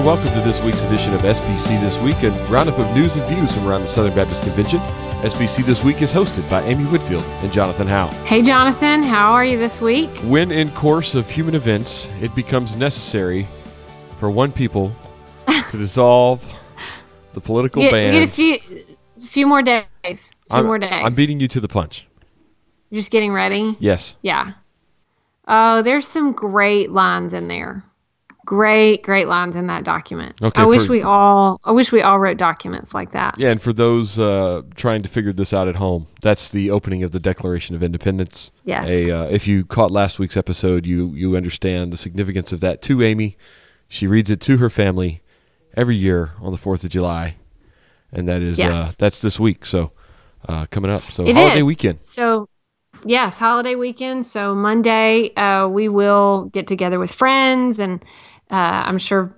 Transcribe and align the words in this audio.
and 0.00 0.06
welcome 0.06 0.32
to 0.32 0.40
this 0.40 0.62
week's 0.62 0.82
edition 0.84 1.12
of 1.12 1.20
SBC 1.20 1.78
This 1.78 1.98
Week, 1.98 2.16
a 2.22 2.30
roundup 2.46 2.78
of 2.78 2.90
news 2.96 3.16
and 3.16 3.28
views 3.28 3.52
from 3.52 3.68
around 3.68 3.82
the 3.82 3.86
Southern 3.86 4.14
Baptist 4.14 4.42
Convention. 4.42 4.80
SBC 5.20 5.62
This 5.62 5.84
Week 5.84 6.00
is 6.00 6.10
hosted 6.10 6.48
by 6.48 6.62
Amy 6.62 6.84
Whitfield 6.84 7.22
and 7.42 7.52
Jonathan 7.52 7.86
Howe. 7.86 8.06
Hey, 8.24 8.40
Jonathan, 8.40 9.02
how 9.02 9.32
are 9.32 9.44
you 9.44 9.58
this 9.58 9.82
week? 9.82 10.08
When 10.24 10.52
in 10.52 10.70
course 10.70 11.14
of 11.14 11.28
human 11.28 11.54
events, 11.54 12.08
it 12.22 12.34
becomes 12.34 12.76
necessary 12.76 13.46
for 14.18 14.30
one 14.30 14.52
people 14.52 14.90
to 15.46 15.76
dissolve 15.76 16.42
the 17.34 17.40
political 17.42 17.82
You, 17.82 17.90
band. 17.90 18.14
you 18.14 18.20
get 18.20 18.28
a 18.30 18.32
few, 18.32 18.84
a 19.16 19.28
few 19.28 19.46
more 19.46 19.60
days. 19.60 19.84
A 20.02 20.14
few 20.14 20.30
I'm, 20.50 20.64
more 20.64 20.78
days. 20.78 20.92
I'm 20.92 21.12
beating 21.12 21.40
you 21.40 21.48
to 21.48 21.60
the 21.60 21.68
punch. 21.68 22.06
You're 22.88 23.00
just 23.00 23.10
getting 23.10 23.34
ready. 23.34 23.76
Yes. 23.80 24.16
Yeah. 24.22 24.52
Oh, 25.46 25.82
there's 25.82 26.06
some 26.06 26.32
great 26.32 26.90
lines 26.90 27.34
in 27.34 27.48
there. 27.48 27.84
Great, 28.50 29.04
great 29.04 29.28
lines 29.28 29.54
in 29.54 29.68
that 29.68 29.84
document. 29.84 30.34
Okay, 30.42 30.60
I 30.60 30.64
wish 30.64 30.86
for- 30.86 30.90
we 30.90 31.02
all. 31.02 31.60
I 31.62 31.70
wish 31.70 31.92
we 31.92 32.02
all 32.02 32.18
wrote 32.18 32.36
documents 32.36 32.92
like 32.92 33.12
that. 33.12 33.36
Yeah, 33.38 33.50
and 33.52 33.62
for 33.62 33.72
those 33.72 34.18
uh, 34.18 34.62
trying 34.74 35.02
to 35.02 35.08
figure 35.08 35.32
this 35.32 35.54
out 35.54 35.68
at 35.68 35.76
home, 35.76 36.08
that's 36.20 36.50
the 36.50 36.68
opening 36.68 37.04
of 37.04 37.12
the 37.12 37.20
Declaration 37.20 37.76
of 37.76 37.82
Independence. 37.84 38.50
Yes. 38.64 38.90
A, 38.90 39.08
uh, 39.12 39.22
if 39.26 39.46
you 39.46 39.64
caught 39.64 39.92
last 39.92 40.18
week's 40.18 40.36
episode, 40.36 40.84
you 40.84 41.14
you 41.14 41.36
understand 41.36 41.92
the 41.92 41.96
significance 41.96 42.52
of 42.52 42.58
that 42.58 42.82
to 42.82 43.04
Amy. 43.04 43.36
She 43.86 44.08
reads 44.08 44.32
it 44.32 44.40
to 44.40 44.56
her 44.56 44.68
family 44.68 45.22
every 45.76 45.94
year 45.94 46.32
on 46.40 46.50
the 46.50 46.58
Fourth 46.58 46.82
of 46.82 46.90
July, 46.90 47.36
and 48.10 48.26
that 48.26 48.42
is 48.42 48.58
uh, 48.58 48.90
that's 48.98 49.20
this 49.20 49.38
week. 49.38 49.64
So 49.64 49.92
uh, 50.48 50.66
coming 50.72 50.90
up, 50.90 51.04
so 51.04 51.24
It 51.24 51.36
holiday 51.36 51.60
is. 51.60 51.66
weekend. 51.66 52.00
So, 52.04 52.48
yes, 53.04 53.38
holiday 53.38 53.76
weekend. 53.76 54.26
So 54.26 54.56
Monday, 54.56 55.32
uh, 55.36 55.68
we 55.68 55.88
will 55.88 56.46
get 56.52 56.66
together 56.66 56.98
with 56.98 57.12
friends, 57.14 57.78
and 57.78 58.04
uh, 58.50 58.84
I'm 58.86 58.98
sure 58.98 59.34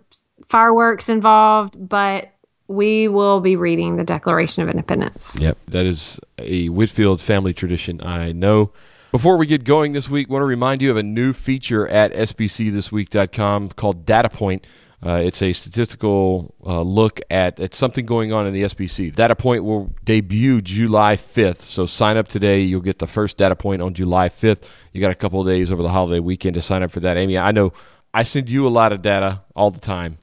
fireworks 0.49 1.09
involved, 1.09 1.77
but 1.89 2.33
we 2.69 3.09
will 3.09 3.41
be 3.41 3.57
reading 3.57 3.97
the 3.97 4.05
Declaration 4.05 4.63
of 4.63 4.69
Independence. 4.69 5.37
Yep, 5.39 5.59
that 5.69 5.87
is 5.87 6.19
a 6.39 6.69
Whitfield 6.69 7.21
family 7.21 7.53
tradition. 7.53 8.01
I 8.03 8.33
know. 8.33 8.73
Before 9.13 9.37
we 9.37 9.47
get 9.47 9.65
going 9.65 9.93
this 9.93 10.09
week, 10.09 10.31
want 10.31 10.41
to 10.41 10.47
remind 10.47 10.81
you 10.81 10.91
of 10.91 10.97
a 10.97 11.03
new 11.03 11.35
feature 11.35 11.87
at 11.89 12.13
sbcthisweek.com 12.15 13.71
called 13.71 14.07
Data 14.07 14.31
Point. 14.31 14.67
Uh, 15.05 15.15
it's 15.15 15.43
a 15.43 15.53
statistical 15.53 16.55
uh, 16.65 16.81
look 16.81 17.21
at, 17.29 17.59
at 17.59 17.75
something 17.75 18.07
going 18.07 18.33
on 18.33 18.47
in 18.47 18.55
the 18.55 18.63
SBC. 18.63 19.13
Data 19.15 19.35
Point 19.35 19.65
will 19.65 19.93
debut 20.05 20.63
July 20.63 21.17
5th, 21.17 21.61
so 21.61 21.87
sign 21.87 22.17
up 22.17 22.29
today. 22.29 22.61
You'll 22.61 22.81
get 22.81 23.01
the 23.01 23.07
first 23.09 23.37
Data 23.37 23.57
Point 23.57 23.83
on 23.83 23.95
July 23.95 24.29
5th. 24.29 24.69
You 24.93 25.01
got 25.01 25.11
a 25.11 25.17
couple 25.17 25.43
days 25.45 25.73
over 25.73 25.83
the 25.83 25.89
holiday 25.89 26.21
weekend 26.21 26.55
to 26.55 26.63
sign 26.63 26.85
up 26.85 26.93
for 26.93 27.01
that. 27.01 27.17
Amy, 27.17 27.37
I 27.37 27.51
know 27.51 27.73
I 28.15 28.23
send 28.25 28.51
you 28.51 28.67
a 28.67 28.71
lot 28.71 28.93
of 28.93 29.03
data 29.03 29.43
all 29.57 29.71
the 29.71 29.81
time, 29.81 30.19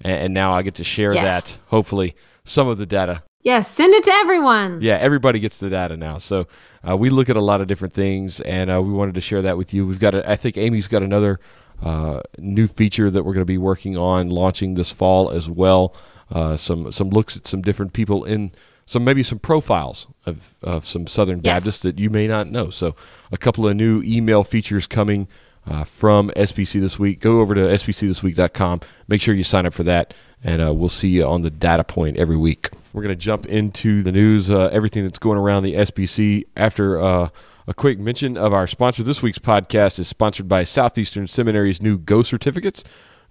and, 0.00 0.12
and 0.24 0.34
now 0.34 0.54
I 0.54 0.62
get 0.62 0.74
to 0.76 0.84
share 0.84 1.12
Yes. 1.14 1.56
that, 1.58 1.62
hopefully, 1.68 2.14
some 2.44 2.68
of 2.68 2.78
the 2.78 2.86
data 2.86 3.22
Yes, 3.42 3.70
send 3.70 3.94
it 3.94 4.02
to 4.04 4.10
everyone. 4.12 4.80
yeah, 4.82 4.96
everybody 4.96 5.38
gets 5.38 5.58
the 5.58 5.70
data 5.70 5.96
now. 5.96 6.18
So 6.18 6.48
uh, 6.88 6.96
we 6.96 7.10
look 7.10 7.28
at 7.30 7.36
a 7.36 7.40
lot 7.40 7.60
of 7.60 7.68
different 7.68 7.94
things, 7.94 8.40
and 8.40 8.70
uh, 8.70 8.82
we 8.82 8.92
wanted 8.92 9.14
to 9.14 9.20
share 9.20 9.40
that 9.42 9.56
with 9.56 9.72
you. 9.72 9.86
We've 9.86 10.00
got, 10.00 10.16
a, 10.16 10.28
I 10.28 10.34
think 10.34 10.56
Amy's 10.56 10.88
got 10.88 11.04
another 11.04 11.38
uh, 11.80 12.22
new 12.38 12.66
feature 12.66 13.08
that 13.08 13.22
we're 13.22 13.34
going 13.34 13.42
to 13.42 13.44
be 13.44 13.58
working 13.58 13.96
on 13.96 14.30
launching 14.30 14.74
this 14.74 14.90
fall 14.90 15.30
as 15.30 15.48
well. 15.48 15.94
Uh, 16.28 16.56
some 16.56 16.90
some 16.90 17.08
looks 17.10 17.36
at 17.36 17.46
some 17.46 17.62
different 17.62 17.92
people 17.92 18.24
in 18.24 18.50
some 18.84 19.04
maybe 19.04 19.22
some 19.22 19.38
profiles 19.38 20.08
of, 20.24 20.54
of 20.62 20.84
some 20.84 21.06
Southern 21.06 21.40
Yes. 21.44 21.60
Baptists 21.60 21.80
that 21.80 22.00
you 22.00 22.10
may 22.10 22.26
not 22.26 22.50
know. 22.50 22.70
So 22.70 22.96
a 23.30 23.36
couple 23.36 23.68
of 23.68 23.76
new 23.76 24.02
email 24.02 24.42
features 24.42 24.88
coming. 24.88 25.28
Uh, 25.66 25.84
from 25.84 26.30
SBC 26.36 26.80
this 26.80 26.98
week, 26.98 27.20
go 27.20 27.40
over 27.40 27.54
to 27.54 27.60
sbcthisweek.com. 27.62 28.80
Make 29.08 29.20
sure 29.20 29.34
you 29.34 29.42
sign 29.42 29.66
up 29.66 29.74
for 29.74 29.82
that, 29.82 30.14
and 30.44 30.62
uh, 30.62 30.72
we'll 30.72 30.88
see 30.88 31.08
you 31.08 31.26
on 31.26 31.42
the 31.42 31.50
data 31.50 31.82
point 31.82 32.16
every 32.16 32.36
week. 32.36 32.70
We're 32.92 33.02
going 33.02 33.16
to 33.16 33.20
jump 33.20 33.46
into 33.46 34.02
the 34.02 34.12
news, 34.12 34.50
uh, 34.50 34.70
everything 34.72 35.02
that's 35.02 35.18
going 35.18 35.38
around 35.38 35.64
the 35.64 35.74
SBC 35.74 36.44
after 36.56 37.00
uh, 37.00 37.28
a 37.66 37.74
quick 37.74 37.98
mention 37.98 38.36
of 38.36 38.52
our 38.52 38.66
sponsor. 38.68 39.02
This 39.02 39.22
week's 39.22 39.38
podcast 39.38 39.98
is 39.98 40.06
sponsored 40.06 40.48
by 40.48 40.62
Southeastern 40.62 41.26
Seminary's 41.26 41.82
new 41.82 41.98
Go 41.98 42.22
certificates. 42.22 42.84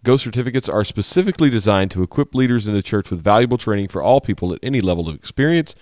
Go 0.03 0.17
certificates 0.17 0.69
are 0.69 0.83
specifically 0.83 1.49
designed 1.49 1.89
to 1.91 2.03
equip 2.03 2.35
leaders 2.35 2.67
in 2.67 2.73
the 2.75 2.83
church 2.83 3.09
with 3.09 3.23
valuable 3.23 3.57
training 3.57 3.87
for 3.87 4.03
all 4.03 4.21
people 4.21 4.53
at 4.53 4.59
any 4.61 4.81
level 4.81 5.09
of 5.09 5.15
experience. 5.15 5.73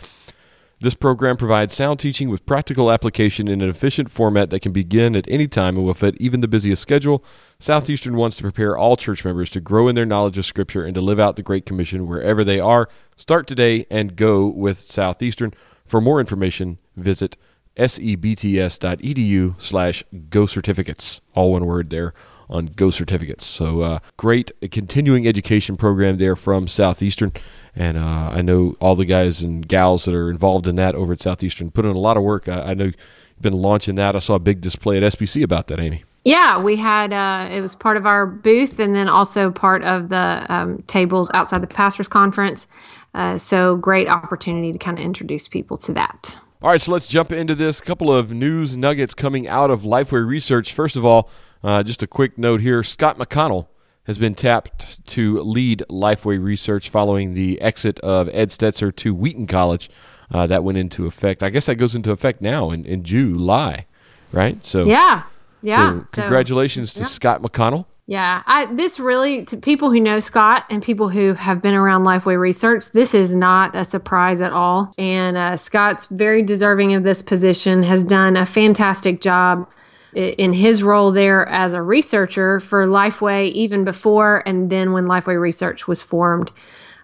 This 0.80 0.96
program 0.96 1.38
provides 1.38 1.74
sound 1.74 2.00
teaching 2.00 2.30
with 2.30 2.46
practical 2.46 2.92
application 2.92 3.48
in 3.48 3.62
an 3.62 3.70
efficient 3.70 4.12
format 4.12 4.50
that 4.50 4.60
can 4.60 4.74
begin 4.74 5.16
at 5.16 5.26
any 5.30 5.48
time 5.48 5.78
and 5.78 5.86
will 5.86 5.94
fit 5.94 6.16
even 6.20 6.42
the 6.42 6.48
busiest 6.48 6.82
schedule. 6.82 7.24
Southeastern 7.58 8.18
wants 8.18 8.36
to 8.38 8.44
prepare 8.44 8.78
all 8.78 8.98
church 8.98 9.24
members 9.24 9.50
to 9.52 9.62
grow 9.62 9.88
in 9.88 9.96
their 9.96 10.06
knowledge 10.06 10.38
of 10.38 10.46
Scripture 10.46 10.84
and 10.84 10.94
to 10.96 11.02
live 11.02 11.20
out 11.20 11.38
the 11.38 11.44
Great 11.44 11.66
Commission 11.66 12.06
wherever 12.06 12.44
they 12.44 12.60
are. 12.60 12.90
Start 13.16 13.48
today 13.48 13.86
and 13.90 14.18
go 14.18 14.46
with 14.46 14.82
Southeastern. 14.82 15.54
For 15.86 16.02
more 16.02 16.20
information, 16.20 16.80
visit 16.98 17.38
sebts.edu 17.78 19.62
slash 19.62 20.04
go 20.30 20.46
certificates. 20.46 21.22
All 21.34 21.54
one 21.54 21.66
word 21.66 21.90
there 21.92 22.14
on 22.50 22.68
Go 22.68 22.92
Certificates. 22.92 23.46
So 23.46 23.82
uh, 23.82 24.00
great 24.18 24.52
continuing 24.72 25.28
education 25.28 25.78
program 25.78 26.18
there 26.18 26.36
from 26.36 26.68
Southeastern, 26.68 27.32
and 27.76 27.98
uh, 27.98 28.30
I 28.32 28.42
know 28.42 28.76
all 28.80 28.96
the 28.96 29.06
guys 29.06 29.42
and 29.42 29.68
gals 29.68 30.06
that 30.06 30.16
are 30.16 30.30
involved 30.30 30.68
in 30.68 30.76
that 30.76 30.96
over 30.96 31.14
at 31.14 31.22
Southeastern 31.22 31.72
put 31.72 31.86
in 31.86 31.92
a 31.96 32.00
lot 32.00 32.18
of 32.18 32.24
work. 32.24 32.48
I, 32.48 32.62
I 32.62 32.74
know 32.74 32.86
you've 32.86 32.96
been 33.42 33.54
launching 33.54 33.96
that. 33.96 34.16
I 34.16 34.20
saw 34.20 34.36
a 34.36 34.40
big 34.40 34.62
display 34.62 34.98
at 34.98 35.04
SBC 35.14 35.44
about 35.44 35.68
that, 35.68 35.80
Amy. 35.80 36.04
Yeah, 36.26 36.62
we 36.62 36.78
had 36.78 37.12
uh, 37.12 37.50
it 37.52 37.60
was 37.60 37.76
part 37.76 37.98
of 37.98 38.06
our 38.06 38.26
booth, 38.26 38.80
and 38.80 38.96
then 38.96 39.10
also 39.10 39.52
part 39.52 39.84
of 39.84 40.10
the 40.10 40.46
um, 40.50 40.82
tables 40.88 41.30
outside 41.34 41.62
the 41.62 41.68
pastors' 41.68 42.08
conference. 42.08 42.68
Uh, 43.14 43.38
so 43.38 43.76
great 43.76 44.08
opportunity 44.08 44.72
to 44.72 44.80
kind 44.80 44.98
of 44.98 45.06
introduce 45.06 45.48
people 45.48 45.78
to 45.80 45.94
that. 45.94 46.40
All 46.62 46.70
right, 46.70 46.80
so 46.80 46.94
let's 46.94 47.08
jump 47.08 47.34
into 47.34 47.56
this. 47.56 47.80
A 47.80 47.84
couple 47.84 48.14
of 48.14 48.32
news 48.32 48.78
nuggets 48.78 49.14
coming 49.14 49.50
out 49.50 49.70
of 49.70 49.82
Lifeway 49.82 50.26
Research. 50.26 50.72
First 50.72 50.96
of 50.96 51.06
all, 51.06 51.30
uh, 51.64 51.84
just 51.84 52.04
a 52.04 52.08
quick 52.08 52.38
note 52.38 52.62
here 52.62 52.84
Scott 52.84 53.18
McConnell 53.18 53.68
has 54.06 54.18
been 54.18 54.36
tapped 54.36 55.06
to 55.08 55.38
lead 55.42 55.84
Lifeway 55.90 56.42
Research 56.42 56.90
following 56.90 57.34
the 57.34 57.62
exit 57.62 58.00
of 58.02 58.30
Ed 58.34 58.50
Stetzer 58.50 58.94
to 58.98 59.14
Wheaton 59.16 59.48
College. 59.48 59.90
Uh, 60.32 60.48
that 60.48 60.64
went 60.64 60.78
into 60.78 61.06
effect. 61.06 61.44
I 61.44 61.50
guess 61.50 61.68
that 61.68 61.76
goes 61.76 61.96
into 61.96 62.12
effect 62.12 62.42
now 62.42 62.72
in, 62.72 62.86
in 62.86 63.04
July, 63.04 63.86
right? 64.32 64.64
So, 64.66 64.86
Yeah, 64.86 65.24
yeah. 65.62 66.00
so 66.06 66.06
congratulations 66.12 66.94
to 66.94 67.02
yeah. 67.02 67.06
Scott 67.06 67.42
McConnell. 67.42 67.86
Yeah, 68.06 68.44
I, 68.46 68.66
this 68.66 69.00
really 69.00 69.46
to 69.46 69.56
people 69.56 69.90
who 69.90 70.00
know 70.02 70.20
Scott 70.20 70.66
and 70.70 70.84
people 70.84 71.08
who 71.08 71.34
have 71.36 71.62
been 71.62 71.74
around 71.74 72.04
Lifeway 72.06 72.38
Research, 72.38 72.92
this 72.92 73.14
is 73.14 73.34
not 73.34 73.76
a 73.76 73.86
surprise 73.86 74.42
at 74.42 74.52
all. 74.52 74.94
And 74.98 75.38
uh, 75.38 75.56
Scott's 75.56 76.08
very 76.08 76.42
deserving 76.42 76.96
of 76.96 77.04
this 77.04 77.22
position. 77.22 77.82
Has 77.84 78.04
done 78.04 78.36
a 78.36 78.46
fantastic 78.46 79.22
job 79.22 79.70
in 80.16 80.54
his 80.54 80.84
role 80.84 81.12
there 81.12 81.48
as 81.50 81.74
a 81.74 81.82
researcher 81.82 82.60
for 82.60 82.88
Lifeway, 82.88 83.52
even 83.52 83.84
before 83.84 84.44
and 84.46 84.70
then 84.70 84.94
when 84.94 85.06
Lifeway 85.06 85.40
Research 85.40 85.88
was 85.88 86.02
formed 86.02 86.52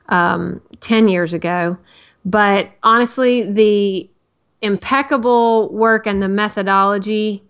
um, 0.10 0.62
ten 0.80 1.08
years 1.08 1.34
ago. 1.34 1.78
But 2.26 2.70
honestly, 2.84 3.52
the 3.52 4.10
impeccable 4.62 5.72
work 5.74 6.06
and 6.06 6.22
the 6.22 6.28
methodology 6.28 7.44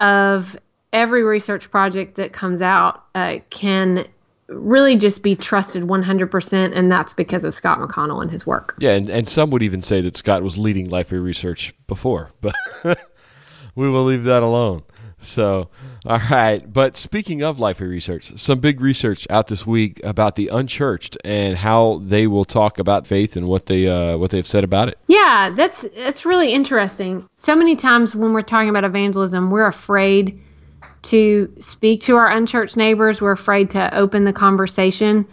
of 0.00 0.56
every 0.92 1.22
research 1.22 1.70
project 1.70 2.16
that 2.16 2.32
comes 2.32 2.62
out 2.62 3.04
uh, 3.14 3.38
can 3.50 4.06
really 4.48 4.96
just 4.96 5.22
be 5.22 5.34
trusted 5.34 5.84
100%, 5.84 6.76
and 6.76 6.92
that's 6.92 7.12
because 7.12 7.44
of 7.44 7.54
Scott 7.54 7.78
McConnell 7.78 8.22
and 8.22 8.30
his 8.30 8.46
work. 8.46 8.74
Yeah, 8.78 8.92
and, 8.92 9.08
and 9.08 9.28
some 9.28 9.50
would 9.50 9.62
even 9.62 9.82
say 9.82 10.00
that 10.02 10.16
Scott 10.16 10.42
was 10.42 10.58
leading 10.58 10.86
Lifeway 10.86 11.22
Research 11.22 11.74
before, 11.86 12.30
but 12.40 12.54
we 13.74 13.88
will 13.88 14.04
leave 14.04 14.24
that 14.24 14.42
alone. 14.42 14.82
So, 15.24 15.68
all 16.06 16.20
right. 16.30 16.60
But 16.70 16.96
speaking 16.96 17.42
of 17.42 17.58
Lifeway 17.58 17.88
Research, 17.88 18.32
some 18.36 18.60
big 18.60 18.80
research 18.80 19.26
out 19.30 19.48
this 19.48 19.66
week 19.66 20.00
about 20.04 20.36
the 20.36 20.48
unchurched 20.48 21.16
and 21.24 21.56
how 21.56 22.00
they 22.04 22.26
will 22.26 22.44
talk 22.44 22.78
about 22.78 23.06
faith 23.06 23.36
and 23.36 23.48
what 23.48 23.66
they 23.66 23.88
uh, 23.88 24.16
what 24.16 24.30
they've 24.30 24.46
said 24.46 24.64
about 24.64 24.88
it. 24.88 24.98
Yeah, 25.06 25.50
that's 25.56 25.88
that's 25.90 26.24
really 26.24 26.52
interesting. 26.52 27.28
So 27.34 27.56
many 27.56 27.76
times 27.76 28.14
when 28.14 28.32
we're 28.32 28.42
talking 28.42 28.68
about 28.68 28.84
evangelism, 28.84 29.50
we're 29.50 29.66
afraid 29.66 30.40
to 31.02 31.52
speak 31.58 32.00
to 32.02 32.16
our 32.16 32.30
unchurched 32.30 32.76
neighbors. 32.76 33.20
We're 33.20 33.32
afraid 33.32 33.70
to 33.70 33.94
open 33.96 34.24
the 34.24 34.32
conversation 34.32 35.26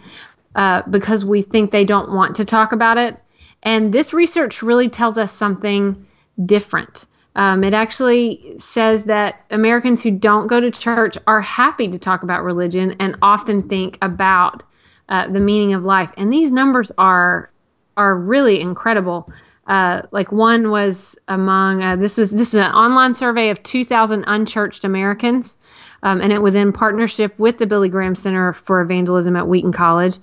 uh, 0.54 0.82
because 0.90 1.24
we 1.24 1.42
think 1.42 1.70
they 1.70 1.84
don't 1.84 2.12
want 2.12 2.36
to 2.36 2.44
talk 2.44 2.72
about 2.72 2.98
it. 2.98 3.18
And 3.62 3.92
this 3.92 4.12
research 4.12 4.62
really 4.62 4.88
tells 4.88 5.16
us 5.16 5.32
something 5.32 6.06
different. 6.44 7.06
Um, 7.34 7.64
it 7.64 7.72
actually 7.72 8.54
says 8.58 9.04
that 9.04 9.44
Americans 9.50 10.02
who 10.02 10.10
don't 10.10 10.48
go 10.48 10.60
to 10.60 10.70
church 10.70 11.16
are 11.26 11.40
happy 11.40 11.88
to 11.88 11.98
talk 11.98 12.22
about 12.22 12.44
religion 12.44 12.94
and 13.00 13.16
often 13.22 13.66
think 13.66 13.98
about 14.02 14.62
uh, 15.08 15.28
the 15.28 15.40
meaning 15.40 15.72
of 15.72 15.84
life. 15.84 16.10
And 16.16 16.32
these 16.32 16.52
numbers 16.52 16.92
are 16.98 17.50
are 17.96 18.16
really 18.16 18.60
incredible. 18.60 19.30
Uh, 19.66 20.02
like 20.10 20.32
one 20.32 20.70
was 20.70 21.16
among 21.28 21.82
uh, 21.82 21.96
this 21.96 22.16
was 22.16 22.30
this 22.30 22.52
was 22.52 22.62
an 22.62 22.72
online 22.72 23.14
survey 23.14 23.48
of 23.48 23.62
2,000 23.62 24.24
unchurched 24.26 24.84
Americans. 24.84 25.58
um, 26.02 26.20
and 26.20 26.32
it 26.32 26.42
was 26.42 26.54
in 26.54 26.72
partnership 26.72 27.38
with 27.38 27.58
the 27.58 27.66
Billy 27.66 27.88
Graham 27.88 28.14
Center 28.14 28.52
for 28.52 28.80
Evangelism 28.80 29.36
at 29.36 29.46
Wheaton 29.46 29.72
College. 29.72 30.16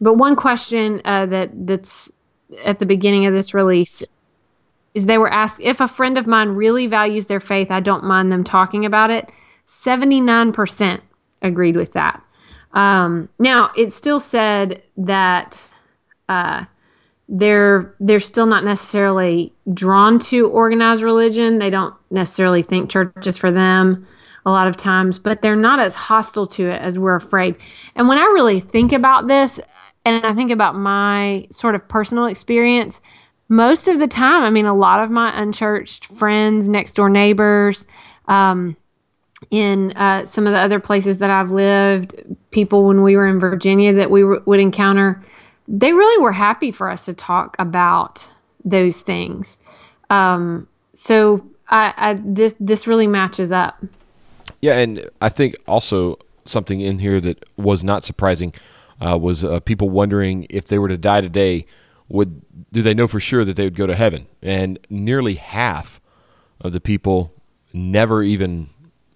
But 0.00 0.14
one 0.14 0.36
question 0.36 1.00
uh, 1.04 1.26
that 1.26 1.50
that's 1.66 2.12
at 2.64 2.78
the 2.78 2.86
beginning 2.86 3.26
of 3.26 3.34
this 3.34 3.52
release 3.54 4.02
is 4.94 5.06
they 5.06 5.18
were 5.18 5.30
asked 5.30 5.60
if 5.60 5.80
a 5.80 5.88
friend 5.88 6.16
of 6.16 6.26
mine 6.26 6.50
really 6.50 6.86
values 6.86 7.26
their 7.26 7.40
faith, 7.40 7.70
I 7.70 7.80
don't 7.80 8.04
mind 8.04 8.30
them 8.30 8.44
talking 8.44 8.86
about 8.86 9.10
it. 9.10 9.28
79% 9.66 11.00
agreed 11.42 11.76
with 11.76 11.92
that. 11.92 12.22
Um, 12.72 13.28
now, 13.38 13.70
it 13.76 13.92
still 13.92 14.20
said 14.20 14.82
that 14.96 15.62
uh, 16.28 16.64
they're 17.28 17.94
they're 18.00 18.20
still 18.20 18.46
not 18.46 18.64
necessarily 18.64 19.52
drawn 19.72 20.18
to 20.18 20.48
organized 20.48 21.02
religion. 21.02 21.58
They 21.58 21.70
don't 21.70 21.94
necessarily 22.10 22.62
think 22.62 22.90
church 22.90 23.26
is 23.26 23.36
for 23.36 23.50
them 23.50 24.06
a 24.46 24.50
lot 24.50 24.66
of 24.66 24.76
times, 24.76 25.18
but 25.18 25.40
they're 25.40 25.56
not 25.56 25.80
as 25.80 25.94
hostile 25.94 26.46
to 26.48 26.68
it 26.68 26.80
as 26.82 26.98
we're 26.98 27.14
afraid. 27.14 27.56
And 27.94 28.08
when 28.08 28.18
I 28.18 28.24
really 28.24 28.60
think 28.60 28.92
about 28.92 29.26
this, 29.26 29.58
and 30.04 30.24
I 30.26 30.34
think 30.34 30.50
about 30.50 30.74
my 30.74 31.46
sort 31.50 31.74
of 31.74 31.88
personal 31.88 32.26
experience, 32.26 33.00
most 33.48 33.88
of 33.88 33.98
the 33.98 34.08
time, 34.08 34.42
I 34.42 34.50
mean, 34.50 34.66
a 34.66 34.74
lot 34.74 35.02
of 35.02 35.10
my 35.10 35.30
unchurched 35.40 36.06
friends, 36.06 36.68
next 36.68 36.92
door 36.92 37.08
neighbors, 37.08 37.86
um, 38.26 38.76
in 39.50 39.92
uh, 39.92 40.24
some 40.24 40.46
of 40.46 40.52
the 40.52 40.58
other 40.58 40.80
places 40.80 41.18
that 41.18 41.30
I've 41.30 41.50
lived, 41.50 42.14
people 42.50 42.86
when 42.86 43.02
we 43.02 43.16
were 43.16 43.26
in 43.26 43.38
Virginia 43.38 43.92
that 43.92 44.10
we 44.10 44.22
w- 44.22 44.42
would 44.46 44.60
encounter, 44.60 45.22
they 45.68 45.92
really 45.92 46.22
were 46.22 46.32
happy 46.32 46.72
for 46.72 46.88
us 46.88 47.04
to 47.06 47.14
talk 47.14 47.56
about 47.58 48.26
those 48.64 49.02
things. 49.02 49.58
Um, 50.08 50.66
so 50.94 51.44
I, 51.68 51.92
I, 51.96 52.20
this 52.24 52.54
this 52.60 52.86
really 52.86 53.06
matches 53.06 53.52
up. 53.52 53.84
Yeah, 54.60 54.78
and 54.78 55.10
I 55.20 55.28
think 55.28 55.56
also 55.66 56.18
something 56.46 56.80
in 56.80 56.98
here 56.98 57.20
that 57.20 57.44
was 57.56 57.82
not 57.82 58.04
surprising 58.04 58.54
uh, 59.04 59.18
was 59.18 59.44
uh, 59.44 59.60
people 59.60 59.90
wondering 59.90 60.46
if 60.50 60.66
they 60.66 60.78
were 60.78 60.88
to 60.88 60.96
die 60.96 61.20
today, 61.20 61.66
would 62.08 62.42
do 62.72 62.82
they 62.82 62.94
know 62.94 63.08
for 63.08 63.20
sure 63.20 63.44
that 63.44 63.56
they 63.56 63.64
would 63.64 63.76
go 63.76 63.86
to 63.86 63.94
heaven? 63.94 64.26
And 64.42 64.78
nearly 64.90 65.34
half 65.34 66.00
of 66.60 66.72
the 66.72 66.80
people 66.80 67.32
never 67.72 68.22
even 68.22 68.68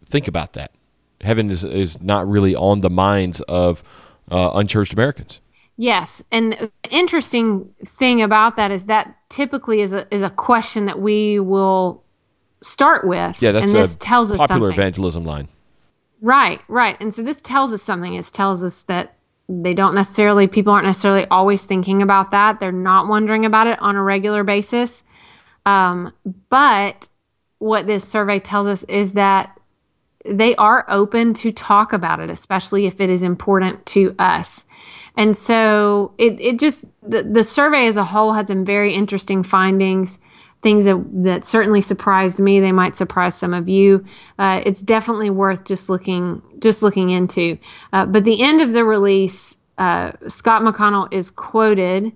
think 0.04 0.28
about 0.28 0.54
that. 0.54 0.72
Heaven 1.20 1.50
is 1.50 1.64
is 1.64 2.00
not 2.00 2.28
really 2.28 2.54
on 2.54 2.80
the 2.80 2.90
minds 2.90 3.40
of 3.42 3.82
uh, 4.30 4.50
unchurched 4.54 4.92
Americans. 4.92 5.40
Yes, 5.76 6.22
and 6.32 6.54
the 6.54 6.70
interesting 6.90 7.72
thing 7.84 8.20
about 8.20 8.56
that 8.56 8.70
is 8.70 8.86
that 8.86 9.16
typically 9.28 9.80
is 9.80 9.92
a 9.92 10.12
is 10.12 10.22
a 10.22 10.30
question 10.30 10.86
that 10.86 11.00
we 11.00 11.38
will 11.38 12.02
start 12.60 13.06
with. 13.06 13.40
Yeah, 13.40 13.52
that's 13.52 13.66
and 13.66 13.74
this 13.74 13.94
tells 13.94 14.32
us 14.32 14.38
popular 14.38 14.68
something. 14.68 14.80
evangelism 14.80 15.24
line. 15.24 15.48
Right, 16.20 16.60
right. 16.66 16.96
And 17.00 17.14
so 17.14 17.22
this 17.22 17.40
tells 17.40 17.72
us 17.72 17.82
something. 17.82 18.14
It 18.14 18.26
tells 18.26 18.64
us 18.64 18.82
that 18.84 19.17
they 19.48 19.74
don't 19.74 19.94
necessarily 19.94 20.46
people 20.46 20.72
aren't 20.72 20.86
necessarily 20.86 21.26
always 21.30 21.64
thinking 21.64 22.02
about 22.02 22.30
that. 22.32 22.60
They're 22.60 22.72
not 22.72 23.08
wondering 23.08 23.44
about 23.44 23.66
it 23.66 23.80
on 23.80 23.96
a 23.96 24.02
regular 24.02 24.44
basis. 24.44 25.02
Um, 25.64 26.12
but 26.50 27.08
what 27.58 27.86
this 27.86 28.04
survey 28.06 28.40
tells 28.40 28.66
us 28.66 28.82
is 28.84 29.12
that 29.14 29.58
they 30.24 30.54
are 30.56 30.84
open 30.88 31.32
to 31.34 31.52
talk 31.52 31.92
about 31.92 32.20
it, 32.20 32.30
especially 32.30 32.86
if 32.86 33.00
it 33.00 33.08
is 33.08 33.22
important 33.22 33.84
to 33.86 34.14
us. 34.18 34.64
And 35.16 35.36
so 35.36 36.12
it, 36.18 36.38
it 36.40 36.58
just, 36.58 36.84
the, 37.02 37.22
the 37.22 37.44
survey 37.44 37.86
as 37.86 37.96
a 37.96 38.04
whole 38.04 38.32
had 38.32 38.48
some 38.48 38.64
very 38.64 38.94
interesting 38.94 39.42
findings, 39.42 40.18
things 40.62 40.84
that, 40.84 41.04
that 41.12 41.44
certainly 41.44 41.80
surprised 41.80 42.38
me. 42.38 42.60
They 42.60 42.72
might 42.72 42.96
surprise 42.96 43.34
some 43.34 43.54
of 43.54 43.68
you. 43.68 44.04
Uh, 44.38 44.60
it's 44.66 44.80
definitely 44.80 45.30
worth 45.30 45.64
just 45.64 45.88
looking, 45.88 46.42
just 46.58 46.82
looking 46.82 47.10
into. 47.10 47.58
Uh, 47.92 48.06
but 48.06 48.24
the 48.24 48.42
end 48.42 48.60
of 48.60 48.72
the 48.72 48.84
release, 48.84 49.56
uh, 49.78 50.12
Scott 50.26 50.62
McConnell 50.62 51.12
is 51.12 51.30
quoted 51.30 52.12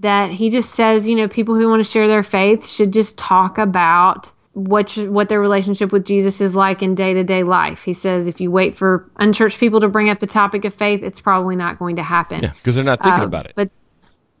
that 0.00 0.30
he 0.30 0.50
just 0.50 0.74
says, 0.74 1.06
you 1.06 1.14
know, 1.14 1.28
people 1.28 1.54
who 1.54 1.68
want 1.68 1.84
to 1.84 1.90
share 1.90 2.08
their 2.08 2.24
faith 2.24 2.66
should 2.66 2.92
just 2.92 3.16
talk 3.18 3.58
about 3.58 4.32
what 4.52 4.96
what 4.96 5.28
their 5.28 5.40
relationship 5.40 5.92
with 5.92 6.06
Jesus 6.06 6.40
is 6.40 6.54
like 6.54 6.82
in 6.82 6.94
day 6.94 7.12
to 7.12 7.22
day 7.22 7.42
life. 7.42 7.82
He 7.82 7.92
says 7.92 8.26
if 8.26 8.40
you 8.40 8.50
wait 8.50 8.74
for 8.74 9.08
unchurched 9.16 9.60
people 9.60 9.80
to 9.80 9.88
bring 9.88 10.08
up 10.08 10.18
the 10.18 10.26
topic 10.26 10.64
of 10.64 10.72
faith, 10.72 11.02
it's 11.02 11.20
probably 11.20 11.56
not 11.56 11.78
going 11.78 11.96
to 11.96 12.02
happen. 12.02 12.42
Yeah, 12.42 12.52
because 12.52 12.74
they're 12.74 12.84
not 12.84 13.02
thinking 13.02 13.22
uh, 13.22 13.26
about 13.26 13.44
it. 13.44 13.52
But 13.54 13.70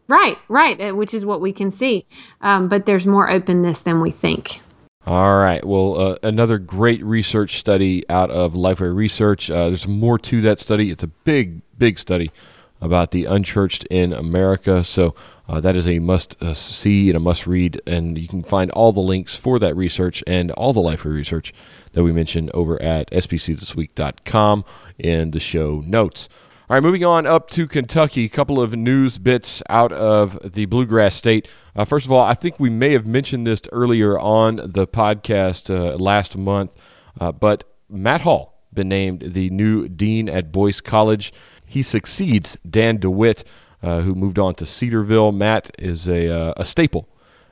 right, 0.08 0.38
right, 0.48 0.80
uh, 0.80 0.94
which 0.94 1.14
is 1.14 1.24
what 1.24 1.40
we 1.40 1.52
can 1.52 1.70
see. 1.70 2.06
Um, 2.40 2.68
but 2.68 2.86
there's 2.86 3.06
more 3.06 3.30
openness 3.30 3.82
than 3.82 4.00
we 4.00 4.10
think. 4.10 4.60
All 5.06 5.36
right. 5.36 5.64
Well, 5.64 6.00
uh, 6.00 6.16
another 6.24 6.58
great 6.58 7.02
research 7.04 7.60
study 7.60 8.04
out 8.10 8.30
of 8.30 8.54
Lifeway 8.54 8.92
Research. 8.92 9.48
Uh, 9.48 9.68
there's 9.68 9.86
more 9.86 10.18
to 10.18 10.40
that 10.40 10.58
study. 10.58 10.90
It's 10.90 11.04
a 11.04 11.08
big, 11.08 11.62
big 11.78 11.98
study 12.00 12.32
about 12.80 13.12
the 13.12 13.24
unchurched 13.24 13.84
in 13.84 14.12
America. 14.12 14.82
So 14.82 15.14
uh, 15.48 15.60
that 15.60 15.76
is 15.76 15.86
a 15.86 16.00
must 16.00 16.40
uh, 16.42 16.54
see 16.54 17.08
and 17.08 17.16
a 17.16 17.20
must 17.20 17.46
read, 17.46 17.80
and 17.86 18.18
you 18.18 18.28
can 18.28 18.42
find 18.42 18.70
all 18.72 18.92
the 18.92 19.00
links 19.00 19.36
for 19.36 19.58
that 19.60 19.76
research 19.76 20.24
and 20.26 20.50
all 20.52 20.72
the 20.72 20.80
Lifeway 20.80 21.14
research 21.14 21.54
that 21.92 22.02
we 22.02 22.12
mentioned 22.12 22.50
over 22.52 22.80
at 22.82 23.10
sbcthisweek.com 23.10 24.64
in 24.98 25.30
the 25.30 25.40
show 25.40 25.82
notes. 25.86 26.28
All 26.68 26.74
right, 26.74 26.82
moving 26.82 27.04
on 27.04 27.28
up 27.28 27.48
to 27.50 27.68
Kentucky, 27.68 28.24
a 28.24 28.28
couple 28.28 28.60
of 28.60 28.74
news 28.74 29.18
bits 29.18 29.62
out 29.68 29.92
of 29.92 30.36
the 30.42 30.64
Bluegrass 30.64 31.14
State. 31.14 31.46
Uh, 31.76 31.84
first 31.84 32.06
of 32.06 32.10
all, 32.10 32.24
I 32.24 32.34
think 32.34 32.58
we 32.58 32.70
may 32.70 32.92
have 32.92 33.06
mentioned 33.06 33.46
this 33.46 33.60
earlier 33.70 34.18
on 34.18 34.56
the 34.56 34.84
podcast 34.84 35.70
uh, 35.70 35.94
last 35.94 36.36
month, 36.36 36.74
uh, 37.20 37.30
but 37.30 37.62
Matt 37.88 38.22
Hall 38.22 38.60
been 38.74 38.88
named 38.88 39.34
the 39.34 39.48
new 39.50 39.86
dean 39.86 40.28
at 40.28 40.50
Boyce 40.50 40.80
College. 40.80 41.32
He 41.64 41.82
succeeds 41.82 42.58
Dan 42.68 42.96
DeWitt 42.96 43.44
uh, 43.80 44.00
who 44.00 44.16
moved 44.16 44.40
on 44.40 44.56
to 44.56 44.66
Cedarville. 44.66 45.30
Matt 45.30 45.70
is 45.78 46.08
a, 46.08 46.28
uh, 46.28 46.54
a 46.56 46.64
staple 46.64 47.08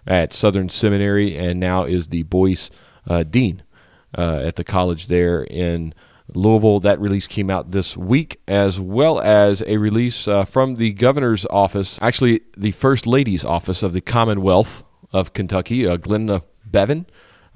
at 0.08 0.32
Southern 0.32 0.68
Seminary 0.68 1.38
and 1.38 1.60
now 1.60 1.84
is 1.84 2.08
the 2.08 2.24
Boyce 2.24 2.68
uh, 3.06 3.22
Dean 3.22 3.62
at 4.12 4.56
the 4.56 4.64
college 4.64 5.06
there 5.06 5.44
in 5.44 5.94
Louisville. 6.32 6.80
That 6.80 7.00
release 7.00 7.26
came 7.26 7.50
out 7.50 7.72
this 7.72 7.96
week, 7.96 8.40
as 8.48 8.80
well 8.80 9.20
as 9.20 9.62
a 9.66 9.76
release 9.76 10.26
uh, 10.28 10.44
from 10.44 10.76
the 10.76 10.92
governor's 10.92 11.46
office, 11.46 11.98
actually, 12.00 12.40
the 12.56 12.72
First 12.72 13.06
Lady's 13.06 13.44
office 13.44 13.82
of 13.82 13.92
the 13.92 14.00
Commonwealth 14.00 14.84
of 15.12 15.32
Kentucky, 15.32 15.86
uh, 15.86 15.96
Glenna 15.96 16.42
Bevin 16.66 17.06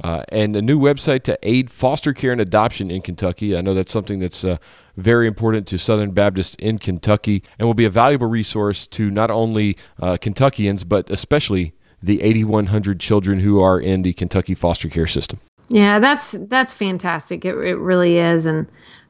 uh, 0.03 0.23
and 0.29 0.55
a 0.55 0.62
new 0.62 0.79
website 0.79 1.22
to 1.25 1.39
aid 1.43 1.70
foster 1.70 2.13
care 2.13 2.32
and 2.32 2.41
adoption 2.41 2.91
in 2.91 3.03
Kentucky. 3.03 3.56
I 3.56 3.60
know 3.60 3.75
that's 3.75 3.93
something 3.93 4.19
that's 4.20 4.44
uh, 4.44 4.58
very 4.96 5.27
important 5.27 5.67
to 5.69 5.79
Southern 5.79 6.13
Baptists 6.13 6.55
in 6.56 6.79
Kentucky 6.79 7.43
and 7.58 7.67
will 7.67 7.75
be 7.75 7.84
a 7.84 7.91
valuable 7.91 8.29
resource 8.29 8.87
to 8.89 9.10
not 9.10 9.31
only 9.31 9.77
uh, 10.01 10.17
Kentuckians, 10.20 10.84
but 10.84 11.10
especially 11.10 11.75
the 12.01 12.22
8,100 12.22 13.01
children 13.01 13.41
who 13.41 13.60
are 13.60 13.81
in 13.81 14.03
the 14.03 14.13
Kentucky 14.13 14.55
foster 14.55 14.89
care 14.89 15.08
system. 15.08 15.41
Yeah, 15.69 15.98
that's 15.98 16.32
that's 16.48 16.72
fantastic. 16.72 17.44
It, 17.44 17.55
it 17.65 17.77
really 17.77 18.17
is, 18.19 18.46
and 18.46 18.67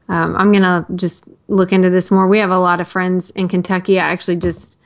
um, 0.09 0.35
I'm 0.35 0.51
gonna 0.51 0.85
just 0.95 1.23
look 1.47 1.71
into 1.71 1.89
this 1.89 2.11
more. 2.11 2.27
We 2.27 2.39
have 2.39 2.49
a 2.49 2.59
lot 2.59 2.81
of 2.81 2.87
friends 2.87 3.29
in 3.31 3.47
Kentucky. 3.47 3.99
I 3.99 4.09
actually 4.09 4.37
just 4.37 4.77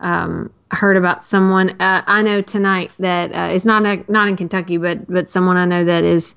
um, 0.00 0.52
heard 0.72 0.96
about 0.96 1.22
someone 1.22 1.70
uh, 1.80 2.02
I 2.06 2.22
know 2.22 2.42
tonight 2.42 2.90
that 2.98 3.32
uh, 3.32 3.54
is 3.54 3.64
not 3.64 3.84
a, 3.86 4.04
not 4.12 4.28
in 4.28 4.36
Kentucky, 4.36 4.76
but 4.76 5.10
but 5.10 5.28
someone 5.28 5.56
I 5.56 5.64
know 5.64 5.84
that 5.84 6.04
is 6.04 6.34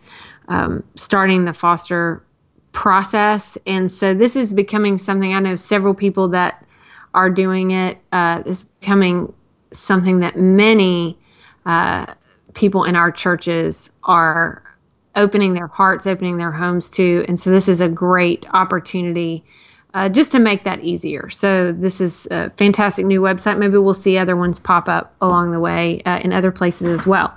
um, 0.47 0.83
starting 0.95 1.43
the 1.43 1.53
foster 1.53 2.23
process, 2.71 3.57
and 3.67 3.91
so 3.91 4.13
this 4.13 4.37
is 4.37 4.53
becoming 4.53 4.97
something 4.97 5.33
I 5.33 5.39
know 5.39 5.57
several 5.57 5.93
people 5.93 6.29
that 6.29 6.65
are 7.13 7.29
doing 7.29 7.71
it. 7.71 7.97
Uh, 8.13 8.43
is 8.45 8.63
becoming 8.63 9.33
something 9.73 10.19
that 10.21 10.37
many 10.37 11.17
uh, 11.65 12.13
people 12.53 12.85
in 12.85 12.95
our 12.95 13.11
churches 13.11 13.91
are 14.03 14.61
opening 15.15 15.53
their 15.53 15.67
hearts, 15.67 16.05
opening 16.05 16.37
their 16.37 16.51
homes 16.51 16.89
to, 16.91 17.25
and 17.27 17.39
so 17.39 17.49
this 17.49 17.67
is 17.67 17.81
a 17.81 17.89
great 17.89 18.45
opportunity 18.53 19.43
uh, 19.95 20.09
just 20.09 20.29
to 20.33 20.39
make 20.39 20.65
that 20.65 20.81
easier. 20.81 21.29
So 21.29 21.71
this 21.71 22.01
is 22.01 22.27
a 22.29 22.49
fantastic 22.51 23.05
new 23.05 23.21
website. 23.21 23.57
Maybe 23.57 23.77
we'll 23.77 23.93
see 23.93 24.17
other 24.17 24.35
ones 24.35 24.59
pop 24.59 24.89
up 24.89 25.15
along 25.21 25.51
the 25.51 25.59
way 25.61 26.01
uh, 26.05 26.19
in 26.21 26.33
other 26.33 26.51
places 26.51 26.87
as 26.87 27.07
well. 27.07 27.33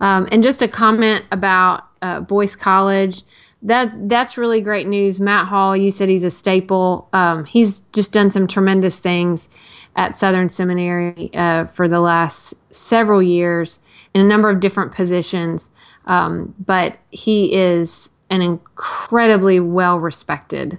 Um, 0.00 0.28
and 0.32 0.42
just 0.42 0.60
a 0.60 0.66
comment 0.66 1.24
about 1.30 1.86
uh, 2.02 2.20
Boyce 2.20 2.56
College. 2.56 3.22
That 3.62 4.08
that's 4.08 4.36
really 4.36 4.60
great 4.60 4.88
news. 4.88 5.20
Matt 5.20 5.46
Hall, 5.46 5.76
you 5.76 5.90
said 5.90 6.08
he's 6.08 6.24
a 6.24 6.30
staple. 6.30 7.08
Um, 7.12 7.44
he's 7.44 7.80
just 7.92 8.10
done 8.10 8.30
some 8.30 8.48
tremendous 8.48 8.98
things 8.98 9.48
at 9.96 10.16
Southern 10.16 10.48
Seminary 10.48 11.30
uh, 11.34 11.66
for 11.66 11.86
the 11.86 12.00
last 12.00 12.54
several 12.74 13.22
years 13.22 13.78
in 14.14 14.20
a 14.20 14.26
number 14.26 14.50
of 14.50 14.60
different 14.60 14.92
positions. 14.92 15.70
Um, 16.06 16.54
but 16.64 16.98
he 17.10 17.54
is 17.54 18.10
an 18.30 18.42
incredibly 18.42 19.60
well 19.60 19.98
respected 19.98 20.78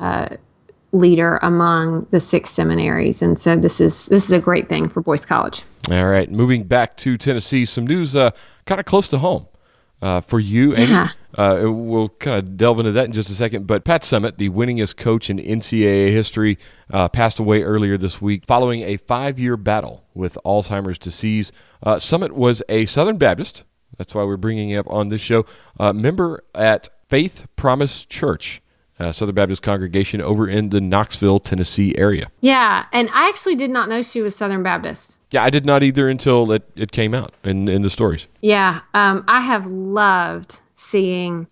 uh, 0.00 0.36
leader 0.92 1.38
among 1.42 2.06
the 2.10 2.20
six 2.20 2.50
seminaries, 2.50 3.20
and 3.22 3.38
so 3.38 3.56
this 3.56 3.80
is 3.80 4.06
this 4.06 4.24
is 4.24 4.32
a 4.32 4.38
great 4.40 4.68
thing 4.68 4.88
for 4.88 5.00
Boyce 5.00 5.24
College. 5.24 5.62
All 5.90 6.06
right, 6.06 6.30
moving 6.30 6.62
back 6.64 6.96
to 6.98 7.16
Tennessee, 7.18 7.64
some 7.64 7.86
news 7.86 8.16
uh, 8.16 8.30
kind 8.66 8.80
of 8.80 8.86
close 8.86 9.08
to 9.08 9.18
home. 9.18 9.46
uh, 10.02 10.20
for 10.20 10.38
you. 10.38 10.74
Yeah. 10.76 11.08
Uh, 11.36 11.62
we'll 11.64 12.10
kind 12.10 12.36
of 12.38 12.56
delve 12.56 12.78
into 12.78 12.92
that 12.92 13.06
in 13.06 13.12
just 13.12 13.28
a 13.28 13.34
second. 13.34 13.66
But 13.66 13.84
Pat 13.84 14.02
Summitt, 14.02 14.36
the 14.36 14.50
winningest 14.50 14.96
coach 14.96 15.28
in 15.28 15.38
NCAA 15.38 16.10
history, 16.12 16.58
uh, 16.92 17.08
passed 17.08 17.40
away 17.40 17.62
earlier 17.64 17.98
this 17.98 18.20
week 18.22 18.44
following 18.46 18.82
a 18.82 18.98
five 18.98 19.38
year 19.40 19.56
battle 19.56 20.04
with 20.14 20.38
Alzheimer's 20.44 20.98
disease. 20.98 21.50
Uh, 21.82 21.96
Summitt 21.96 22.30
was 22.32 22.62
a 22.68 22.86
Southern 22.86 23.16
Baptist. 23.16 23.64
That's 23.96 24.14
why 24.14 24.24
we're 24.24 24.36
bringing 24.36 24.74
up 24.76 24.86
on 24.88 25.08
this 25.08 25.20
show. 25.20 25.46
Uh, 25.78 25.92
member 25.92 26.44
at 26.54 26.88
Faith 27.08 27.46
Promise 27.56 28.06
Church. 28.06 28.60
Uh, 28.96 29.10
Southern 29.10 29.34
Baptist 29.34 29.60
congregation 29.60 30.20
over 30.20 30.48
in 30.48 30.68
the 30.68 30.80
Knoxville, 30.80 31.40
Tennessee 31.40 31.98
area. 31.98 32.30
Yeah, 32.40 32.86
and 32.92 33.10
I 33.12 33.28
actually 33.28 33.56
did 33.56 33.70
not 33.70 33.88
know 33.88 34.02
she 34.02 34.22
was 34.22 34.36
Southern 34.36 34.62
Baptist. 34.62 35.18
Yeah, 35.32 35.42
I 35.42 35.50
did 35.50 35.66
not 35.66 35.82
either 35.82 36.08
until 36.08 36.52
it, 36.52 36.62
it 36.76 36.92
came 36.92 37.12
out 37.12 37.34
in, 37.42 37.68
in 37.68 37.82
the 37.82 37.90
stories. 37.90 38.28
Yeah, 38.40 38.82
um, 38.94 39.24
I 39.26 39.40
have 39.40 39.66
loved 39.66 40.60
seeing 40.76 41.48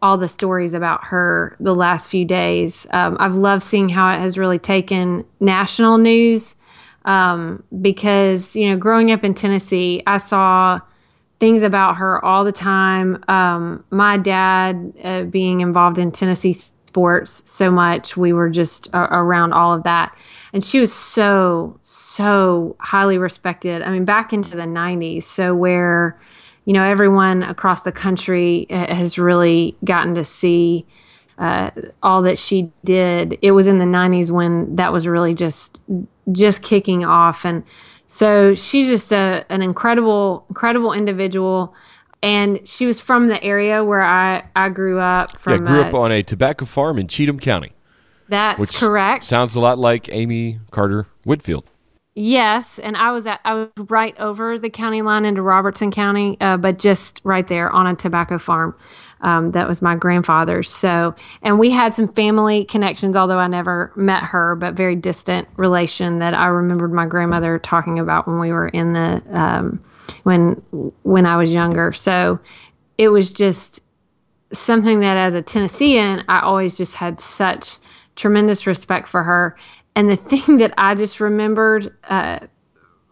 all 0.00 0.16
the 0.16 0.28
stories 0.28 0.74
about 0.74 1.02
her 1.04 1.56
the 1.58 1.74
last 1.74 2.08
few 2.08 2.24
days. 2.24 2.86
Um, 2.92 3.16
I've 3.18 3.34
loved 3.34 3.64
seeing 3.64 3.88
how 3.88 4.12
it 4.12 4.18
has 4.18 4.38
really 4.38 4.60
taken 4.60 5.24
national 5.40 5.98
news 5.98 6.54
um, 7.04 7.64
because, 7.80 8.54
you 8.54 8.70
know, 8.70 8.76
growing 8.76 9.10
up 9.10 9.24
in 9.24 9.34
Tennessee, 9.34 10.02
I 10.06 10.18
saw 10.18 10.80
things 11.40 11.62
about 11.62 11.96
her 11.96 12.24
all 12.24 12.44
the 12.44 12.52
time. 12.52 13.22
Um, 13.28 13.84
my 13.90 14.16
dad 14.16 14.92
uh, 15.02 15.22
being 15.24 15.60
involved 15.60 15.98
in 15.98 16.10
Tennessee 16.10 16.52
sports 16.52 17.42
so 17.44 17.70
much, 17.70 18.16
we 18.16 18.32
were 18.32 18.48
just 18.48 18.88
uh, 18.94 19.08
around 19.10 19.52
all 19.52 19.74
of 19.74 19.82
that. 19.82 20.16
And 20.52 20.64
she 20.64 20.80
was 20.80 20.92
so, 20.92 21.78
so 21.82 22.76
highly 22.80 23.18
respected. 23.18 23.82
I 23.82 23.90
mean, 23.90 24.04
back 24.04 24.32
into 24.32 24.56
the 24.56 24.62
90s, 24.62 25.24
so 25.24 25.54
where 25.54 26.18
you 26.66 26.72
know, 26.72 26.82
everyone 26.82 27.44
across 27.44 27.82
the 27.82 27.92
country 27.92 28.66
has 28.70 29.18
really 29.18 29.76
gotten 29.84 30.16
to 30.16 30.24
see 30.24 30.84
uh, 31.38 31.70
all 32.02 32.22
that 32.22 32.38
she 32.38 32.72
did. 32.84 33.38
It 33.40 33.52
was 33.52 33.68
in 33.68 33.78
the 33.78 33.84
90s 33.84 34.30
when 34.30 34.74
that 34.76 34.92
was 34.92 35.06
really 35.06 35.34
just 35.34 35.78
just 36.32 36.62
kicking 36.62 37.04
off, 37.04 37.44
and 37.44 37.62
so 38.06 38.54
she's 38.54 38.88
just 38.88 39.12
a, 39.12 39.44
an 39.48 39.62
incredible, 39.62 40.44
incredible 40.48 40.92
individual. 40.92 41.74
And 42.22 42.66
she 42.66 42.86
was 42.86 43.00
from 43.00 43.28
the 43.28 43.42
area 43.42 43.84
where 43.84 44.02
I, 44.02 44.48
I 44.56 44.68
grew 44.68 44.98
up. 44.98 45.38
From 45.38 45.64
yeah, 45.64 45.70
grew 45.70 45.80
up 45.82 45.94
on 45.94 46.12
a 46.12 46.22
tobacco 46.22 46.64
farm 46.64 46.98
in 46.98 47.08
Cheatham 47.08 47.38
County. 47.38 47.72
That's 48.28 48.76
correct. 48.76 49.24
Sounds 49.24 49.54
a 49.54 49.60
lot 49.60 49.78
like 49.78 50.08
Amy 50.10 50.58
Carter 50.70 51.06
Whitfield. 51.24 51.70
Yes, 52.18 52.78
and 52.78 52.96
I 52.96 53.12
was 53.12 53.26
at 53.26 53.40
I 53.44 53.54
was 53.54 53.68
right 53.76 54.18
over 54.18 54.58
the 54.58 54.70
county 54.70 55.02
line 55.02 55.26
into 55.26 55.42
Robertson 55.42 55.90
County, 55.90 56.38
uh, 56.40 56.56
but 56.56 56.78
just 56.78 57.20
right 57.24 57.46
there 57.46 57.70
on 57.70 57.86
a 57.86 57.94
tobacco 57.94 58.38
farm. 58.38 58.74
Um, 59.22 59.52
that 59.52 59.66
was 59.66 59.80
my 59.80 59.96
grandfather's. 59.96 60.68
So, 60.68 61.14
and 61.42 61.58
we 61.58 61.70
had 61.70 61.94
some 61.94 62.08
family 62.08 62.64
connections, 62.64 63.16
although 63.16 63.38
I 63.38 63.46
never 63.46 63.92
met 63.96 64.22
her, 64.24 64.54
but 64.56 64.74
very 64.74 64.94
distant 64.94 65.48
relation 65.56 66.18
that 66.18 66.34
I 66.34 66.46
remembered 66.46 66.92
my 66.92 67.06
grandmother 67.06 67.58
talking 67.58 67.98
about 67.98 68.26
when 68.26 68.38
we 68.38 68.52
were 68.52 68.68
in 68.68 68.92
the 68.92 69.22
um, 69.30 69.82
when 70.24 70.62
when 71.02 71.24
I 71.26 71.36
was 71.36 71.54
younger. 71.54 71.92
So, 71.92 72.38
it 72.98 73.08
was 73.08 73.32
just 73.32 73.80
something 74.52 75.00
that 75.00 75.16
as 75.16 75.34
a 75.34 75.42
Tennessean, 75.42 76.22
I 76.28 76.40
always 76.40 76.76
just 76.76 76.94
had 76.94 77.20
such 77.20 77.76
tremendous 78.14 78.66
respect 78.66 79.08
for 79.08 79.22
her 79.22 79.56
and 79.96 80.10
the 80.10 80.16
thing 80.16 80.58
that 80.58 80.74
I 80.78 80.94
just 80.94 81.18
remembered 81.18 81.92
uh, 82.04 82.40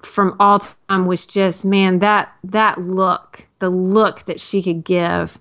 from 0.02 0.36
all 0.38 0.60
time 0.60 1.06
was 1.06 1.26
just, 1.26 1.64
man, 1.64 1.98
that 1.98 2.32
that 2.44 2.80
look, 2.80 3.48
the 3.58 3.70
look 3.70 4.26
that 4.26 4.40
she 4.40 4.62
could 4.62 4.84
give. 4.84 5.40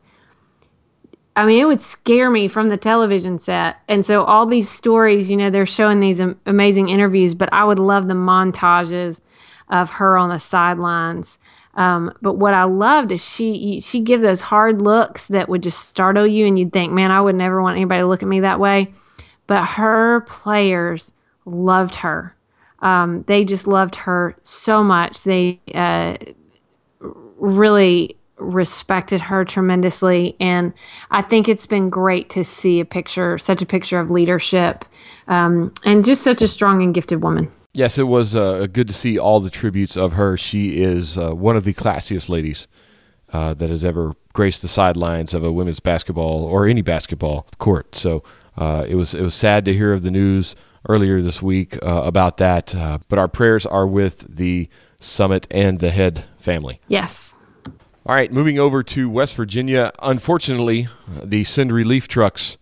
I 1.35 1.45
mean, 1.45 1.59
it 1.59 1.65
would 1.65 1.81
scare 1.81 2.29
me 2.29 2.47
from 2.47 2.69
the 2.69 2.77
television 2.77 3.39
set. 3.39 3.77
And 3.87 4.05
so 4.05 4.23
all 4.23 4.45
these 4.45 4.69
stories, 4.69 5.31
you 5.31 5.37
know, 5.37 5.49
they're 5.49 5.65
showing 5.65 5.99
these 5.99 6.19
amazing 6.45 6.89
interviews, 6.89 7.33
but 7.33 7.51
I 7.51 7.63
would 7.63 7.79
love 7.79 8.07
the 8.07 8.13
montages 8.13 9.19
of 9.69 9.89
her 9.91 10.17
on 10.17 10.29
the 10.29 10.37
sidelines. 10.37 11.39
Um, 11.75 12.13
but 12.21 12.33
what 12.33 12.53
I 12.53 12.65
loved 12.65 13.11
is 13.11 13.23
she 13.23 13.79
she 13.81 14.01
give 14.01 14.21
those 14.21 14.41
hard 14.41 14.79
looks 14.79 15.27
that 15.29 15.49
would 15.49 15.63
just 15.63 15.89
startle 15.89 16.27
you, 16.27 16.45
and 16.45 16.57
you'd 16.59 16.71
think, 16.71 16.93
man, 16.93 17.09
I 17.09 17.19
would 17.19 17.35
never 17.35 17.63
want 17.63 17.77
anybody 17.77 18.01
to 18.01 18.07
look 18.07 18.21
at 18.21 18.29
me 18.29 18.41
that 18.41 18.59
way. 18.59 18.93
But 19.47 19.65
her 19.65 20.21
players 20.21 21.13
loved 21.45 21.95
her. 21.95 22.35
Um, 22.79 23.23
they 23.27 23.43
just 23.43 23.65
loved 23.65 23.95
her 23.95 24.35
so 24.43 24.83
much. 24.83 25.23
They 25.23 25.59
uh, 25.73 26.17
really 26.99 28.17
respected 28.43 29.21
her 29.21 29.45
tremendously. 29.45 30.35
And 30.39 30.73
I 31.11 31.21
think 31.21 31.47
it's 31.47 31.65
been 31.65 31.89
great 31.89 32.29
to 32.31 32.43
see 32.43 32.79
a 32.79 32.85
picture, 32.85 33.37
such 33.37 33.61
a 33.61 33.65
picture 33.65 33.99
of 33.99 34.11
leadership, 34.11 34.85
um, 35.27 35.73
and 35.85 36.05
just 36.05 36.21
such 36.21 36.41
a 36.41 36.47
strong 36.47 36.81
and 36.81 36.93
gifted 36.93 37.21
woman. 37.21 37.51
Yes, 37.73 37.97
it 37.97 38.03
was 38.03 38.35
uh, 38.35 38.67
good 38.71 38.87
to 38.87 38.93
see 38.93 39.17
all 39.17 39.39
the 39.39 39.49
tributes 39.49 39.97
of 39.97 40.13
her. 40.13 40.37
She 40.37 40.81
is 40.81 41.17
uh, 41.17 41.31
one 41.31 41.57
of 41.57 41.63
the 41.63 41.73
classiest 41.73 42.29
ladies 42.29 42.67
uh, 43.31 43.55
that 43.55 43.69
has 43.69 43.83
ever 43.83 44.13
graced 44.33 44.61
the 44.61 44.67
sidelines 44.67 45.33
of 45.33 45.43
a 45.43 45.51
women's 45.51 45.79
basketball 45.79 46.43
or 46.43 46.67
any 46.67 46.81
basketball 46.81 47.47
court. 47.57 47.95
So 47.95 48.23
uh, 48.57 48.85
it 48.87 48.95
was 48.95 49.15
it 49.15 49.21
was 49.21 49.33
sad 49.33 49.65
to 49.65 49.73
hear 49.73 49.91
of 49.91 50.03
the 50.03 50.11
news 50.11 50.55
earlier 50.87 51.21
this 51.21 51.41
week 51.41 51.77
uh, 51.83 52.03
about 52.03 52.37
that. 52.37 52.75
Uh, 52.75 52.99
but 53.09 53.17
our 53.17 53.27
prayers 53.27 53.65
are 53.65 53.87
with 53.87 54.35
the 54.35 54.69
Summitt 55.01 55.47
and 55.49 55.79
the 55.79 55.89
Head 55.89 56.25
family. 56.37 56.79
Yes. 56.87 57.32
All 58.05 58.13
right, 58.13 58.29
moving 58.29 58.59
over 58.59 58.83
to 58.83 59.09
West 59.09 59.33
Virginia. 59.37 59.93
Unfortunately, 60.01 60.89
the 61.07 61.45
send 61.45 61.71
relief 61.71 62.09
trucks 62.09 62.57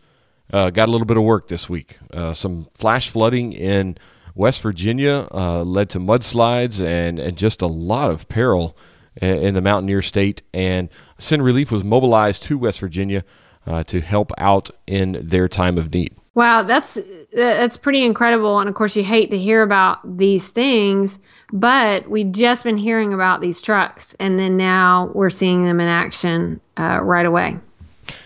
uh, 0.54 0.70
got 0.70 0.88
a 0.88 0.92
little 0.92 1.08
bit 1.08 1.18
of 1.18 1.24
work 1.24 1.48
this 1.48 1.68
week. 1.68 1.98
Uh, 2.14 2.36
some 2.36 2.68
flash 2.76 3.10
flooding 3.10 3.52
in 3.52 3.98
West 4.36 4.62
Virginia 4.62 5.28
uh, 5.32 5.64
led 5.64 5.90
to 5.90 6.00
mudslides 6.00 6.80
and, 6.80 7.18
and 7.18 7.38
just 7.38 7.64
a 7.64 7.68
lot 7.68 8.12
of 8.12 8.30
peril 8.30 8.78
in, 9.20 9.36
in 9.38 9.54
the 9.56 9.62
Mountaineer 9.62 10.04
State. 10.04 10.44
And 10.54 10.90
send 11.18 11.44
relief 11.44 11.72
was 11.72 11.84
mobilized 11.84 12.44
to 12.44 12.60
West 12.60 12.80
Virginia 12.80 13.24
uh, 13.66 13.84
to 13.84 14.02
help 14.02 14.32
out 14.38 14.70
in 14.88 15.18
their 15.22 15.48
time 15.48 15.78
of 15.78 15.94
need. 15.94 16.16
Wow, 16.34 16.64
that's 16.64 16.98
that's 17.34 17.76
pretty 17.76 18.06
incredible. 18.06 18.60
And 18.60 18.70
of 18.70 18.76
course, 18.76 18.96
you 18.96 19.04
hate 19.04 19.32
to 19.32 19.38
hear 19.38 19.64
about 19.64 20.18
these 20.18 20.50
things, 20.50 21.20
but 21.52 22.10
we've 22.10 22.32
just 22.32 22.64
been 22.64 22.78
hearing 22.78 23.14
about 23.14 23.42
these 23.42 23.62
trucks, 23.62 24.16
and 24.18 24.40
then 24.40 24.56
now 24.56 25.12
we're 25.14 25.30
seeing 25.30 25.66
them 25.66 25.82
in 25.82 25.90
action 25.90 26.62
uh, 26.80 27.02
right 27.02 27.26
away. 27.26 27.58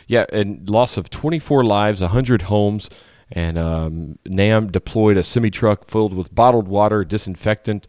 Yeah, 0.07 0.25
and 0.31 0.69
loss 0.69 0.97
of 0.97 1.09
24 1.09 1.63
lives, 1.63 2.01
100 2.01 2.43
homes, 2.43 2.91
and 3.31 3.57
um, 3.57 4.19
NAMB 4.25 4.71
deployed 4.71 5.17
a 5.17 5.23
semi 5.23 5.49
truck 5.49 5.87
filled 5.89 6.13
with 6.13 6.33
bottled 6.33 6.67
water, 6.67 7.03
disinfectant, 7.03 7.87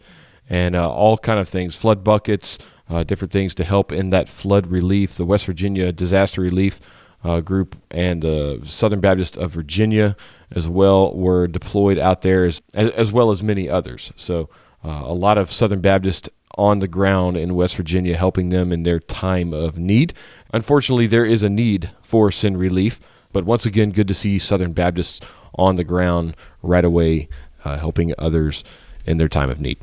and 0.49 0.75
uh, 0.75 0.91
all 0.91 1.19
kind 1.19 1.39
of 1.39 1.47
things, 1.47 1.77
flood 1.77 2.03
buckets, 2.03 2.59
uh, 2.89 3.05
different 3.05 3.33
things 3.33 3.55
to 3.57 3.65
help 3.65 3.93
in 3.93 4.09
that 4.11 4.31
flood 4.31 4.69
relief. 4.69 5.15
The 5.15 5.27
West 5.27 5.45
Virginia 5.45 5.93
Disaster 5.93 6.41
Relief 6.41 6.81
uh, 7.27 7.41
group 7.41 7.77
and 7.91 8.23
the 8.23 8.61
Southern 8.65 9.01
Baptist 9.01 9.37
of 9.37 9.51
Virginia 9.51 10.17
as 10.53 10.69
well 10.69 11.13
were 11.15 11.49
deployed 11.49 11.99
out 11.99 12.23
there 12.23 12.45
as, 12.45 12.63
as 12.75 13.11
well 13.11 13.31
as 13.33 13.43
many 13.43 13.69
others. 13.69 14.13
So 14.17 14.49
uh, 14.85 15.03
a 15.05 15.13
lot 15.13 15.37
of 15.37 15.51
Southern 15.51 15.81
Baptist 15.81 16.29
on 16.57 16.79
the 16.79 16.89
ground 16.89 17.37
in 17.37 17.57
West 17.57 17.77
Virginia 17.77 18.17
helping 18.17 18.51
them 18.51 18.73
in 18.73 18.85
their 18.85 19.01
time 19.01 19.53
of 19.53 19.77
need. 19.77 20.15
Unfortunately, 20.53 21.09
there 21.09 21.27
is 21.27 21.43
a 21.43 21.51
need 21.51 21.91
for 22.03 22.31
send 22.31 22.59
relief, 22.59 23.01
but 23.33 23.45
once 23.45 23.67
again, 23.67 23.91
good 23.91 24.09
to 24.09 24.15
see 24.15 24.39
Southern 24.39 24.73
Baptists 24.73 25.21
on 25.57 25.77
the 25.77 25.85
ground 25.85 26.37
right 26.63 26.85
away 26.85 27.29
uh, 27.65 27.77
helping 27.77 28.15
others 28.19 28.63
in 29.05 29.19
their 29.19 29.29
time 29.29 29.51
of 29.51 29.61
need. 29.61 29.79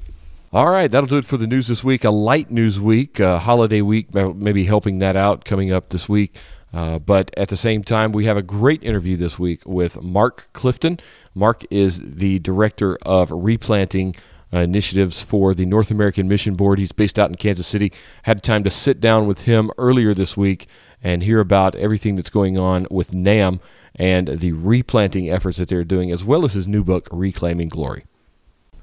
All 0.53 0.69
right, 0.69 0.89
that'll 0.89 1.07
do 1.07 1.17
it 1.17 1.25
for 1.25 1.38
the 1.38 1.47
news 1.47 1.67
this 1.67 1.83
week. 1.83 2.03
A 2.03 2.12
light 2.12 2.51
news 2.51 2.79
week, 2.79 3.19
a 3.19 3.39
holiday 3.39 3.81
week, 3.81 4.13
maybe 4.13 4.65
helping 4.65 5.00
that 5.00 5.15
out 5.15 5.45
coming 5.45 5.73
up 5.73 5.89
this 5.89 6.07
week. 6.07 6.38
Uh, 6.73 6.97
but 6.97 7.31
at 7.37 7.49
the 7.49 7.57
same 7.57 7.83
time, 7.83 8.11
we 8.11 8.25
have 8.25 8.37
a 8.37 8.41
great 8.41 8.83
interview 8.83 9.15
this 9.15 9.37
week 9.37 9.61
with 9.65 10.01
Mark 10.01 10.49
Clifton. 10.53 10.99
Mark 11.35 11.63
is 11.69 12.01
the 12.03 12.39
director 12.39 12.97
of 13.03 13.29
replanting 13.31 14.15
uh, 14.51 14.59
initiatives 14.59 15.21
for 15.21 15.53
the 15.53 15.65
North 15.65 15.91
American 15.91 16.27
Mission 16.27 16.55
Board. 16.55 16.79
He's 16.79 16.91
based 16.91 17.19
out 17.19 17.29
in 17.29 17.35
Kansas 17.35 17.67
City. 17.67 17.91
Had 18.23 18.41
time 18.41 18.63
to 18.63 18.69
sit 18.69 18.99
down 18.99 19.27
with 19.27 19.43
him 19.43 19.71
earlier 19.77 20.13
this 20.13 20.35
week 20.35 20.67
and 21.01 21.23
hear 21.23 21.39
about 21.39 21.75
everything 21.75 22.15
that's 22.15 22.29
going 22.29 22.57
on 22.57 22.87
with 22.89 23.11
NAMB 23.11 23.59
and 23.95 24.27
the 24.27 24.53
replanting 24.53 25.29
efforts 25.29 25.57
that 25.57 25.67
they're 25.67 25.83
doing, 25.83 26.11
as 26.11 26.23
well 26.23 26.45
as 26.45 26.53
his 26.53 26.67
new 26.67 26.83
book, 26.83 27.07
Reclaiming 27.11 27.67
Glory. 27.67 28.05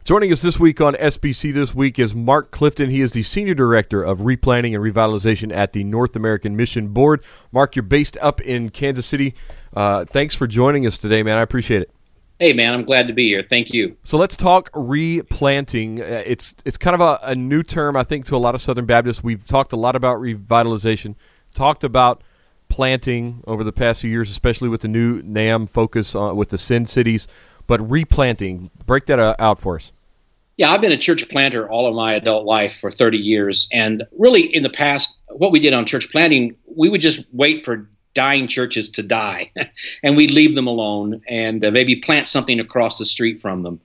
Joining 0.02 0.32
us 0.32 0.40
this 0.40 0.58
week 0.58 0.80
on 0.80 0.94
SBC 0.94 1.52
This 1.52 1.74
Week 1.74 1.98
is 1.98 2.14
Mark 2.14 2.50
Clifton. 2.50 2.88
He 2.88 3.02
is 3.02 3.12
the 3.12 3.22
Senior 3.22 3.52
Director 3.52 4.02
of 4.02 4.22
Replanting 4.22 4.74
and 4.74 4.82
Revitalization 4.82 5.54
at 5.54 5.74
the 5.74 5.84
North 5.84 6.16
American 6.16 6.56
Mission 6.56 6.88
Board. 6.88 7.22
Mark, 7.52 7.76
you're 7.76 7.82
based 7.82 8.16
up 8.22 8.40
in 8.40 8.70
Kansas 8.70 9.04
City. 9.04 9.34
Uh, 9.74 10.06
thanks 10.06 10.34
for 10.34 10.46
joining 10.46 10.86
us 10.86 10.96
today, 10.96 11.22
man. 11.22 11.36
I 11.36 11.42
appreciate 11.42 11.82
it. 11.82 11.90
Hey, 12.38 12.54
man, 12.54 12.72
I'm 12.72 12.84
glad 12.84 13.08
to 13.08 13.12
be 13.12 13.28
here. 13.28 13.44
Thank 13.48 13.74
you. 13.74 13.94
So 14.02 14.16
let's 14.16 14.38
talk 14.38 14.70
replanting. 14.72 16.00
Uh, 16.00 16.22
it's 16.24 16.54
it's 16.64 16.78
kind 16.78 16.94
of 16.94 17.02
a, 17.02 17.18
a 17.22 17.34
new 17.34 17.62
term, 17.62 17.94
I 17.94 18.02
think, 18.02 18.24
to 18.26 18.36
a 18.36 18.38
lot 18.38 18.54
of 18.54 18.62
Southern 18.62 18.86
Baptists. 18.86 19.22
We've 19.22 19.46
talked 19.46 19.74
a 19.74 19.76
lot 19.76 19.96
about 19.96 20.16
revitalization. 20.16 21.14
talked 21.52 21.84
about 21.84 22.24
planting 22.70 23.44
over 23.46 23.62
the 23.62 23.72
past 23.72 24.00
few 24.00 24.10
years, 24.10 24.30
especially 24.30 24.70
with 24.70 24.80
the 24.80 24.88
new 24.88 25.20
NAMB 25.22 25.68
focus 25.68 26.14
on, 26.14 26.36
with 26.36 26.48
the 26.48 26.56
Send 26.56 26.88
cities, 26.88 27.28
but 27.70 27.88
replanting. 27.88 28.68
Break 28.84 29.06
that 29.06 29.20
uh, 29.20 29.36
out 29.38 29.60
for 29.60 29.76
us. 29.76 29.92
Yeah, 30.56 30.72
I've 30.72 30.80
been 30.80 30.90
a 30.90 30.96
church 30.96 31.28
planter 31.28 31.70
all 31.70 31.86
of 31.86 31.94
my 31.94 32.14
adult 32.14 32.44
life 32.44 32.80
for 32.80 32.90
30 32.90 33.16
years. 33.16 33.68
And 33.72 34.02
really, 34.18 34.42
in 34.42 34.64
the 34.64 34.68
past, 34.68 35.16
what 35.28 35.52
we 35.52 35.60
did 35.60 35.72
on 35.72 35.86
church 35.86 36.10
planting, 36.10 36.56
we 36.66 36.88
would 36.88 37.00
just 37.00 37.24
wait 37.30 37.64
for 37.64 37.88
dying 38.12 38.48
churches 38.48 38.90
to 38.90 39.04
die 39.04 39.52
and 40.02 40.16
we'd 40.16 40.32
leave 40.32 40.56
them 40.56 40.66
alone 40.66 41.22
and 41.28 41.64
uh, 41.64 41.70
maybe 41.70 41.94
plant 41.94 42.26
something 42.26 42.58
across 42.58 42.98
the 42.98 43.04
street 43.04 43.40
from 43.40 43.62
them. 43.62 43.80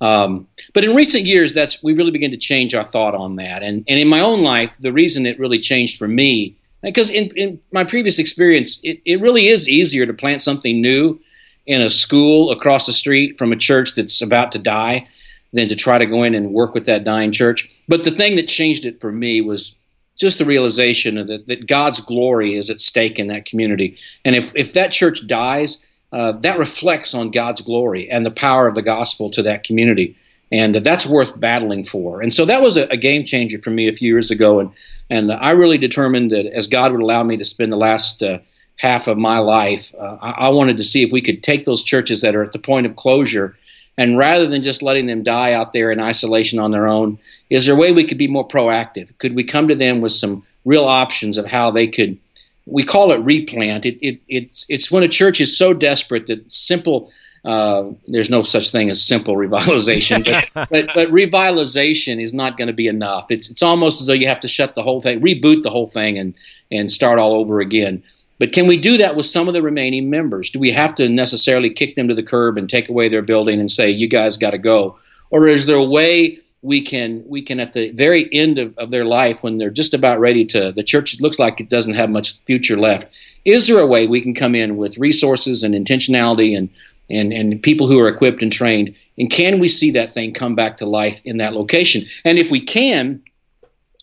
Um, 0.00 0.48
but 0.74 0.82
in 0.82 0.96
recent 0.96 1.24
years, 1.24 1.52
that's 1.52 1.80
we 1.80 1.92
really 1.92 2.10
begin 2.10 2.32
to 2.32 2.36
change 2.36 2.74
our 2.74 2.84
thought 2.84 3.14
on 3.14 3.36
that. 3.36 3.62
And, 3.62 3.84
and 3.86 4.00
in 4.00 4.08
my 4.08 4.18
own 4.18 4.42
life, 4.42 4.72
the 4.80 4.92
reason 4.92 5.26
it 5.26 5.38
really 5.38 5.60
changed 5.60 5.96
for 5.96 6.08
me, 6.08 6.56
because 6.82 7.08
in, 7.08 7.30
in 7.36 7.60
my 7.70 7.84
previous 7.84 8.18
experience, 8.18 8.80
it, 8.82 9.00
it 9.04 9.20
really 9.20 9.46
is 9.46 9.68
easier 9.68 10.06
to 10.06 10.12
plant 10.12 10.42
something 10.42 10.82
new 10.82 11.20
in 11.68 11.82
a 11.82 11.90
school 11.90 12.50
across 12.50 12.86
the 12.86 12.92
street 12.92 13.38
from 13.38 13.52
a 13.52 13.56
church 13.56 13.94
that's 13.94 14.22
about 14.22 14.50
to 14.52 14.58
die 14.58 15.06
than 15.52 15.68
to 15.68 15.76
try 15.76 15.98
to 15.98 16.06
go 16.06 16.22
in 16.22 16.34
and 16.34 16.52
work 16.52 16.74
with 16.74 16.86
that 16.86 17.04
dying 17.04 17.30
church. 17.30 17.68
But 17.86 18.04
the 18.04 18.10
thing 18.10 18.36
that 18.36 18.48
changed 18.48 18.86
it 18.86 19.00
for 19.02 19.12
me 19.12 19.42
was 19.42 19.78
just 20.16 20.38
the 20.38 20.46
realization 20.46 21.26
that, 21.26 21.46
that 21.46 21.66
God's 21.66 22.00
glory 22.00 22.54
is 22.54 22.70
at 22.70 22.80
stake 22.80 23.18
in 23.18 23.26
that 23.28 23.44
community. 23.44 23.98
And 24.24 24.34
if, 24.34 24.56
if 24.56 24.72
that 24.72 24.92
church 24.92 25.26
dies, 25.26 25.82
uh, 26.10 26.32
that 26.32 26.58
reflects 26.58 27.12
on 27.12 27.30
God's 27.30 27.60
glory 27.60 28.10
and 28.10 28.24
the 28.24 28.30
power 28.30 28.66
of 28.66 28.74
the 28.74 28.82
gospel 28.82 29.30
to 29.30 29.42
that 29.42 29.62
community. 29.62 30.16
And 30.50 30.74
that's 30.76 31.06
worth 31.06 31.38
battling 31.38 31.84
for. 31.84 32.22
And 32.22 32.32
so 32.32 32.46
that 32.46 32.62
was 32.62 32.78
a, 32.78 32.86
a 32.86 32.96
game 32.96 33.24
changer 33.24 33.60
for 33.62 33.70
me 33.70 33.88
a 33.88 33.92
few 33.92 34.10
years 34.10 34.30
ago. 34.30 34.58
And, 34.58 34.70
and 35.10 35.30
I 35.30 35.50
really 35.50 35.76
determined 35.76 36.30
that 36.30 36.46
as 36.46 36.66
God 36.66 36.92
would 36.92 37.02
allow 37.02 37.22
me 37.22 37.36
to 37.36 37.44
spend 37.44 37.70
the 37.70 37.76
last 37.76 38.22
uh, 38.22 38.38
half 38.78 39.06
of 39.06 39.18
my 39.18 39.38
life, 39.38 39.94
uh, 39.98 40.16
I, 40.20 40.30
I 40.30 40.48
wanted 40.48 40.76
to 40.78 40.84
see 40.84 41.02
if 41.02 41.12
we 41.12 41.20
could 41.20 41.42
take 41.42 41.64
those 41.64 41.82
churches 41.82 42.22
that 42.22 42.34
are 42.34 42.42
at 42.42 42.52
the 42.52 42.58
point 42.58 42.86
of 42.86 42.96
closure 42.96 43.56
and 43.98 44.16
rather 44.16 44.46
than 44.46 44.62
just 44.62 44.80
letting 44.80 45.06
them 45.06 45.24
die 45.24 45.52
out 45.52 45.72
there 45.72 45.90
in 45.90 46.00
isolation 46.00 46.60
on 46.60 46.70
their 46.70 46.86
own, 46.86 47.18
is 47.50 47.66
there 47.66 47.74
a 47.74 47.78
way 47.78 47.90
we 47.90 48.04
could 48.04 48.16
be 48.16 48.28
more 48.28 48.46
proactive? 48.46 49.08
Could 49.18 49.34
we 49.34 49.42
come 49.42 49.66
to 49.66 49.74
them 49.74 50.00
with 50.00 50.12
some 50.12 50.44
real 50.64 50.84
options 50.84 51.36
of 51.36 51.46
how 51.46 51.72
they 51.72 51.88
could? 51.88 52.16
We 52.64 52.84
call 52.84 53.10
it 53.10 53.16
replant. 53.16 53.84
It, 53.84 53.98
it, 54.00 54.20
it's, 54.28 54.64
it's 54.68 54.90
when 54.90 55.02
a 55.02 55.08
church 55.08 55.40
is 55.40 55.58
so 55.58 55.74
desperate 55.74 56.28
that 56.28 56.50
simple, 56.50 57.10
uh, 57.44 57.86
there's 58.06 58.30
no 58.30 58.42
such 58.42 58.70
thing 58.70 58.88
as 58.88 59.04
simple 59.04 59.34
revitalization, 59.34 60.24
but, 60.24 60.48
but, 60.70 60.94
but, 60.94 61.08
revitalization 61.08 62.22
is 62.22 62.32
not 62.32 62.56
going 62.56 62.68
to 62.68 62.72
be 62.72 62.86
enough. 62.86 63.26
It's, 63.30 63.50
it's 63.50 63.64
almost 63.64 64.00
as 64.00 64.06
though 64.06 64.12
you 64.12 64.28
have 64.28 64.40
to 64.40 64.48
shut 64.48 64.76
the 64.76 64.82
whole 64.84 65.00
thing, 65.00 65.20
reboot 65.20 65.62
the 65.62 65.70
whole 65.70 65.86
thing, 65.86 66.18
and, 66.18 66.34
and 66.70 66.88
start 66.88 67.18
all 67.18 67.34
over 67.34 67.58
again. 67.58 68.04
But 68.38 68.52
can 68.52 68.66
we 68.66 68.76
do 68.76 68.96
that 68.98 69.16
with 69.16 69.26
some 69.26 69.48
of 69.48 69.54
the 69.54 69.62
remaining 69.62 70.10
members? 70.10 70.50
Do 70.50 70.58
we 70.58 70.70
have 70.72 70.94
to 70.96 71.08
necessarily 71.08 71.70
kick 71.70 71.94
them 71.94 72.08
to 72.08 72.14
the 72.14 72.22
curb 72.22 72.56
and 72.56 72.68
take 72.68 72.88
away 72.88 73.08
their 73.08 73.22
building 73.22 73.60
and 73.60 73.70
say, 73.70 73.90
you 73.90 74.08
guys 74.08 74.36
got 74.36 74.50
to 74.50 74.58
go? 74.58 74.98
Or 75.30 75.48
is 75.48 75.66
there 75.66 75.76
a 75.76 75.84
way 75.84 76.38
we 76.62 76.80
can, 76.80 77.22
we 77.26 77.42
can 77.42 77.60
at 77.60 77.72
the 77.72 77.90
very 77.90 78.28
end 78.32 78.58
of, 78.58 78.76
of 78.78 78.90
their 78.90 79.04
life, 79.04 79.42
when 79.42 79.58
they're 79.58 79.70
just 79.70 79.94
about 79.94 80.18
ready 80.18 80.44
to, 80.46 80.72
the 80.72 80.82
church 80.82 81.20
looks 81.20 81.38
like 81.38 81.60
it 81.60 81.68
doesn't 81.68 81.94
have 81.94 82.10
much 82.10 82.38
future 82.40 82.76
left, 82.76 83.16
is 83.44 83.68
there 83.68 83.80
a 83.80 83.86
way 83.86 84.06
we 84.06 84.20
can 84.20 84.34
come 84.34 84.54
in 84.54 84.76
with 84.76 84.98
resources 84.98 85.62
and 85.62 85.74
intentionality 85.74 86.56
and, 86.56 86.68
and, 87.08 87.32
and 87.32 87.62
people 87.62 87.86
who 87.86 87.98
are 87.98 88.08
equipped 88.08 88.42
and 88.42 88.52
trained? 88.52 88.94
And 89.16 89.30
can 89.30 89.58
we 89.58 89.68
see 89.68 89.90
that 89.92 90.14
thing 90.14 90.32
come 90.32 90.54
back 90.54 90.76
to 90.78 90.86
life 90.86 91.22
in 91.24 91.38
that 91.38 91.52
location? 91.52 92.06
And 92.24 92.38
if 92.38 92.50
we 92.50 92.60
can, 92.60 93.22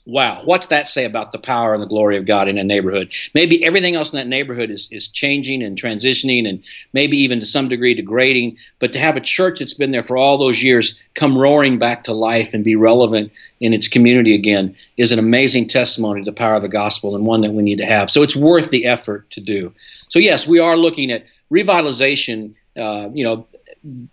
wow, 0.05 0.39
what's 0.45 0.67
that 0.67 0.87
say 0.87 1.03
about 1.03 1.31
the 1.31 1.39
power 1.39 1.73
and 1.73 1.81
the 1.81 1.87
glory 1.87 2.15
of 2.15 2.25
God 2.25 2.47
in 2.47 2.57
a 2.57 2.63
neighborhood? 2.63 3.11
Maybe 3.33 3.63
everything 3.65 3.95
else 3.95 4.13
in 4.13 4.17
that 4.17 4.27
neighborhood 4.27 4.69
is, 4.69 4.87
is 4.91 5.07
changing 5.07 5.63
and 5.63 5.79
transitioning 5.79 6.47
and 6.47 6.63
maybe 6.93 7.17
even 7.17 7.39
to 7.39 7.45
some 7.45 7.67
degree 7.67 7.95
degrading. 7.95 8.57
But 8.79 8.91
to 8.93 8.99
have 8.99 9.17
a 9.17 9.21
church 9.21 9.59
that's 9.59 9.73
been 9.73 9.91
there 9.91 10.03
for 10.03 10.15
all 10.15 10.37
those 10.37 10.61
years 10.61 10.99
come 11.15 11.37
roaring 11.37 11.79
back 11.79 12.03
to 12.03 12.13
life 12.13 12.53
and 12.53 12.63
be 12.63 12.75
relevant 12.75 13.31
in 13.59 13.73
its 13.73 13.87
community 13.87 14.35
again 14.35 14.75
is 14.97 15.11
an 15.11 15.19
amazing 15.19 15.67
testimony 15.67 16.21
to 16.21 16.25
the 16.25 16.35
power 16.35 16.55
of 16.55 16.61
the 16.61 16.67
gospel 16.67 17.15
and 17.15 17.25
one 17.25 17.41
that 17.41 17.53
we 17.53 17.63
need 17.63 17.77
to 17.79 17.85
have. 17.85 18.11
So 18.11 18.21
it's 18.21 18.35
worth 18.35 18.69
the 18.69 18.85
effort 18.85 19.29
to 19.31 19.41
do. 19.41 19.73
So, 20.09 20.19
yes, 20.19 20.47
we 20.47 20.59
are 20.59 20.77
looking 20.77 21.11
at 21.11 21.25
revitalization. 21.51 22.53
Uh, 22.77 23.09
you 23.13 23.23
know, 23.23 23.47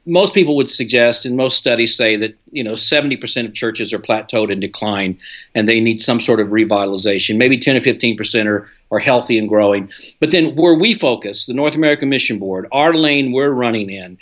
most 0.04 0.35
people 0.35 0.56
would 0.56 0.70
suggest, 0.70 1.24
and 1.24 1.37
most 1.37 1.56
studies 1.56 1.96
say 1.96 2.16
that 2.16 2.35
you 2.50 2.62
know 2.62 2.72
70% 2.72 3.46
of 3.46 3.54
churches 3.54 3.92
are 3.92 3.98
plateaued 3.98 4.52
and 4.52 4.61
decline, 4.61 5.18
and 5.54 5.68
they 5.68 5.80
need 5.80 6.00
some 6.00 6.20
sort 6.20 6.40
of 6.40 6.48
revitalization. 6.48 7.38
Maybe 7.38 7.58
10 7.58 7.76
or 7.76 7.80
15 7.80 8.16
percent 8.16 8.48
are 8.48 8.68
are 8.90 8.98
healthy 8.98 9.38
and 9.38 9.48
growing. 9.48 9.90
But 10.20 10.30
then 10.30 10.54
where 10.54 10.74
we 10.74 10.92
focus, 10.92 11.46
the 11.46 11.54
North 11.54 11.74
American 11.74 12.11
Mission 12.11 12.38
Board, 12.38 12.68
our 12.72 12.92
lane 12.92 13.32
we're 13.32 13.50
running 13.50 13.88
in, 13.88 14.18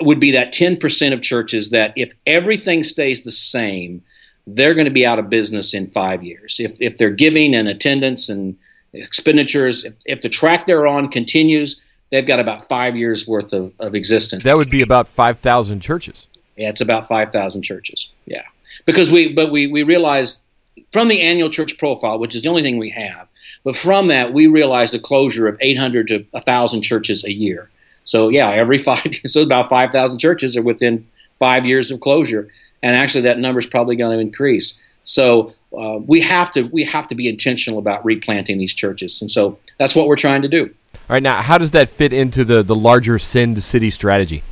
would 0.00 0.18
be 0.18 0.32
that 0.32 0.52
10% 0.52 1.12
of 1.12 1.22
churches 1.22 1.70
that 1.70 1.92
if 1.94 2.12
everything 2.26 2.82
stays 2.82 3.22
the 3.22 3.30
same, 3.30 4.02
they're 4.46 4.74
going 4.74 4.86
to 4.86 4.90
be 4.90 5.06
out 5.06 5.20
of 5.20 5.30
business 5.30 5.72
in 5.72 5.88
five 5.90 6.24
years. 6.24 6.58
If 6.58 6.76
if 6.80 6.96
their 6.96 7.10
giving 7.10 7.54
and 7.54 7.68
attendance 7.68 8.28
and 8.28 8.56
expenditures, 8.92 9.84
if, 9.84 9.94
if 10.04 10.20
the 10.22 10.28
track 10.28 10.66
they're 10.66 10.86
on 10.86 11.08
continues 11.08 11.80
they've 12.12 12.26
got 12.26 12.38
about 12.38 12.68
five 12.68 12.94
years 12.94 13.26
worth 13.26 13.52
of, 13.52 13.74
of 13.80 13.96
existence. 13.96 14.44
That 14.44 14.56
would 14.56 14.70
be 14.70 14.82
about 14.82 15.08
five 15.08 15.40
thousand 15.40 15.80
churches. 15.80 16.28
Yeah, 16.56 16.68
it's 16.68 16.80
about 16.80 17.08
five 17.08 17.32
thousand 17.32 17.62
churches. 17.62 18.10
Yeah, 18.26 18.44
because 18.84 19.10
we 19.10 19.32
but 19.32 19.50
we 19.50 19.66
we 19.66 19.82
realized 19.82 20.44
from 20.92 21.08
the 21.08 21.20
annual 21.22 21.50
church 21.50 21.76
profile, 21.78 22.20
which 22.20 22.36
is 22.36 22.42
the 22.42 22.48
only 22.48 22.62
thing 22.62 22.78
we 22.78 22.90
have, 22.90 23.26
but 23.64 23.74
from 23.74 24.06
that 24.08 24.32
we 24.32 24.46
realized 24.46 24.94
the 24.94 25.00
closure 25.00 25.48
of 25.48 25.56
eight 25.60 25.78
hundred 25.78 26.06
to 26.08 26.24
thousand 26.42 26.82
churches 26.82 27.24
a 27.24 27.32
year. 27.32 27.68
So 28.04 28.28
yeah, 28.28 28.50
every 28.50 28.78
five 28.78 29.04
years, 29.06 29.20
so 29.32 29.42
about 29.42 29.68
five 29.68 29.90
thousand 29.90 30.18
churches 30.18 30.56
are 30.56 30.62
within 30.62 31.08
five 31.40 31.66
years 31.66 31.90
of 31.90 31.98
closure, 32.00 32.48
and 32.82 32.94
actually 32.94 33.22
that 33.22 33.38
number 33.38 33.58
is 33.58 33.66
probably 33.66 33.96
going 33.96 34.16
to 34.16 34.20
increase. 34.20 34.78
So 35.04 35.54
uh, 35.76 35.98
we 36.06 36.20
have 36.20 36.50
to 36.52 36.62
we 36.64 36.84
have 36.84 37.08
to 37.08 37.14
be 37.14 37.28
intentional 37.28 37.78
about 37.78 38.04
replanting 38.04 38.58
these 38.58 38.74
churches, 38.74 39.20
and 39.22 39.30
so 39.30 39.58
that's 39.78 39.96
what 39.96 40.06
we're 40.06 40.16
trying 40.16 40.42
to 40.42 40.48
do. 40.48 40.72
All 41.10 41.14
right, 41.14 41.22
now 41.22 41.42
how 41.42 41.58
does 41.58 41.72
that 41.72 41.88
fit 41.88 42.12
into 42.12 42.44
the 42.44 42.62
the 42.62 42.74
larger 42.74 43.18
Send 43.18 43.62
City 43.62 43.90
strategy? 43.90 44.42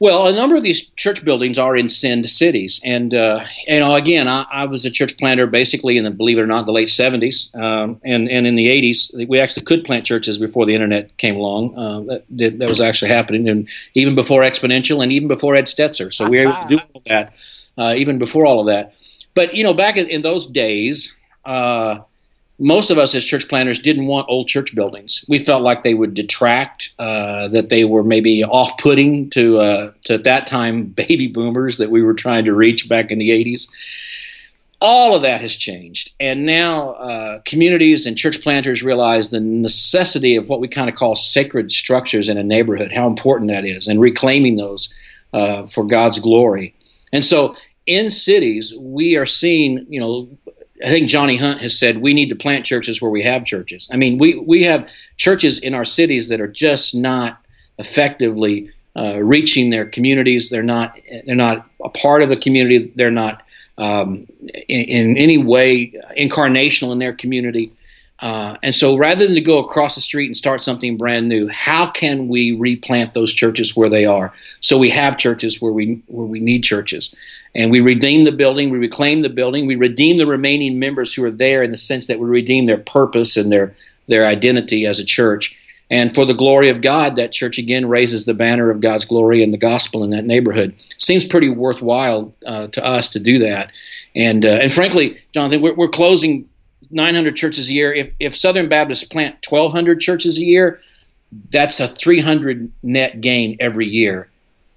Well, 0.00 0.28
a 0.28 0.32
number 0.32 0.54
of 0.54 0.62
these 0.62 0.86
church 0.90 1.24
buildings 1.24 1.58
are 1.58 1.76
in 1.76 1.88
Send 1.88 2.28
cities, 2.30 2.80
and 2.84 3.12
uh, 3.12 3.44
you 3.66 3.80
know, 3.80 3.96
again, 3.96 4.28
I, 4.28 4.46
I, 4.50 4.64
was 4.66 4.84
a 4.84 4.90
church 4.90 5.18
planter 5.18 5.48
basically 5.48 5.96
in 5.96 6.04
the 6.04 6.12
believe 6.12 6.38
it 6.38 6.42
or 6.42 6.46
not, 6.46 6.66
the 6.66 6.72
late 6.72 6.86
'70s, 6.86 7.54
um, 7.60 8.00
and 8.04 8.28
and 8.28 8.46
in 8.46 8.54
the 8.54 8.66
'80s, 8.68 9.28
we 9.28 9.40
actually 9.40 9.64
could 9.64 9.84
plant 9.84 10.06
churches 10.06 10.38
before 10.38 10.66
the 10.66 10.74
internet 10.74 11.16
came 11.16 11.34
along. 11.34 11.76
Uh, 11.76 12.18
that, 12.30 12.58
that 12.60 12.68
was 12.68 12.80
actually 12.80 13.10
happening, 13.10 13.48
and 13.48 13.68
even 13.94 14.14
before 14.14 14.42
Exponential, 14.42 15.02
and 15.02 15.10
even 15.10 15.26
before 15.26 15.56
Ed 15.56 15.64
Stetzer. 15.64 16.12
So 16.12 16.28
we 16.28 16.38
were 16.38 16.52
able 16.52 16.68
to 16.68 16.68
do 16.68 16.78
all 16.94 17.02
that, 17.06 17.36
uh, 17.76 17.94
even 17.96 18.18
before 18.18 18.46
all 18.46 18.60
of 18.60 18.66
that. 18.66 18.94
But 19.34 19.54
you 19.54 19.64
know, 19.64 19.74
back 19.74 19.96
in, 19.96 20.06
in 20.06 20.22
those 20.22 20.46
days, 20.46 21.18
uh, 21.44 21.98
most 22.58 22.90
of 22.90 22.98
us 22.98 23.14
as 23.14 23.24
church 23.24 23.48
planters 23.48 23.78
didn't 23.78 24.06
want 24.06 24.26
old 24.28 24.48
church 24.48 24.74
buildings. 24.74 25.24
We 25.28 25.38
felt 25.38 25.62
like 25.62 25.84
they 25.84 25.94
would 25.94 26.14
detract, 26.14 26.92
uh, 26.98 27.48
that 27.48 27.68
they 27.68 27.84
were 27.84 28.02
maybe 28.02 28.42
off-putting 28.42 29.30
to 29.30 29.58
uh, 29.58 29.92
to 30.04 30.14
at 30.14 30.24
that 30.24 30.46
time 30.46 30.84
baby 30.86 31.28
boomers 31.28 31.78
that 31.78 31.90
we 31.90 32.02
were 32.02 32.14
trying 32.14 32.44
to 32.46 32.54
reach 32.54 32.88
back 32.88 33.10
in 33.10 33.18
the 33.18 33.30
'80s. 33.30 33.68
All 34.80 35.16
of 35.16 35.22
that 35.22 35.40
has 35.40 35.56
changed, 35.56 36.14
and 36.20 36.46
now 36.46 36.92
uh, 36.92 37.40
communities 37.44 38.06
and 38.06 38.16
church 38.16 38.42
planters 38.42 38.82
realize 38.82 39.30
the 39.30 39.40
necessity 39.40 40.36
of 40.36 40.48
what 40.48 40.60
we 40.60 40.68
kind 40.68 40.88
of 40.88 40.94
call 40.94 41.16
sacred 41.16 41.72
structures 41.72 42.28
in 42.28 42.38
a 42.38 42.44
neighborhood, 42.44 42.92
how 42.92 43.08
important 43.08 43.50
that 43.50 43.64
is, 43.64 43.88
and 43.88 44.00
reclaiming 44.00 44.56
those 44.56 44.92
uh, 45.32 45.66
for 45.66 45.84
God's 45.84 46.20
glory. 46.20 46.74
And 47.12 47.24
so, 47.24 47.56
in 47.86 48.10
cities, 48.10 48.72
we 48.78 49.16
are 49.16 49.26
seeing, 49.26 49.84
you 49.88 49.98
know, 49.98 50.28
I 50.84 50.90
think 50.90 51.08
Johnny 51.08 51.36
Hunt 51.36 51.60
has 51.60 51.78
said 51.78 51.98
we 51.98 52.14
need 52.14 52.28
to 52.28 52.36
plant 52.36 52.64
churches 52.64 53.02
where 53.02 53.10
we 53.10 53.22
have 53.22 53.44
churches. 53.44 53.88
I 53.92 53.96
mean, 53.96 54.18
we 54.18 54.34
we 54.34 54.62
have 54.64 54.90
churches 55.16 55.58
in 55.58 55.74
our 55.74 55.84
cities 55.84 56.28
that 56.28 56.40
are 56.40 56.48
just 56.48 56.94
not 56.94 57.40
effectively 57.78 58.70
uh, 58.96 59.20
reaching 59.22 59.70
their 59.70 59.86
communities. 59.86 60.50
They're 60.50 60.62
not 60.62 60.98
they're 61.26 61.36
not 61.36 61.68
a 61.84 61.88
part 61.88 62.22
of 62.22 62.30
a 62.30 62.36
community. 62.36 62.92
They're 62.94 63.10
not 63.10 63.42
um, 63.78 64.26
in, 64.68 64.84
in, 64.88 65.16
any 65.16 65.38
way 65.38 65.92
incarnational 66.18 66.90
in 66.90 66.98
their 66.98 67.12
community. 67.12 67.72
Uh, 68.20 68.56
and 68.64 68.74
so, 68.74 68.96
rather 68.96 69.24
than 69.26 69.36
to 69.36 69.40
go 69.40 69.58
across 69.58 69.94
the 69.94 70.00
street 70.00 70.26
and 70.26 70.36
start 70.36 70.62
something 70.62 70.96
brand 70.96 71.28
new, 71.28 71.46
how 71.48 71.86
can 71.86 72.26
we 72.26 72.52
replant 72.52 73.14
those 73.14 73.32
churches 73.32 73.76
where 73.76 73.88
they 73.88 74.06
are? 74.06 74.32
So 74.60 74.76
we 74.76 74.90
have 74.90 75.16
churches 75.16 75.62
where 75.62 75.72
we 75.72 76.02
where 76.06 76.26
we 76.26 76.40
need 76.40 76.64
churches, 76.64 77.14
and 77.54 77.70
we 77.70 77.80
redeem 77.80 78.24
the 78.24 78.32
building, 78.32 78.70
we 78.70 78.78
reclaim 78.78 79.22
the 79.22 79.28
building, 79.28 79.66
we 79.66 79.76
redeem 79.76 80.18
the 80.18 80.26
remaining 80.26 80.80
members 80.80 81.14
who 81.14 81.24
are 81.24 81.30
there 81.30 81.62
in 81.62 81.70
the 81.70 81.76
sense 81.76 82.08
that 82.08 82.18
we 82.18 82.26
redeem 82.26 82.66
their 82.66 82.78
purpose 82.78 83.36
and 83.36 83.52
their 83.52 83.74
their 84.06 84.26
identity 84.26 84.84
as 84.84 84.98
a 84.98 85.04
church. 85.04 85.56
And 85.90 86.14
for 86.14 86.26
the 86.26 86.34
glory 86.34 86.68
of 86.68 86.82
God, 86.82 87.16
that 87.16 87.32
church 87.32 87.56
again 87.56 87.88
raises 87.88 88.24
the 88.24 88.34
banner 88.34 88.68
of 88.70 88.80
God's 88.80 89.04
glory 89.04 89.42
and 89.42 89.54
the 89.54 89.58
gospel 89.58 90.04
in 90.04 90.10
that 90.10 90.24
neighborhood. 90.24 90.74
Seems 90.98 91.24
pretty 91.24 91.48
worthwhile 91.48 92.34
uh, 92.44 92.66
to 92.68 92.84
us 92.84 93.08
to 93.10 93.20
do 93.20 93.38
that. 93.38 93.70
And 94.14 94.44
uh, 94.44 94.58
and 94.60 94.72
frankly, 94.72 95.18
Jonathan, 95.32 95.62
we're, 95.62 95.74
we're 95.74 95.88
closing 95.88 96.48
900 96.90 97.36
churches 97.36 97.68
a 97.68 97.72
year. 97.72 97.92
If, 97.92 98.12
if 98.18 98.36
Southern 98.36 98.68
Baptists 98.68 99.04
plant 99.04 99.36
1,200 99.48 100.00
churches 100.00 100.38
a 100.38 100.44
year, 100.44 100.80
that's 101.50 101.80
a 101.80 101.88
300 101.88 102.70
net 102.82 103.20
gain 103.20 103.56
every 103.60 103.86
year, 103.86 104.28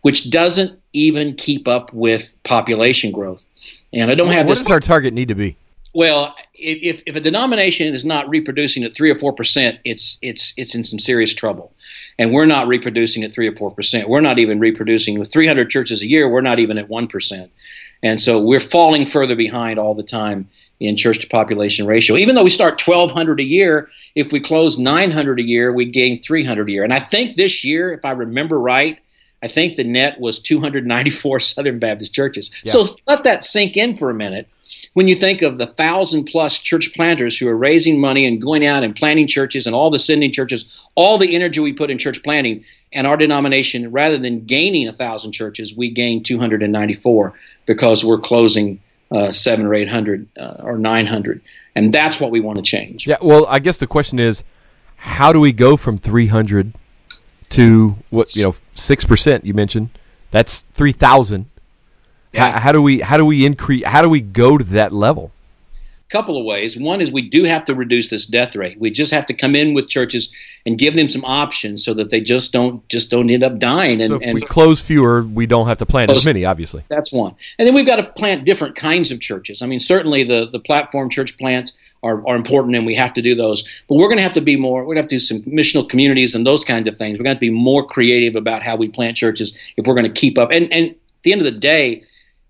which 0.01 0.29
doesn't 0.29 0.79
even 0.93 1.35
keep 1.35 1.67
up 1.67 1.93
with 1.93 2.31
population 2.43 3.11
growth. 3.11 3.45
And 3.93 4.11
I 4.11 4.15
don't 4.15 4.27
have 4.27 4.45
what 4.45 4.53
this. 4.53 4.59
What 4.61 4.67
does 4.67 4.71
our 4.71 4.79
target 4.79 5.13
need 5.13 5.29
to 5.29 5.35
be? 5.35 5.57
Well, 5.93 6.35
if, 6.53 7.03
if 7.05 7.17
a 7.17 7.19
denomination 7.19 7.93
is 7.93 8.05
not 8.05 8.29
reproducing 8.29 8.83
at 8.85 8.95
three 8.95 9.11
or 9.11 9.15
four 9.15 9.33
percent, 9.33 9.79
it's 9.83 10.17
it's 10.21 10.53
it's 10.55 10.73
in 10.73 10.83
some 10.83 10.99
serious 10.99 11.33
trouble, 11.33 11.73
and 12.17 12.31
we're 12.31 12.45
not 12.45 12.67
reproducing 12.67 13.23
at 13.23 13.33
three 13.33 13.47
or 13.47 13.55
four 13.55 13.71
percent. 13.71 14.07
We're 14.07 14.21
not 14.21 14.39
even 14.39 14.59
reproducing 14.59 15.19
with 15.19 15.31
300 15.31 15.69
churches 15.69 16.01
a 16.01 16.07
year. 16.07 16.29
We're 16.29 16.41
not 16.41 16.59
even 16.59 16.77
at 16.77 16.87
one 16.87 17.07
percent, 17.07 17.51
and 18.01 18.21
so 18.21 18.39
we're 18.39 18.61
falling 18.61 19.05
further 19.05 19.35
behind 19.35 19.79
all 19.79 19.93
the 19.93 20.03
time 20.03 20.47
in 20.81 20.97
church 20.97 21.19
to 21.19 21.27
population 21.27 21.85
ratio. 21.85 22.17
Even 22.17 22.35
though 22.35 22.43
we 22.43 22.49
start 22.49 22.85
1,200 22.85 23.39
a 23.39 23.43
year, 23.43 23.89
if 24.15 24.31
we 24.31 24.39
close 24.39 24.79
900 24.79 25.39
a 25.39 25.43
year, 25.43 25.71
we 25.71 25.85
gain 25.85 26.19
300 26.19 26.67
a 26.67 26.71
year. 26.71 26.83
And 26.83 26.91
I 26.91 26.99
think 26.99 27.35
this 27.35 27.63
year, 27.63 27.93
if 27.93 28.03
I 28.03 28.11
remember 28.11 28.59
right, 28.59 28.97
I 29.43 29.47
think 29.47 29.75
the 29.75 29.83
net 29.83 30.19
was 30.19 30.39
294 30.39 31.39
Southern 31.39 31.79
Baptist 31.79 32.13
churches. 32.13 32.49
Yeah. 32.63 32.71
So 32.71 32.85
let 33.07 33.23
that 33.23 33.43
sink 33.43 33.77
in 33.77 33.95
for 33.95 34.09
a 34.09 34.13
minute. 34.13 34.47
When 34.93 35.07
you 35.07 35.15
think 35.15 35.41
of 35.41 35.57
the 35.57 35.67
thousand 35.67 36.25
plus 36.25 36.57
church 36.57 36.93
planters 36.93 37.37
who 37.37 37.47
are 37.47 37.57
raising 37.57 37.99
money 37.99 38.25
and 38.25 38.41
going 38.41 38.65
out 38.65 38.83
and 38.83 38.95
planting 38.95 39.27
churches 39.27 39.67
and 39.67 39.75
all 39.75 39.89
the 39.89 39.99
sending 39.99 40.31
churches, 40.31 40.67
all 40.95 41.17
the 41.17 41.35
energy 41.35 41.59
we 41.59 41.73
put 41.73 41.91
in 41.91 41.97
church 41.97 42.23
planting, 42.23 42.63
and 42.91 43.05
our 43.05 43.17
denomination, 43.17 43.91
rather 43.91 44.17
than 44.17 44.45
gaining 44.45 44.87
a 44.87 44.91
thousand 44.91 45.31
churches, 45.31 45.75
we 45.75 45.89
gain 45.89 46.23
294 46.23 47.33
because 47.65 48.03
we're 48.03 48.19
closing 48.19 48.79
uh, 49.11 49.31
seven 49.31 49.65
or 49.65 49.73
eight 49.73 49.89
hundred 49.89 50.27
uh, 50.37 50.57
or 50.59 50.77
nine 50.77 51.07
hundred, 51.07 51.41
and 51.75 51.91
that's 51.91 52.19
what 52.19 52.31
we 52.31 52.39
want 52.39 52.57
to 52.57 52.63
change. 52.63 53.07
Yeah. 53.07 53.17
Well, 53.21 53.45
I 53.47 53.59
guess 53.59 53.77
the 53.77 53.87
question 53.87 54.19
is, 54.19 54.43
how 54.95 55.33
do 55.33 55.39
we 55.39 55.51
go 55.51 55.77
from 55.77 55.97
300 55.97 56.73
to 57.49 57.95
what 58.09 58.35
you 58.35 58.43
know 58.43 58.55
six 58.73 59.03
percent? 59.03 59.45
You 59.45 59.53
mentioned 59.53 59.89
that's 60.31 60.61
three 60.73 60.93
thousand. 60.93 61.47
Yeah. 62.31 62.51
How, 62.51 62.59
how 62.59 62.71
do 62.71 62.81
we 62.81 63.01
how 63.01 63.17
do 63.17 63.25
we 63.25 63.45
increase? 63.45 63.85
How 63.85 64.01
do 64.01 64.09
we 64.09 64.21
go 64.21 64.57
to 64.57 64.63
that 64.63 64.93
level? 64.93 65.31
Couple 66.11 66.37
of 66.37 66.45
ways. 66.45 66.77
One 66.77 67.01
is 67.01 67.11
we 67.11 67.21
do 67.21 67.43
have 67.45 67.63
to 67.65 67.73
reduce 67.73 68.09
this 68.09 68.25
death 68.25 68.55
rate. 68.55 68.79
We 68.79 68.91
just 68.91 69.11
have 69.13 69.25
to 69.27 69.33
come 69.33 69.55
in 69.55 69.73
with 69.73 69.87
churches 69.87 70.29
and 70.65 70.77
give 70.77 70.95
them 70.95 71.09
some 71.09 71.23
options 71.25 71.83
so 71.83 71.93
that 71.93 72.09
they 72.09 72.21
just 72.21 72.51
don't 72.51 72.87
just 72.89 73.09
don't 73.09 73.29
end 73.29 73.43
up 73.43 73.57
dying. 73.57 74.01
And, 74.01 74.09
so 74.09 74.15
if 74.15 74.21
and 74.23 74.35
we 74.35 74.41
close 74.41 74.81
fewer, 74.81 75.23
we 75.23 75.45
don't 75.45 75.67
have 75.67 75.77
to 75.79 75.85
plant 75.85 76.09
close, 76.09 76.23
as 76.23 76.25
many. 76.27 76.45
Obviously, 76.45 76.83
that's 76.89 77.11
one. 77.11 77.35
And 77.57 77.67
then 77.67 77.73
we've 77.73 77.85
got 77.85 77.95
to 77.95 78.03
plant 78.03 78.45
different 78.45 78.75
kinds 78.75 79.11
of 79.11 79.19
churches. 79.19 79.61
I 79.61 79.65
mean, 79.65 79.79
certainly 79.79 80.23
the 80.23 80.47
the 80.51 80.59
platform 80.59 81.09
church 81.09 81.37
plants 81.37 81.71
are, 82.03 82.27
are 82.27 82.35
important, 82.35 82.75
and 82.75 82.85
we 82.85 82.95
have 82.95 83.13
to 83.13 83.21
do 83.21 83.33
those. 83.33 83.63
But 83.87 83.95
we're 83.95 84.07
going 84.07 84.17
to 84.17 84.23
have 84.23 84.33
to 84.33 84.41
be 84.41 84.57
more. 84.57 84.81
We're 84.81 84.95
going 84.95 84.97
to 84.97 85.03
have 85.03 85.09
to 85.09 85.15
do 85.15 85.19
some 85.19 85.41
missional 85.43 85.87
communities 85.87 86.35
and 86.35 86.45
those 86.45 86.65
kinds 86.65 86.87
of 86.87 86.97
things. 86.97 87.17
We're 87.17 87.23
going 87.23 87.35
to, 87.35 87.39
to 87.39 87.51
be 87.51 87.51
more 87.51 87.85
creative 87.85 88.35
about 88.35 88.63
how 88.63 88.75
we 88.75 88.89
plant 88.89 89.17
churches 89.17 89.57
if 89.77 89.87
we're 89.87 89.95
going 89.95 90.11
to 90.11 90.11
keep 90.11 90.37
up. 90.37 90.51
And 90.51 90.71
and 90.73 90.91
at 90.91 91.23
the 91.23 91.31
end 91.31 91.41
of 91.41 91.45
the 91.45 91.59
day 91.59 92.03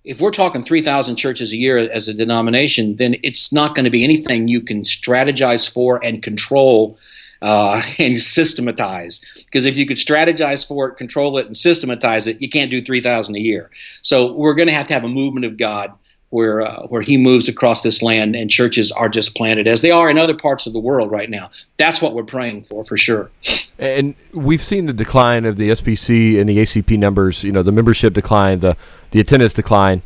if 0.04 0.20
we're 0.20 0.32
talking 0.32 0.64
3,000 0.64 1.16
churches 1.16 1.54
a 1.54 1.58
year 1.58 1.78
as 1.78 2.08
a 2.08 2.14
denomination, 2.14 2.96
then 2.96 3.16
it's 3.24 3.54
not 3.54 3.76
going 3.76 3.86
to 3.86 3.92
be 3.92 4.04
anything 4.04 4.48
you 4.48 4.62
can 4.62 4.82
strategize 4.82 5.70
for 5.70 6.04
and 6.04 6.24
control 6.24 6.98
uh, 7.42 7.82
and 8.00 8.20
systematize. 8.20 9.20
Because 9.46 9.66
if 9.66 9.78
you 9.78 9.86
could 9.86 9.98
strategize 9.98 10.66
for 10.68 10.90
it, 10.90 10.96
control 10.96 11.38
it, 11.38 11.46
and 11.46 11.56
systematize 11.56 12.28
it, 12.28 12.42
you 12.42 12.50
can't 12.50 12.72
do 12.72 12.82
3,000 12.82 13.36
a 13.36 13.40
year. 13.40 13.70
So 14.02 14.34
we're 14.34 14.56
going 14.56 14.68
to 14.68 14.74
have 14.74 14.88
to 14.88 14.94
have 14.94 15.04
a 15.04 15.10
movement 15.10 15.46
of 15.46 15.58
God 15.58 15.94
where 16.32 16.62
uh, 16.62 16.88
where 16.88 17.04
He 17.04 17.18
moves 17.18 17.48
across 17.48 17.84
this 17.84 18.02
land 18.02 18.36
and 18.36 18.50
churches 18.50 18.92
are 18.92 19.10
just 19.10 19.36
planted 19.36 19.68
as 19.68 19.82
they 19.82 19.92
are 19.92 20.10
in 20.10 20.18
other 20.18 20.36
parts 20.36 20.66
of 20.66 20.74
the 20.74 20.80
world 20.80 21.12
right 21.12 21.30
now. 21.30 21.52
That's 21.78 22.02
what 22.02 22.16
we're 22.16 22.24
praying 22.24 22.64
for, 22.64 22.84
for 22.84 22.98
sure. 22.98 23.30
And 23.78 24.16
we've 24.34 24.64
seen 24.64 24.88
the 24.88 24.94
decline 24.94 25.46
of 25.46 25.58
the 25.58 25.70
SBC 25.70 26.40
and 26.40 26.50
the 26.50 26.58
ACP 26.58 26.98
numbers. 26.98 27.44
You 27.44 27.52
know, 27.52 27.62
the 27.62 27.72
membership 27.72 28.14
decline, 28.14 28.60
the 28.60 28.76
the 29.12 29.20
attendance 29.20 29.54
decline. 29.54 30.02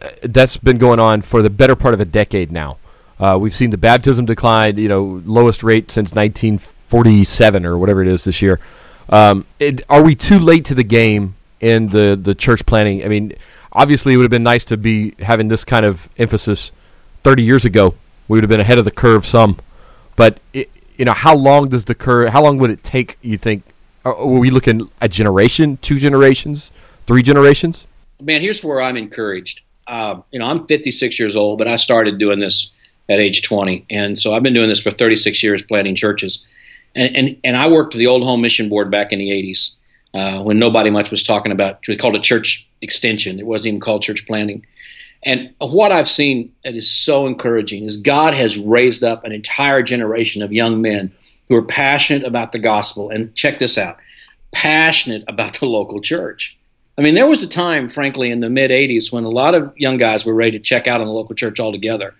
Uh, 0.00 0.08
that's 0.24 0.56
been 0.56 0.78
going 0.78 0.98
on 0.98 1.22
for 1.22 1.40
the 1.40 1.50
better 1.50 1.76
part 1.76 1.94
of 1.94 2.00
a 2.00 2.04
decade 2.04 2.50
now. 2.50 2.78
Uh, 3.18 3.38
we've 3.40 3.54
seen 3.54 3.70
the 3.70 3.78
baptism 3.78 4.26
decline. 4.26 4.78
You 4.78 4.88
know, 4.88 5.22
lowest 5.24 5.62
rate 5.62 5.90
since 5.90 6.12
1947 6.12 7.64
or 7.64 7.78
whatever 7.78 8.02
it 8.02 8.08
is 8.08 8.24
this 8.24 8.42
year. 8.42 8.60
Um, 9.08 9.46
it, 9.58 9.82
are 9.88 10.02
we 10.02 10.14
too 10.14 10.38
late 10.38 10.64
to 10.66 10.74
the 10.74 10.84
game 10.84 11.36
in 11.60 11.88
the 11.88 12.18
the 12.20 12.34
church 12.34 12.64
planting? 12.64 13.04
I 13.04 13.08
mean 13.08 13.34
obviously 13.76 14.14
it 14.14 14.16
would 14.16 14.24
have 14.24 14.30
been 14.30 14.42
nice 14.42 14.64
to 14.64 14.76
be 14.76 15.14
having 15.20 15.48
this 15.48 15.64
kind 15.64 15.86
of 15.86 16.08
emphasis 16.18 16.72
30 17.22 17.42
years 17.42 17.64
ago. 17.64 17.94
We 18.26 18.38
would 18.38 18.44
have 18.44 18.48
been 18.48 18.60
ahead 18.60 18.78
of 18.78 18.84
the 18.84 18.90
curve 18.90 19.24
some, 19.24 19.58
but 20.16 20.40
it, 20.52 20.70
you 20.96 21.04
know, 21.04 21.12
how 21.12 21.36
long 21.36 21.68
does 21.68 21.84
the 21.84 21.94
curve? 21.94 22.30
How 22.30 22.42
long 22.42 22.58
would 22.58 22.70
it 22.70 22.82
take? 22.82 23.18
You 23.22 23.36
think? 23.36 23.62
Are 24.04 24.26
we 24.26 24.50
looking 24.50 24.90
a 25.00 25.08
generation, 25.08 25.76
two 25.78 25.98
generations, 25.98 26.70
three 27.06 27.22
generations? 27.22 27.86
Man, 28.20 28.40
here's 28.40 28.64
where 28.64 28.80
I'm 28.80 28.96
encouraged. 28.96 29.62
Uh, 29.86 30.20
you 30.32 30.38
know, 30.38 30.46
I'm 30.46 30.66
56 30.66 31.18
years 31.18 31.36
old, 31.36 31.58
but 31.58 31.68
I 31.68 31.76
started 31.76 32.18
doing 32.18 32.40
this 32.40 32.70
at 33.08 33.18
age 33.20 33.42
20, 33.42 33.84
and 33.90 34.18
so 34.18 34.34
I've 34.34 34.42
been 34.42 34.54
doing 34.54 34.68
this 34.68 34.80
for 34.80 34.90
36 34.90 35.42
years, 35.42 35.62
planting 35.62 35.94
churches. 35.94 36.44
And, 36.94 37.16
and, 37.16 37.36
and 37.44 37.56
I 37.56 37.68
worked 37.68 37.92
for 37.92 37.98
the 37.98 38.06
Old 38.06 38.24
Home 38.24 38.40
Mission 38.40 38.68
Board 38.68 38.90
back 38.90 39.12
in 39.12 39.18
the 39.18 39.30
80s 39.30 39.76
uh, 40.16 40.42
when 40.42 40.58
nobody 40.58 40.90
much 40.90 41.10
was 41.10 41.22
talking 41.22 41.52
about. 41.52 41.86
We 41.86 41.96
called 41.96 42.16
it 42.16 42.22
church 42.22 42.66
extension. 42.80 43.38
It 43.38 43.46
wasn't 43.46 43.68
even 43.68 43.80
called 43.80 44.02
church 44.02 44.26
planting. 44.26 44.66
And 45.22 45.54
what 45.58 45.92
I've 45.92 46.08
seen 46.08 46.52
that 46.64 46.74
is 46.74 46.90
so 46.90 47.26
encouraging 47.26 47.84
is 47.84 47.96
God 47.96 48.32
has 48.34 48.56
raised 48.56 49.02
up 49.02 49.24
an 49.24 49.32
entire 49.32 49.82
generation 49.82 50.42
of 50.42 50.52
young 50.52 50.80
men 50.80 51.12
who 51.48 51.56
are 51.56 51.62
passionate 51.62 52.24
about 52.24 52.52
the 52.52 52.58
gospel. 52.58 53.10
And 53.10 53.34
check 53.34 53.58
this 53.58 53.76
out 53.76 53.98
passionate 54.52 55.22
about 55.28 55.60
the 55.60 55.66
local 55.66 56.00
church. 56.00 56.56
I 56.96 57.02
mean, 57.02 57.14
there 57.14 57.26
was 57.26 57.42
a 57.42 57.48
time, 57.48 57.90
frankly, 57.90 58.30
in 58.30 58.40
the 58.40 58.48
mid 58.48 58.70
80s 58.70 59.12
when 59.12 59.24
a 59.24 59.28
lot 59.28 59.54
of 59.54 59.70
young 59.76 59.98
guys 59.98 60.24
were 60.24 60.32
ready 60.32 60.52
to 60.52 60.60
check 60.60 60.86
out 60.86 61.02
on 61.02 61.06
the 61.06 61.12
local 61.12 61.34
church 61.34 61.60
altogether. 61.60 62.14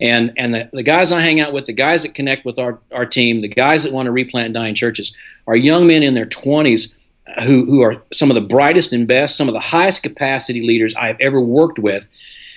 And, 0.00 0.32
and 0.36 0.52
the, 0.52 0.68
the 0.72 0.82
guys 0.82 1.12
I 1.12 1.20
hang 1.20 1.38
out 1.40 1.52
with, 1.52 1.66
the 1.66 1.72
guys 1.72 2.02
that 2.02 2.14
connect 2.14 2.44
with 2.44 2.58
our, 2.58 2.80
our 2.90 3.06
team, 3.06 3.40
the 3.40 3.48
guys 3.48 3.84
that 3.84 3.92
want 3.92 4.06
to 4.06 4.12
replant 4.12 4.52
dying 4.52 4.74
churches 4.74 5.14
are 5.46 5.54
young 5.54 5.86
men 5.86 6.02
in 6.02 6.14
their 6.14 6.26
20s 6.26 6.96
who, 7.42 7.64
who 7.64 7.82
are 7.82 8.02
some 8.12 8.30
of 8.30 8.34
the 8.34 8.40
brightest 8.40 8.92
and 8.92 9.06
best, 9.06 9.36
some 9.36 9.48
of 9.48 9.54
the 9.54 9.60
highest 9.60 10.02
capacity 10.02 10.62
leaders 10.62 10.94
I've 10.94 11.20
ever 11.20 11.40
worked 11.40 11.78
with, 11.78 12.08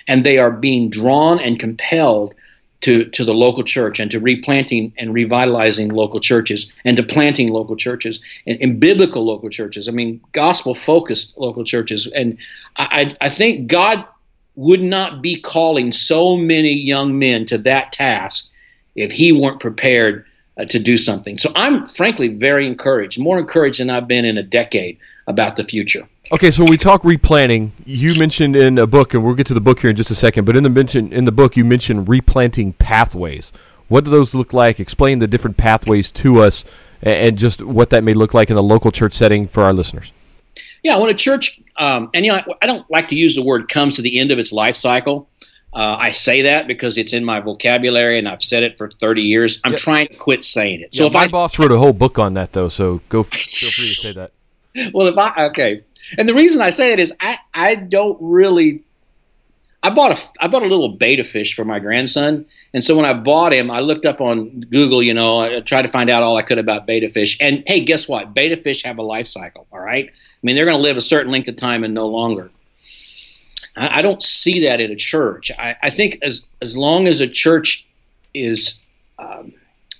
and 0.08 0.24
they 0.24 0.38
are 0.38 0.50
being 0.50 0.90
drawn 0.90 1.40
and 1.40 1.58
compelled 1.58 2.34
to, 2.82 3.04
to 3.04 3.24
the 3.24 3.34
local 3.34 3.62
church 3.62 4.00
and 4.00 4.10
to 4.10 4.18
replanting 4.18 4.92
and 4.96 5.12
revitalizing 5.12 5.90
local 5.90 6.18
churches 6.18 6.72
and 6.84 6.96
to 6.96 7.02
planting 7.02 7.50
local 7.50 7.76
churches 7.76 8.20
and, 8.46 8.60
and 8.60 8.80
biblical 8.80 9.24
local 9.24 9.50
churches. 9.50 9.88
I 9.88 9.92
mean, 9.92 10.20
gospel 10.32 10.74
focused 10.74 11.36
local 11.36 11.64
churches. 11.64 12.06
And 12.06 12.38
I, 12.76 13.14
I 13.20 13.28
think 13.28 13.66
God 13.66 14.04
would 14.56 14.82
not 14.82 15.22
be 15.22 15.36
calling 15.36 15.92
so 15.92 16.36
many 16.36 16.72
young 16.72 17.18
men 17.18 17.44
to 17.46 17.58
that 17.58 17.92
task 17.92 18.52
if 18.94 19.12
he 19.12 19.32
weren't 19.32 19.60
prepared 19.60 20.24
uh, 20.60 20.64
to 20.66 20.78
do 20.78 20.98
something. 20.98 21.38
So 21.38 21.50
I'm 21.56 21.86
frankly 21.86 22.28
very 22.28 22.66
encouraged, 22.66 23.18
more 23.18 23.38
encouraged 23.38 23.80
than 23.80 23.90
I've 23.90 24.06
been 24.06 24.24
in 24.24 24.36
a 24.36 24.42
decade 24.42 24.98
about 25.26 25.56
the 25.56 25.64
future. 25.64 26.08
Okay, 26.32 26.50
so 26.50 26.62
when 26.62 26.70
we 26.70 26.76
talk 26.76 27.02
replanting, 27.02 27.72
you 27.84 28.16
mentioned 28.18 28.54
in 28.54 28.78
a 28.78 28.86
book, 28.86 29.14
and 29.14 29.24
we'll 29.24 29.34
get 29.34 29.46
to 29.48 29.54
the 29.54 29.60
book 29.60 29.80
here 29.80 29.90
in 29.90 29.96
just 29.96 30.10
a 30.10 30.14
second. 30.14 30.44
But 30.44 30.56
in 30.56 30.62
the 30.62 30.70
mention 30.70 31.12
in 31.12 31.24
the 31.24 31.32
book, 31.32 31.56
you 31.56 31.64
mentioned 31.64 32.08
replanting 32.08 32.74
pathways. 32.74 33.52
What 33.88 34.04
do 34.04 34.10
those 34.10 34.34
look 34.34 34.52
like? 34.52 34.78
Explain 34.78 35.18
the 35.18 35.26
different 35.26 35.56
pathways 35.56 36.12
to 36.12 36.40
us, 36.40 36.64
and 37.02 37.36
just 37.36 37.62
what 37.62 37.90
that 37.90 38.04
may 38.04 38.12
look 38.12 38.34
like 38.34 38.50
in 38.50 38.56
a 38.56 38.60
local 38.60 38.92
church 38.92 39.14
setting 39.14 39.48
for 39.48 39.64
our 39.64 39.72
listeners. 39.72 40.12
Yeah, 40.84 40.98
when 40.98 41.10
a 41.10 41.14
church, 41.14 41.58
um, 41.76 42.10
and 42.14 42.24
you 42.24 42.32
know, 42.32 42.40
I 42.62 42.66
don't 42.66 42.88
like 42.90 43.08
to 43.08 43.16
use 43.16 43.34
the 43.34 43.42
word 43.42 43.68
comes 43.68 43.96
to 43.96 44.02
the 44.02 44.18
end 44.18 44.30
of 44.30 44.38
its 44.38 44.52
life 44.52 44.76
cycle. 44.76 45.28
Uh, 45.72 45.96
I 45.98 46.10
say 46.10 46.42
that 46.42 46.66
because 46.66 46.98
it's 46.98 47.12
in 47.12 47.24
my 47.24 47.38
vocabulary 47.38 48.18
and 48.18 48.28
I've 48.28 48.42
said 48.42 48.64
it 48.64 48.76
for 48.76 48.88
30 48.88 49.22
years. 49.22 49.60
I'm 49.62 49.76
trying 49.76 50.08
to 50.08 50.14
quit 50.14 50.42
saying 50.42 50.80
it. 50.80 50.94
So 50.94 51.04
yeah, 51.04 51.08
if 51.08 51.14
my 51.14 51.20
I 51.20 51.28
boss 51.28 51.58
wrote 51.58 51.70
a 51.70 51.78
whole 51.78 51.92
book 51.92 52.18
on 52.18 52.34
that 52.34 52.52
though, 52.52 52.68
so 52.68 53.00
go 53.08 53.22
feel 53.22 53.70
free 53.70 53.88
to 53.88 53.94
say 53.94 54.12
that. 54.12 54.32
Well, 54.94 55.08
if 55.08 55.18
I 55.18 55.46
okay, 55.46 55.82
and 56.16 56.28
the 56.28 56.34
reason 56.34 56.62
I 56.62 56.70
say 56.70 56.92
it 56.92 57.00
is 57.00 57.12
I 57.20 57.38
I 57.52 57.74
don't 57.74 58.16
really. 58.20 58.84
I 59.82 59.90
bought 59.90 60.12
a 60.12 60.44
I 60.44 60.46
bought 60.46 60.62
a 60.62 60.66
little 60.66 60.90
betta 60.90 61.24
fish 61.24 61.56
for 61.56 61.64
my 61.64 61.80
grandson, 61.80 62.46
and 62.72 62.84
so 62.84 62.94
when 62.94 63.04
I 63.04 63.12
bought 63.12 63.52
him, 63.52 63.68
I 63.68 63.80
looked 63.80 64.06
up 64.06 64.20
on 64.20 64.60
Google. 64.60 65.02
You 65.02 65.12
know, 65.12 65.40
I 65.40 65.58
tried 65.60 65.82
to 65.82 65.88
find 65.88 66.08
out 66.08 66.22
all 66.22 66.36
I 66.36 66.42
could 66.42 66.58
about 66.58 66.86
betta 66.86 67.08
fish. 67.08 67.36
And 67.40 67.64
hey, 67.66 67.80
guess 67.80 68.06
what? 68.06 68.32
Betta 68.32 68.58
fish 68.58 68.84
have 68.84 68.98
a 68.98 69.02
life 69.02 69.26
cycle. 69.26 69.66
All 69.72 69.80
right, 69.80 70.06
I 70.08 70.40
mean 70.44 70.54
they're 70.54 70.66
going 70.66 70.76
to 70.76 70.82
live 70.82 70.96
a 70.96 71.00
certain 71.00 71.32
length 71.32 71.48
of 71.48 71.56
time 71.56 71.82
and 71.82 71.92
no 71.92 72.06
longer. 72.06 72.52
I, 73.76 74.02
don't 74.02 74.22
see 74.22 74.66
that 74.66 74.80
in 74.80 74.90
a 74.90 74.96
church. 74.96 75.50
I, 75.58 75.76
I, 75.82 75.90
think 75.90 76.18
as 76.22 76.46
as 76.60 76.76
long 76.76 77.06
as 77.06 77.20
a 77.20 77.28
church 77.28 77.86
is 78.34 78.84
um, 79.18 79.52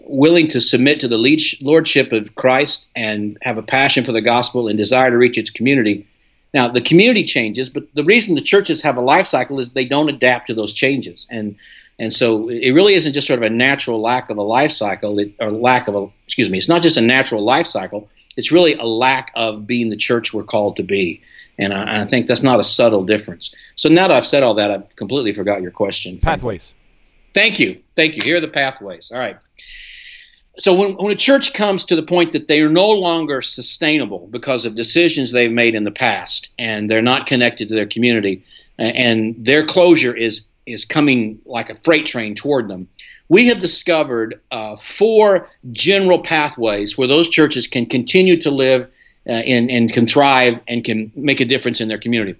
willing 0.02 0.48
to 0.48 0.60
submit 0.60 1.00
to 1.00 1.08
the 1.08 1.56
lordship 1.62 2.12
of 2.12 2.34
Christ 2.34 2.88
and 2.96 3.38
have 3.42 3.58
a 3.58 3.62
passion 3.62 4.04
for 4.04 4.12
the 4.12 4.20
gospel 4.20 4.68
and 4.68 4.76
desire 4.76 5.10
to 5.10 5.16
reach 5.16 5.38
its 5.38 5.50
community. 5.50 6.06
Now 6.52 6.66
the 6.68 6.80
community 6.80 7.24
changes, 7.24 7.70
but 7.70 7.84
the 7.94 8.04
reason 8.04 8.34
the 8.34 8.40
churches 8.40 8.82
have 8.82 8.96
a 8.96 9.00
life 9.00 9.26
cycle 9.26 9.60
is 9.60 9.72
they 9.72 9.84
don't 9.84 10.08
adapt 10.08 10.48
to 10.48 10.54
those 10.54 10.72
changes. 10.72 11.26
And 11.30 11.56
And 12.00 12.12
so 12.12 12.48
it 12.48 12.72
really 12.72 12.94
isn't 12.94 13.12
just 13.12 13.26
sort 13.26 13.38
of 13.38 13.44
a 13.44 13.54
natural 13.54 14.00
lack 14.00 14.30
of 14.30 14.36
a 14.36 14.42
life 14.42 14.72
cycle 14.72 15.18
it, 15.18 15.32
or 15.38 15.52
lack 15.52 15.86
of 15.86 15.94
a, 15.94 16.08
excuse 16.24 16.50
me, 16.50 16.58
it's 16.58 16.68
not 16.68 16.82
just 16.82 16.96
a 16.96 17.02
natural 17.02 17.42
life 17.44 17.66
cycle. 17.66 18.08
It's 18.36 18.50
really 18.50 18.74
a 18.74 18.84
lack 18.84 19.32
of 19.36 19.66
being 19.66 19.90
the 19.90 19.96
church 19.96 20.32
we're 20.32 20.44
called 20.44 20.76
to 20.76 20.82
be. 20.82 21.20
And 21.60 21.72
I, 21.72 22.02
I 22.02 22.06
think 22.06 22.26
that's 22.26 22.42
not 22.42 22.58
a 22.58 22.64
subtle 22.64 23.04
difference. 23.04 23.54
So 23.76 23.88
now 23.88 24.08
that 24.08 24.16
I've 24.16 24.26
said 24.26 24.42
all 24.42 24.54
that, 24.54 24.70
I've 24.70 24.96
completely 24.96 25.32
forgot 25.32 25.62
your 25.62 25.70
question. 25.70 26.18
Pathways. 26.18 26.74
Thank 27.34 27.60
you. 27.60 27.80
Thank 27.94 28.16
you. 28.16 28.22
Here 28.22 28.38
are 28.38 28.40
the 28.40 28.48
pathways. 28.48 29.12
All 29.12 29.18
right. 29.18 29.38
So 30.58 30.74
when, 30.74 30.94
when 30.94 31.12
a 31.12 31.16
church 31.16 31.52
comes 31.54 31.84
to 31.84 31.96
the 31.96 32.02
point 32.02 32.32
that 32.32 32.48
they 32.48 32.60
are 32.60 32.68
no 32.70 32.90
longer 32.90 33.40
sustainable 33.40 34.26
because 34.30 34.64
of 34.64 34.74
decisions 34.74 35.30
they've 35.30 35.52
made 35.52 35.74
in 35.74 35.84
the 35.84 35.90
past 35.90 36.48
and 36.58 36.90
they're 36.90 37.02
not 37.02 37.26
connected 37.26 37.68
to 37.68 37.74
their 37.74 37.86
community 37.86 38.42
and 38.80 39.36
their 39.38 39.64
closure 39.64 40.16
is 40.16 40.48
is 40.66 40.84
coming 40.84 41.38
like 41.46 41.68
a 41.68 41.74
freight 41.74 42.06
train 42.06 42.34
toward 42.34 42.68
them. 42.68 42.88
We 43.28 43.46
have 43.48 43.58
discovered 43.58 44.40
uh, 44.50 44.76
four 44.76 45.48
general 45.72 46.18
pathways 46.18 46.96
where 46.96 47.08
those 47.08 47.28
churches 47.28 47.66
can 47.66 47.86
continue 47.86 48.36
to 48.40 48.50
live 48.50 48.88
uh, 49.26 49.32
and, 49.32 49.70
and 49.70 49.92
can 49.92 50.06
thrive 50.06 50.60
and 50.66 50.84
can 50.84 51.12
make 51.14 51.40
a 51.40 51.44
difference 51.44 51.80
in 51.80 51.88
their 51.88 51.98
community. 51.98 52.36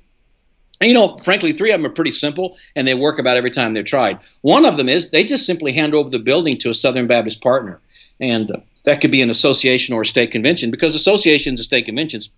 And 0.81 0.89
you 0.89 0.95
know, 0.95 1.19
frankly, 1.19 1.53
three 1.53 1.73
of 1.73 1.81
them 1.81 1.91
are 1.91 1.95
pretty 1.95 2.11
simple 2.11 2.57
and 2.75 2.89
they 2.89 2.95
work 2.95 3.19
about 3.19 3.37
every 3.37 3.51
time 3.51 3.75
they're 3.75 3.83
tried. 3.83 4.19
One 4.41 4.65
of 4.65 4.77
them 4.77 4.89
is 4.89 5.11
they 5.11 5.25
just 5.25 5.45
simply 5.45 5.73
hand 5.73 5.95
over 5.95 6.09
the 6.09 6.19
building 6.19 6.57
to 6.59 6.71
a 6.71 6.75
Southern 6.75 7.07
Baptist 7.07 7.43
partner. 7.43 7.81
And 8.19 8.51
uh, 8.51 8.61
that 8.85 9.01
could 9.01 9.11
be 9.11 9.21
an 9.21 9.31
association 9.31 9.95
or 9.95 10.03
a 10.03 10.07
state 10.07 10.31
convention 10.31 10.71
because 10.71 10.95
associations 10.95 11.61
and 11.61 11.65
state 11.65 11.85
conventions 11.85 12.31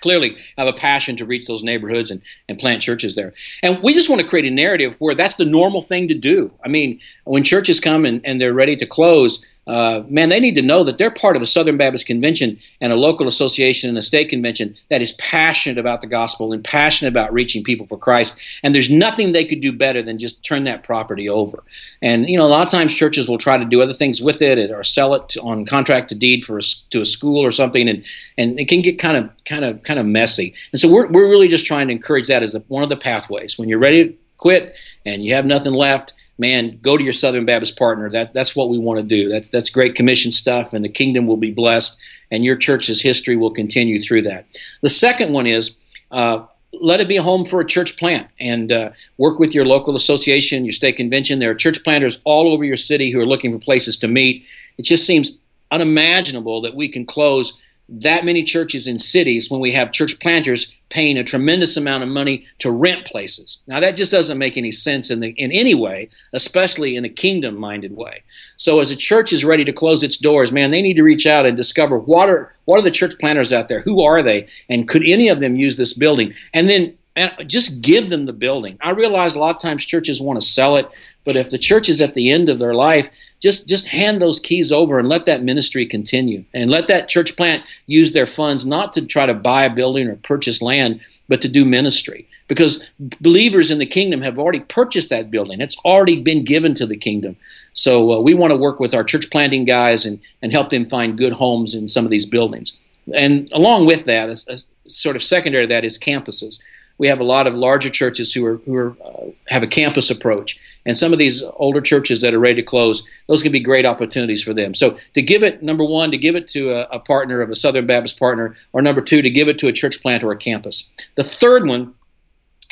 clearly 0.00 0.36
have 0.56 0.68
a 0.68 0.72
passion 0.72 1.16
to 1.16 1.24
reach 1.24 1.46
those 1.46 1.62
neighborhoods 1.62 2.10
and, 2.10 2.22
and 2.48 2.58
plant 2.58 2.80
churches 2.80 3.14
there. 3.14 3.34
And 3.62 3.82
we 3.82 3.92
just 3.92 4.08
want 4.08 4.20
to 4.20 4.26
create 4.26 4.50
a 4.50 4.54
narrative 4.54 4.96
where 4.98 5.14
that's 5.14 5.36
the 5.36 5.44
normal 5.44 5.82
thing 5.82 6.08
to 6.08 6.14
do. 6.14 6.52
I 6.64 6.68
mean, 6.68 7.00
when 7.24 7.44
churches 7.44 7.80
come 7.80 8.04
and, 8.04 8.24
and 8.24 8.40
they're 8.40 8.54
ready 8.54 8.76
to 8.76 8.86
close, 8.86 9.44
uh, 9.66 10.02
man, 10.08 10.28
they 10.28 10.40
need 10.40 10.56
to 10.56 10.62
know 10.62 10.82
that 10.82 10.98
they're 10.98 11.10
part 11.10 11.36
of 11.36 11.42
a 11.42 11.46
Southern 11.46 11.76
Baptist 11.76 12.06
Convention 12.06 12.58
and 12.80 12.92
a 12.92 12.96
local 12.96 13.28
association 13.28 13.88
and 13.88 13.96
a 13.96 14.02
state 14.02 14.28
convention 14.28 14.74
that 14.90 15.00
is 15.00 15.12
passionate 15.12 15.78
about 15.78 16.00
the 16.00 16.08
gospel 16.08 16.52
and 16.52 16.64
passionate 16.64 17.10
about 17.10 17.32
reaching 17.32 17.62
people 17.62 17.86
for 17.86 17.96
Christ. 17.96 18.38
And 18.64 18.74
there's 18.74 18.90
nothing 18.90 19.32
they 19.32 19.44
could 19.44 19.60
do 19.60 19.72
better 19.72 20.02
than 20.02 20.18
just 20.18 20.44
turn 20.44 20.64
that 20.64 20.82
property 20.82 21.28
over. 21.28 21.62
And 22.00 22.28
you 22.28 22.36
know, 22.36 22.44
a 22.44 22.48
lot 22.48 22.66
of 22.66 22.72
times 22.72 22.92
churches 22.92 23.28
will 23.28 23.38
try 23.38 23.56
to 23.56 23.64
do 23.64 23.80
other 23.80 23.92
things 23.92 24.20
with 24.20 24.42
it 24.42 24.70
or 24.70 24.82
sell 24.82 25.14
it 25.14 25.36
on 25.40 25.64
contract 25.64 26.08
to 26.08 26.16
deed 26.16 26.44
for 26.44 26.58
a, 26.58 26.62
to 26.90 27.00
a 27.00 27.06
school 27.06 27.44
or 27.44 27.50
something, 27.50 27.88
and 27.88 28.04
and 28.36 28.58
it 28.58 28.68
can 28.68 28.82
get 28.82 28.98
kind 28.98 29.16
of 29.16 29.30
kind 29.44 29.64
of 29.64 29.82
kind 29.84 30.00
of 30.00 30.06
messy. 30.06 30.54
And 30.72 30.80
so 30.80 30.90
we're 30.90 31.06
we're 31.06 31.30
really 31.30 31.48
just 31.48 31.66
trying 31.66 31.86
to 31.86 31.92
encourage 31.92 32.26
that 32.26 32.42
as 32.42 32.52
the, 32.52 32.60
one 32.66 32.82
of 32.82 32.88
the 32.88 32.96
pathways 32.96 33.58
when 33.58 33.68
you're 33.68 33.78
ready 33.78 34.08
to 34.08 34.14
quit 34.38 34.76
and 35.06 35.24
you 35.24 35.34
have 35.34 35.46
nothing 35.46 35.72
left 35.72 36.14
man, 36.38 36.78
go 36.82 36.96
to 36.96 37.04
your 37.04 37.12
Southern 37.12 37.44
Baptist 37.44 37.78
partner. 37.78 38.10
That 38.10 38.34
that's 38.34 38.56
what 38.56 38.68
we 38.68 38.78
want 38.78 38.98
to 38.98 39.04
do. 39.04 39.28
That's 39.28 39.48
that's 39.48 39.70
great 39.70 39.94
commission 39.94 40.32
stuff, 40.32 40.72
and 40.72 40.84
the 40.84 40.88
kingdom 40.88 41.26
will 41.26 41.36
be 41.36 41.52
blessed, 41.52 41.98
and 42.30 42.44
your 42.44 42.56
church's 42.56 43.00
history 43.00 43.36
will 43.36 43.50
continue 43.50 43.98
through 44.00 44.22
that. 44.22 44.46
The 44.82 44.88
second 44.88 45.32
one 45.32 45.46
is. 45.46 45.76
Uh, 46.10 46.46
let 46.80 47.00
it 47.00 47.08
be 47.08 47.18
a 47.18 47.22
home 47.22 47.44
for 47.44 47.60
a 47.60 47.66
church 47.66 47.98
plant 47.98 48.28
and 48.40 48.72
uh, 48.72 48.90
work 49.18 49.38
with 49.38 49.54
your 49.54 49.66
local 49.66 49.94
association, 49.94 50.64
your 50.64 50.72
state 50.72 50.96
convention. 50.96 51.38
There 51.38 51.50
are 51.50 51.54
church 51.54 51.84
planters 51.84 52.22
all 52.24 52.50
over 52.50 52.64
your 52.64 52.78
city 52.78 53.10
who 53.10 53.20
are 53.20 53.26
looking 53.26 53.52
for 53.52 53.58
places 53.58 53.98
to 53.98 54.08
meet. 54.08 54.46
It 54.78 54.86
just 54.86 55.06
seems 55.06 55.38
unimaginable 55.70 56.62
that 56.62 56.74
we 56.74 56.88
can 56.88 57.04
close 57.04 57.61
that 57.88 58.24
many 58.24 58.42
churches 58.42 58.86
in 58.86 58.98
cities 58.98 59.50
when 59.50 59.60
we 59.60 59.72
have 59.72 59.92
church 59.92 60.18
planters 60.18 60.78
paying 60.88 61.18
a 61.18 61.24
tremendous 61.24 61.76
amount 61.76 62.02
of 62.02 62.08
money 62.08 62.44
to 62.58 62.70
rent 62.70 63.06
places. 63.06 63.62
Now 63.66 63.80
that 63.80 63.96
just 63.96 64.12
doesn't 64.12 64.38
make 64.38 64.56
any 64.56 64.72
sense 64.72 65.10
in 65.10 65.20
the, 65.20 65.30
in 65.30 65.50
any 65.52 65.74
way, 65.74 66.08
especially 66.32 66.96
in 66.96 67.04
a 67.04 67.08
kingdom 67.08 67.56
minded 67.56 67.96
way. 67.96 68.22
So 68.56 68.80
as 68.80 68.90
a 68.90 68.96
church 68.96 69.32
is 69.32 69.44
ready 69.44 69.64
to 69.64 69.72
close 69.72 70.02
its 70.02 70.16
doors, 70.16 70.52
man, 70.52 70.70
they 70.70 70.82
need 70.82 70.94
to 70.94 71.02
reach 71.02 71.26
out 71.26 71.46
and 71.46 71.56
discover 71.56 71.98
what 71.98 72.28
are 72.28 72.54
what 72.64 72.78
are 72.78 72.82
the 72.82 72.90
church 72.90 73.18
planters 73.18 73.52
out 73.52 73.68
there? 73.68 73.80
Who 73.80 74.02
are 74.02 74.22
they? 74.22 74.46
And 74.68 74.88
could 74.88 75.02
any 75.04 75.28
of 75.28 75.40
them 75.40 75.56
use 75.56 75.76
this 75.76 75.94
building? 75.94 76.34
And 76.54 76.68
then 76.68 76.96
and 77.14 77.32
just 77.46 77.82
give 77.82 78.08
them 78.08 78.24
the 78.24 78.32
building. 78.32 78.78
I 78.80 78.90
realize 78.90 79.34
a 79.34 79.38
lot 79.38 79.54
of 79.54 79.60
times 79.60 79.84
churches 79.84 80.20
want 80.20 80.40
to 80.40 80.46
sell 80.46 80.76
it, 80.76 80.88
but 81.24 81.36
if 81.36 81.50
the 81.50 81.58
church 81.58 81.88
is 81.88 82.00
at 82.00 82.14
the 82.14 82.30
end 82.30 82.48
of 82.48 82.58
their 82.58 82.74
life, 82.74 83.10
just 83.40 83.68
just 83.68 83.88
hand 83.88 84.22
those 84.22 84.40
keys 84.40 84.72
over 84.72 84.98
and 84.98 85.08
let 85.08 85.26
that 85.26 85.42
ministry 85.42 85.84
continue, 85.84 86.44
and 86.54 86.70
let 86.70 86.86
that 86.86 87.08
church 87.08 87.36
plant 87.36 87.64
use 87.86 88.12
their 88.12 88.26
funds 88.26 88.64
not 88.64 88.92
to 88.94 89.02
try 89.02 89.26
to 89.26 89.34
buy 89.34 89.64
a 89.64 89.74
building 89.74 90.08
or 90.08 90.16
purchase 90.16 90.62
land, 90.62 91.00
but 91.28 91.40
to 91.42 91.48
do 91.48 91.64
ministry. 91.64 92.28
Because 92.48 92.90
believers 93.20 93.70
in 93.70 93.78
the 93.78 93.86
kingdom 93.86 94.20
have 94.22 94.38
already 94.38 94.60
purchased 94.60 95.10
that 95.10 95.30
building; 95.30 95.60
it's 95.60 95.78
already 95.84 96.20
been 96.20 96.44
given 96.44 96.74
to 96.74 96.86
the 96.86 96.96
kingdom. 96.96 97.36
So 97.74 98.12
uh, 98.12 98.20
we 98.20 98.34
want 98.34 98.52
to 98.52 98.56
work 98.56 98.80
with 98.80 98.94
our 98.94 99.04
church 99.04 99.30
planting 99.30 99.64
guys 99.64 100.06
and 100.06 100.18
and 100.40 100.52
help 100.52 100.70
them 100.70 100.86
find 100.86 101.18
good 101.18 101.34
homes 101.34 101.74
in 101.74 101.88
some 101.88 102.04
of 102.04 102.10
these 102.10 102.26
buildings. 102.26 102.76
And 103.12 103.50
along 103.52 103.86
with 103.86 104.04
that, 104.04 104.28
a, 104.28 104.52
a 104.52 104.88
sort 104.88 105.16
of 105.16 105.22
secondary 105.22 105.66
to 105.66 105.74
that 105.74 105.84
is 105.84 105.98
campuses 105.98 106.60
we 107.02 107.08
have 107.08 107.18
a 107.18 107.24
lot 107.24 107.48
of 107.48 107.56
larger 107.56 107.90
churches 107.90 108.32
who 108.32 108.46
are 108.46 108.58
who 108.58 108.76
are 108.76 108.96
uh, 109.04 109.32
have 109.48 109.64
a 109.64 109.66
campus 109.66 110.08
approach, 110.08 110.56
and 110.86 110.96
some 110.96 111.12
of 111.12 111.18
these 111.18 111.42
older 111.56 111.80
churches 111.80 112.20
that 112.20 112.32
are 112.32 112.38
ready 112.38 112.54
to 112.54 112.62
close, 112.62 113.02
those 113.26 113.42
could 113.42 113.50
be 113.50 113.58
great 113.58 113.84
opportunities 113.84 114.40
for 114.40 114.54
them. 114.54 114.72
So 114.72 114.96
to 115.14 115.20
give 115.20 115.42
it, 115.42 115.64
number 115.64 115.84
one, 115.84 116.12
to 116.12 116.16
give 116.16 116.36
it 116.36 116.46
to 116.48 116.70
a, 116.70 116.82
a 116.92 117.00
partner 117.00 117.40
of 117.40 117.50
a 117.50 117.56
Southern 117.56 117.88
Baptist 117.88 118.20
partner, 118.20 118.54
or 118.72 118.82
number 118.82 119.00
two, 119.00 119.20
to 119.20 119.30
give 119.30 119.48
it 119.48 119.58
to 119.58 119.66
a 119.66 119.72
church 119.72 120.00
plant 120.00 120.22
or 120.22 120.30
a 120.30 120.36
campus. 120.36 120.92
The 121.16 121.24
third 121.24 121.66
one 121.66 121.94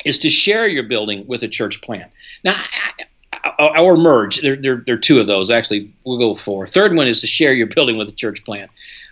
is 0.05 0.17
to 0.19 0.29
share 0.29 0.65
your 0.65 0.83
building 0.83 1.27
with 1.27 1.43
a 1.43 1.49
church 1.49 1.81
plant. 1.81 2.09
Now, 2.41 2.55
or 3.59 3.97
merge. 3.97 4.41
There, 4.41 4.55
there, 4.55 4.81
there, 4.85 4.95
are 4.95 4.99
two 4.99 5.19
of 5.19 5.27
those. 5.27 5.51
Actually, 5.51 5.93
we'll 6.05 6.17
go 6.17 6.35
four. 6.35 6.67
Third 6.67 6.95
one 6.95 7.07
is 7.07 7.19
to 7.19 7.27
share 7.27 7.53
your 7.53 7.67
building 7.67 7.97
with 7.97 8.07
a 8.07 8.13
church 8.13 8.45
plant. 8.45 8.71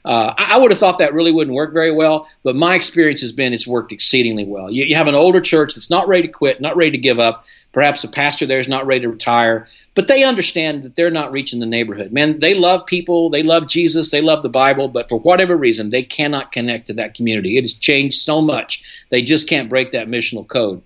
Uh, 0.09 0.33
I, 0.39 0.55
I, 0.55 0.57
would 0.57 0.71
have 0.71 0.79
thought 0.79 0.97
that 0.97 1.13
really 1.13 1.31
wouldn't 1.31 1.55
work 1.55 1.71
very 1.71 1.91
well, 1.91 2.27
but 2.41 2.55
my 2.55 2.73
experience 2.73 3.21
has 3.21 3.31
been 3.31 3.53
it's 3.53 3.67
worked 3.67 3.91
exceedingly 3.91 4.43
well. 4.43 4.71
You, 4.71 4.85
you, 4.85 4.95
have 4.95 5.07
an 5.07 5.13
older 5.13 5.39
church 5.39 5.75
that's 5.75 5.91
not 5.91 6.07
ready 6.07 6.25
to 6.25 6.33
quit, 6.33 6.59
not 6.59 6.75
ready 6.75 6.89
to 6.89 6.97
give 6.97 7.19
up. 7.19 7.45
Perhaps 7.73 8.03
a 8.03 8.07
pastor 8.07 8.47
there 8.47 8.57
is 8.57 8.67
not 8.67 8.87
ready 8.87 9.01
to 9.01 9.09
retire, 9.09 9.67
but 9.93 10.07
they 10.07 10.23
understand 10.23 10.81
that 10.81 10.95
they're 10.95 11.11
not 11.11 11.31
reaching 11.31 11.59
the 11.59 11.67
neighborhood. 11.67 12.11
Man, 12.11 12.39
they 12.39 12.55
love 12.55 12.87
people, 12.87 13.29
they 13.29 13.43
love 13.43 13.67
Jesus, 13.67 14.09
they 14.09 14.19
love 14.19 14.41
the 14.41 14.49
Bible, 14.49 14.87
but 14.87 15.09
for 15.09 15.19
whatever 15.19 15.55
reason, 15.55 15.91
they 15.91 16.01
cannot 16.01 16.51
connect 16.51 16.87
to 16.87 16.93
that 16.93 17.13
community. 17.13 17.57
It 17.57 17.61
has 17.65 17.73
changed 17.73 18.17
so 18.17 18.41
much, 18.41 19.05
they 19.09 19.21
just 19.21 19.47
can't 19.47 19.69
break 19.69 19.91
that 19.91 20.07
missional 20.07 20.47
code. 20.47 20.81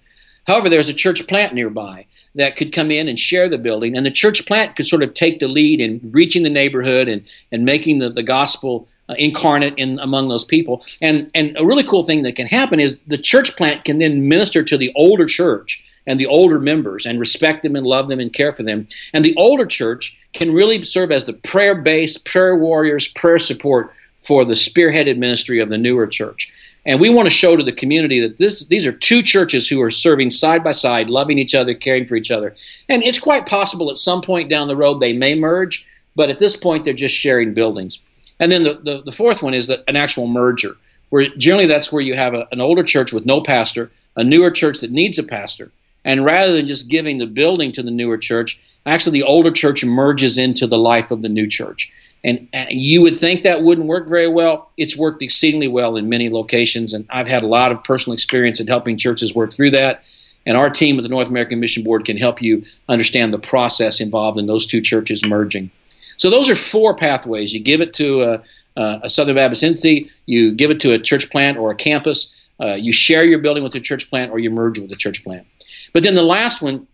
However, 0.48 0.68
there's 0.68 0.90
a 0.90 0.94
church 0.94 1.26
plant 1.28 1.54
nearby 1.54 2.08
that 2.36 2.58
could 2.58 2.74
come 2.74 2.92
in 2.92 3.08
and 3.08 3.18
share 3.18 3.48
the 3.48 3.58
building, 3.58 3.96
and 3.96 4.06
the 4.06 4.12
church 4.12 4.46
plant 4.46 4.76
could 4.76 4.86
sort 4.86 5.02
of 5.02 5.14
take 5.14 5.40
the 5.40 5.48
lead 5.48 5.80
in 5.80 6.02
reaching 6.12 6.44
the 6.44 6.50
neighborhood 6.50 7.08
and, 7.08 7.24
and 7.54 7.64
making 7.64 8.00
the, 8.00 8.10
the 8.10 8.24
gospel 8.24 8.90
uh, 9.10 9.16
incarnate 9.18 9.74
in 9.78 10.00
among 10.00 10.30
those 10.30 10.46
people. 10.46 10.84
And 11.02 11.30
and 11.34 11.56
a 11.58 11.66
really 11.66 11.84
cool 11.84 12.04
thing 12.04 12.24
that 12.24 12.36
can 12.36 12.48
happen 12.48 12.80
is 12.80 13.00
the 13.08 13.18
church 13.18 13.56
plant 13.58 13.84
can 13.84 14.00
then 14.00 14.28
minister 14.28 14.64
to 14.64 14.78
the 14.78 14.92
older 14.96 15.26
church 15.26 15.84
and 16.06 16.20
the 16.20 16.26
older 16.26 16.60
members 16.60 17.06
and 17.06 17.20
respect 17.20 17.64
them 17.64 17.76
and 17.76 17.86
love 17.86 18.08
them 18.08 18.20
and 18.20 18.34
care 18.34 18.54
for 18.54 18.64
them. 18.64 18.88
And 19.14 19.24
the 19.24 19.36
older 19.36 19.66
church 19.66 20.18
can 20.34 20.54
really 20.54 20.82
serve 20.82 21.12
as 21.12 21.26
the 21.26 21.34
prayer 21.34 21.76
base, 21.76 22.18
prayer 22.18 22.56
warriors, 22.56 23.08
prayer 23.08 23.40
support 23.40 23.94
for 24.20 24.46
the 24.46 24.54
spearheaded 24.54 25.18
ministry 25.18 25.60
of 25.60 25.70
the 25.70 25.78
newer 25.78 26.08
church. 26.08 26.52
And 26.86 27.00
we 27.00 27.10
want 27.10 27.28
to 27.28 27.34
show 27.34 27.56
to 27.56 27.64
the 27.64 27.72
community 27.72 28.20
that 28.20 28.38
this, 28.38 28.68
these 28.68 28.86
are 28.86 28.92
two 28.92 29.22
churches 29.22 29.70
who 29.70 29.82
are 29.82 29.90
serving 29.90 30.32
side 30.32 30.64
by 30.64 30.72
side, 30.72 31.10
loving 31.10 31.38
each 31.38 31.56
other, 31.56 31.74
caring 31.74 32.06
for 32.06 32.16
each 32.16 32.32
other. 32.32 32.56
And 32.90 33.04
it's 33.04 33.20
quite 33.20 33.46
possible 33.46 33.90
at 33.90 33.98
some 33.98 34.22
point 34.22 34.50
down 34.50 34.68
the 34.68 34.76
road 34.76 35.00
they 35.00 35.14
may 35.14 35.36
merge, 35.36 35.88
but 36.16 36.30
at 36.30 36.40
this 36.40 36.58
point 36.58 36.84
they're 36.84 36.94
just 36.94 37.16
sharing 37.16 37.54
buildings. 37.54 38.00
And 38.44 38.52
then 38.52 38.64
the, 38.66 38.74
the, 38.74 39.02
the 39.04 39.12
fourth 39.14 39.42
one 39.42 39.54
is 39.54 39.68
that 39.68 39.86
an 39.88 39.96
actual 39.96 40.28
merger, 40.28 40.76
where 41.12 41.30
generally 41.38 41.66
that's 41.66 41.94
where 41.94 42.02
you 42.02 42.16
have 42.16 42.34
a, 42.34 42.46
an 42.52 42.60
older 42.60 42.84
church 42.84 43.14
with 43.14 43.26
no 43.26 43.40
pastor, 43.40 43.90
a 44.18 44.24
newer 44.24 44.52
church 44.52 44.82
that 44.82 44.92
needs 44.92 45.18
a 45.18 45.24
pastor. 45.24 45.72
And 46.04 46.26
rather 46.26 46.52
than 46.52 46.68
just 46.68 46.90
giving 46.90 47.20
the 47.20 47.26
building 47.26 47.72
to 47.72 47.82
the 47.82 47.90
newer 47.90 48.18
church, 48.18 48.60
actually 48.86 49.14
the 49.14 49.26
older 49.26 49.50
church 49.50 49.86
merges 49.86 50.38
into 50.38 50.68
the 50.68 50.78
life 50.78 51.10
of 51.10 51.22
the 51.22 51.30
new 51.30 51.48
church. 51.48 51.90
And, 52.22 52.50
and, 52.52 52.70
you 52.70 53.02
would 53.02 53.18
think 53.18 53.44
that 53.44 53.64
wouldn't 53.64 53.88
work 53.88 54.10
very 54.10 54.28
well. 54.28 54.72
It's 54.76 54.98
worked 54.98 55.22
exceedingly 55.22 55.70
well 55.70 55.96
in 55.96 56.10
many 56.10 56.30
locations, 56.30 56.92
and 56.92 57.06
I've 57.10 57.30
had 57.30 57.44
a 57.44 57.48
lot 57.48 57.72
of 57.72 57.82
personal 57.86 58.14
experience 58.14 58.60
in 58.60 58.68
helping 58.68 58.98
churches 58.98 59.34
work 59.34 59.54
through 59.54 59.72
that. 59.72 60.04
And 60.46 60.58
our 60.58 60.70
team 60.70 60.98
at 60.98 61.04
the 61.04 61.10
North 61.10 61.30
American 61.30 61.62
Mission 61.62 61.82
Board 61.86 62.04
can 62.04 62.18
help 62.18 62.42
you 62.42 62.66
understand 62.90 63.34
the 63.34 63.40
process 63.40 64.02
involved 64.02 64.38
in 64.38 64.48
those 64.48 64.66
two 64.66 64.82
churches 64.82 65.26
merging. 65.26 65.72
So 66.18 66.30
those 66.30 66.50
are 66.50 66.56
four 66.56 66.96
pathways. 66.96 67.54
You 67.54 67.60
give 67.60 67.82
it 67.82 67.94
to 67.94 68.24
a, 68.24 68.42
a 68.76 69.10
Southern 69.10 69.36
Baptist 69.36 69.64
entity, 69.64 70.10
you 70.26 70.54
give 70.54 70.72
it 70.72 70.80
to 70.82 70.94
a 70.94 71.00
church 71.00 71.30
plant 71.30 71.58
or 71.58 71.72
a 71.72 71.76
campus, 71.76 72.36
uh, 72.62 72.74
you 72.74 72.92
share 72.94 73.24
your 73.24 73.40
building 73.40 73.64
with 73.64 73.76
a 73.76 73.80
church 73.80 74.10
plant, 74.10 74.32
or 74.32 74.40
you 74.40 74.50
merge 74.50 74.80
with 74.80 74.92
a 74.92 74.96
church 74.96 75.24
plant. 75.24 75.46
But 75.92 76.04
then 76.04 76.16
the 76.16 76.24
last 76.24 76.62
one 76.62 76.88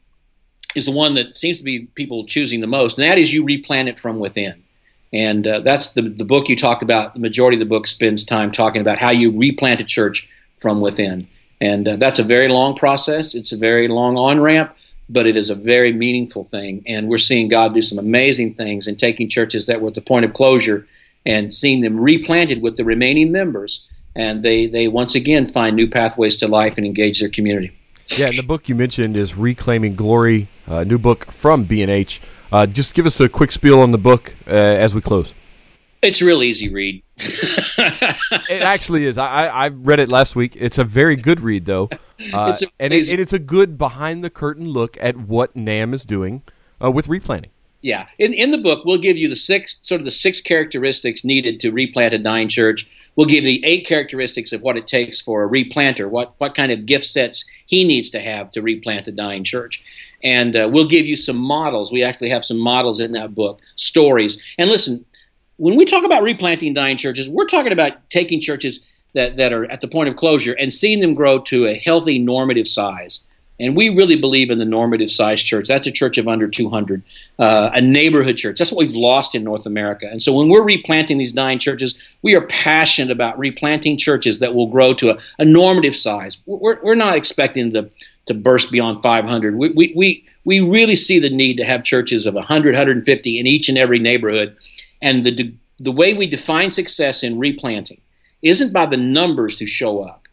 is 0.76 0.86
the 0.86 0.92
one 0.92 1.16
that 1.16 1.36
seems 1.36 1.58
to 1.58 1.64
be 1.64 1.86
people 1.96 2.26
choosing 2.26 2.62
the 2.62 2.68
most, 2.68 2.98
and 2.98 3.06
that 3.06 3.18
is 3.18 3.34
you 3.34 3.44
replant 3.44 3.90
it 3.90 4.00
from 4.00 4.20
within. 4.20 4.64
And 5.12 5.48
uh, 5.48 5.60
that's 5.62 5.94
the, 5.94 6.04
the 6.04 6.26
book 6.26 6.50
you 6.50 6.56
talked 6.56 6.84
about. 6.84 7.14
The 7.14 7.20
majority 7.20 7.56
of 7.56 7.60
the 7.60 7.66
book 7.66 7.88
spends 7.88 8.24
time 8.24 8.52
talking 8.52 8.82
about 8.82 9.00
how 9.00 9.10
you 9.10 9.36
replant 9.36 9.82
a 9.82 9.84
church 9.84 10.30
from 10.58 10.82
within. 10.82 11.28
And 11.60 11.88
uh, 11.88 11.96
that's 11.96 12.20
a 12.20 12.24
very 12.24 12.48
long 12.48 12.76
process. 12.76 13.34
It's 13.34 13.52
a 13.52 13.58
very 13.58 13.88
long 13.88 14.18
on 14.18 14.40
ramp, 14.40 14.76
but 15.10 15.26
it 15.26 15.36
is 15.36 15.50
a 15.50 15.56
very 15.56 15.92
meaningful 15.92 16.44
thing. 16.44 16.84
And 16.86 17.10
we're 17.10 17.18
seeing 17.18 17.50
God 17.50 17.74
do 17.74 17.82
some 17.82 17.98
amazing 17.98 18.54
things 18.54 18.88
in 18.88 18.96
taking 18.96 19.28
churches 19.28 19.66
that 19.66 19.82
were 19.82 19.90
at 19.90 19.96
the 19.96 20.02
point 20.02 20.26
of 20.26 20.34
closure 20.34 20.88
and 21.26 21.54
seeing 21.54 21.82
them 21.82 22.00
replanted 22.00 22.62
with 22.62 22.78
the 22.78 22.86
remaining 22.86 23.32
members. 23.32 23.88
And 24.16 24.44
they, 24.44 24.68
they 24.68 24.88
once 24.88 25.16
again 25.16 25.48
find 25.48 25.76
new 25.76 25.90
pathways 25.90 26.38
to 26.38 26.48
life 26.48 26.78
and 26.78 26.86
engage 26.86 27.20
their 27.20 27.30
community. 27.30 27.72
Yeah, 28.08 28.28
and 28.28 28.38
the 28.38 28.44
book 28.44 28.68
you 28.68 28.76
mentioned 28.76 29.18
is 29.20 29.36
Reclaiming 29.36 29.96
Glory, 29.96 30.48
a 30.66 30.84
new 30.84 30.98
book 30.98 31.32
from 31.32 31.64
B&H. 31.64 32.22
Uh, 32.52 32.66
just 32.66 32.96
give 32.96 33.06
us 33.06 33.20
a 33.20 33.30
quick 33.30 33.52
spiel 33.52 33.80
on 33.80 33.92
the 33.92 34.00
book 34.00 34.36
uh, 34.48 34.52
as 34.52 34.96
we 34.96 35.02
close. 35.02 35.34
It's 36.02 36.22
real 36.22 36.44
easy 36.44 36.70
read. 36.70 37.04
it 37.18 38.62
actually 38.62 39.06
is. 39.06 39.18
I, 39.18 39.48
I 39.48 39.68
read 39.68 40.00
it 40.00 40.10
last 40.10 40.36
week. 40.36 40.56
It's 40.58 40.78
a 40.78 40.86
very 40.86 41.18
good 41.18 41.42
read, 41.42 41.66
though, 41.66 41.90
uh, 42.34 42.54
it's 42.54 42.64
and, 42.80 42.94
it, 42.94 43.10
and, 43.10 43.20
it's 43.20 43.34
a 43.34 43.40
good 43.40 43.78
behind 43.78 44.24
the 44.24 44.30
curtain 44.30 44.70
look 44.70 44.98
at 45.02 45.18
what 45.18 45.56
NAMB 45.56 45.94
is 45.94 46.06
doing 46.06 46.44
uh, 46.82 46.90
with 46.90 47.10
replanting. 47.10 47.52
Yeah, 47.82 48.08
in 48.18 48.34
in 48.34 48.52
the 48.52 48.58
book, 48.58 48.84
we'll 48.84 48.98
give 48.98 49.16
you 49.16 49.30
the 49.30 49.38
six 49.38 49.78
sort 49.82 50.02
of 50.02 50.06
the 50.06 50.12
six 50.12 50.42
characteristics 50.42 51.24
needed 51.24 51.62
to 51.62 51.72
replant 51.72 52.14
a 52.14 52.18
dying 52.18 52.50
church. 52.50 53.12
We'll 53.16 53.28
give 53.28 53.46
you 53.46 53.60
the 53.62 53.66
eight 53.66 53.88
characteristics 53.88 54.52
of 54.52 54.62
what 54.62 54.76
it 54.76 54.86
takes 54.86 55.22
for 55.22 55.46
a 55.46 55.50
replanter, 55.50 56.10
what 56.10 56.34
what 56.40 56.56
kind 56.56 56.74
of 56.74 56.86
gift 56.86 57.06
sets 57.06 57.46
he 57.68 57.88
needs 57.88 58.10
to 58.10 58.20
have 58.20 58.52
to 58.52 58.62
replant 58.62 59.08
a 59.08 59.14
dying 59.14 59.46
church, 59.46 59.82
and 60.22 60.58
uh, 60.58 60.70
we'll 60.70 60.90
give 60.90 61.06
you 61.06 61.16
some 61.16 61.38
models. 61.38 61.90
We 61.90 62.04
actually 62.04 62.32
have 62.32 62.44
some 62.44 62.60
models 62.60 63.00
in 63.00 63.14
that 63.14 63.34
book, 63.34 63.62
stories. 63.76 64.38
And 64.58 64.70
listen, 64.70 65.06
when 65.60 65.76
we 65.76 65.86
talk 65.86 66.06
about 66.06 66.24
replanting 66.24 66.74
dying 66.74 66.98
churches, 66.98 67.30
we're 67.30 67.48
talking 67.48 67.74
about 67.74 68.10
taking 68.10 68.40
churches 68.40 68.86
that, 69.14 69.38
that 69.38 69.54
are 69.54 69.70
at 69.70 69.82
the 69.82 69.88
point 69.88 70.10
of 70.10 70.16
closure 70.16 70.54
and 70.54 70.74
seeing 70.74 71.02
them 71.02 71.14
grow 71.14 71.40
to 71.40 71.68
a 71.68 71.76
healthy 71.76 72.18
normative 72.18 72.68
size. 72.68 73.26
And 73.60 73.76
we 73.76 73.90
really 73.90 74.16
believe 74.16 74.52
in 74.52 74.58
the 74.58 74.64
normative 74.64 75.12
size 75.12 75.44
church. 75.44 75.68
That's 75.68 75.86
a 75.86 75.92
church 75.92 76.18
of 76.18 76.30
under 76.30 76.48
200, 76.48 77.04
uh, 77.40 77.72
a 77.74 77.82
neighborhood 77.82 78.38
church. 78.38 78.58
That's 78.58 78.72
what 78.72 78.80
we've 78.80 78.96
lost 78.96 79.36
in 79.36 79.44
North 79.44 79.66
America. 79.66 80.08
And 80.10 80.22
so 80.22 80.32
when 80.32 80.48
we're 80.48 80.64
replanting 80.64 81.18
these 81.18 81.34
dying 81.34 81.60
churches, 81.60 81.94
we 82.22 82.36
are 82.36 82.48
passionate 82.48 83.12
about 83.12 83.38
replanting 83.38 83.98
churches 83.98 84.40
that 84.40 84.56
will 84.56 84.68
grow 84.68 84.94
to 84.94 85.10
a, 85.10 85.18
a 85.40 85.46
normative 85.46 85.96
size. 85.96 86.42
We're, 86.46 86.82
we're 86.82 86.96
not 86.96 87.18
expecting 87.18 87.74
to, 87.74 87.90
to 88.28 88.34
burst 88.34 88.72
beyond 88.72 89.04
500. 89.04 89.58
We, 89.58 89.70
we, 89.72 89.94
we, 89.94 90.26
we 90.46 90.62
really 90.62 90.96
see 90.96 91.20
the 91.20 91.30
need 91.30 91.58
to 91.58 91.66
have 91.66 91.84
churches 91.84 92.26
of 92.26 92.36
100, 92.36 92.76
150 92.76 93.40
in 93.40 93.46
each 93.46 93.68
and 93.68 93.78
every 93.78 94.00
neighborhood 94.00 94.56
and 95.02 95.24
the, 95.24 95.54
the 95.80 95.92
way 95.92 96.14
we 96.14 96.28
define 96.28 96.72
success 96.72 97.24
in 97.24 97.40
replanting 97.40 98.02
isn't 98.42 98.74
by 98.74 98.86
the 98.86 98.98
numbers 98.98 99.60
who 99.60 99.66
show 99.66 100.04
up. 100.04 100.28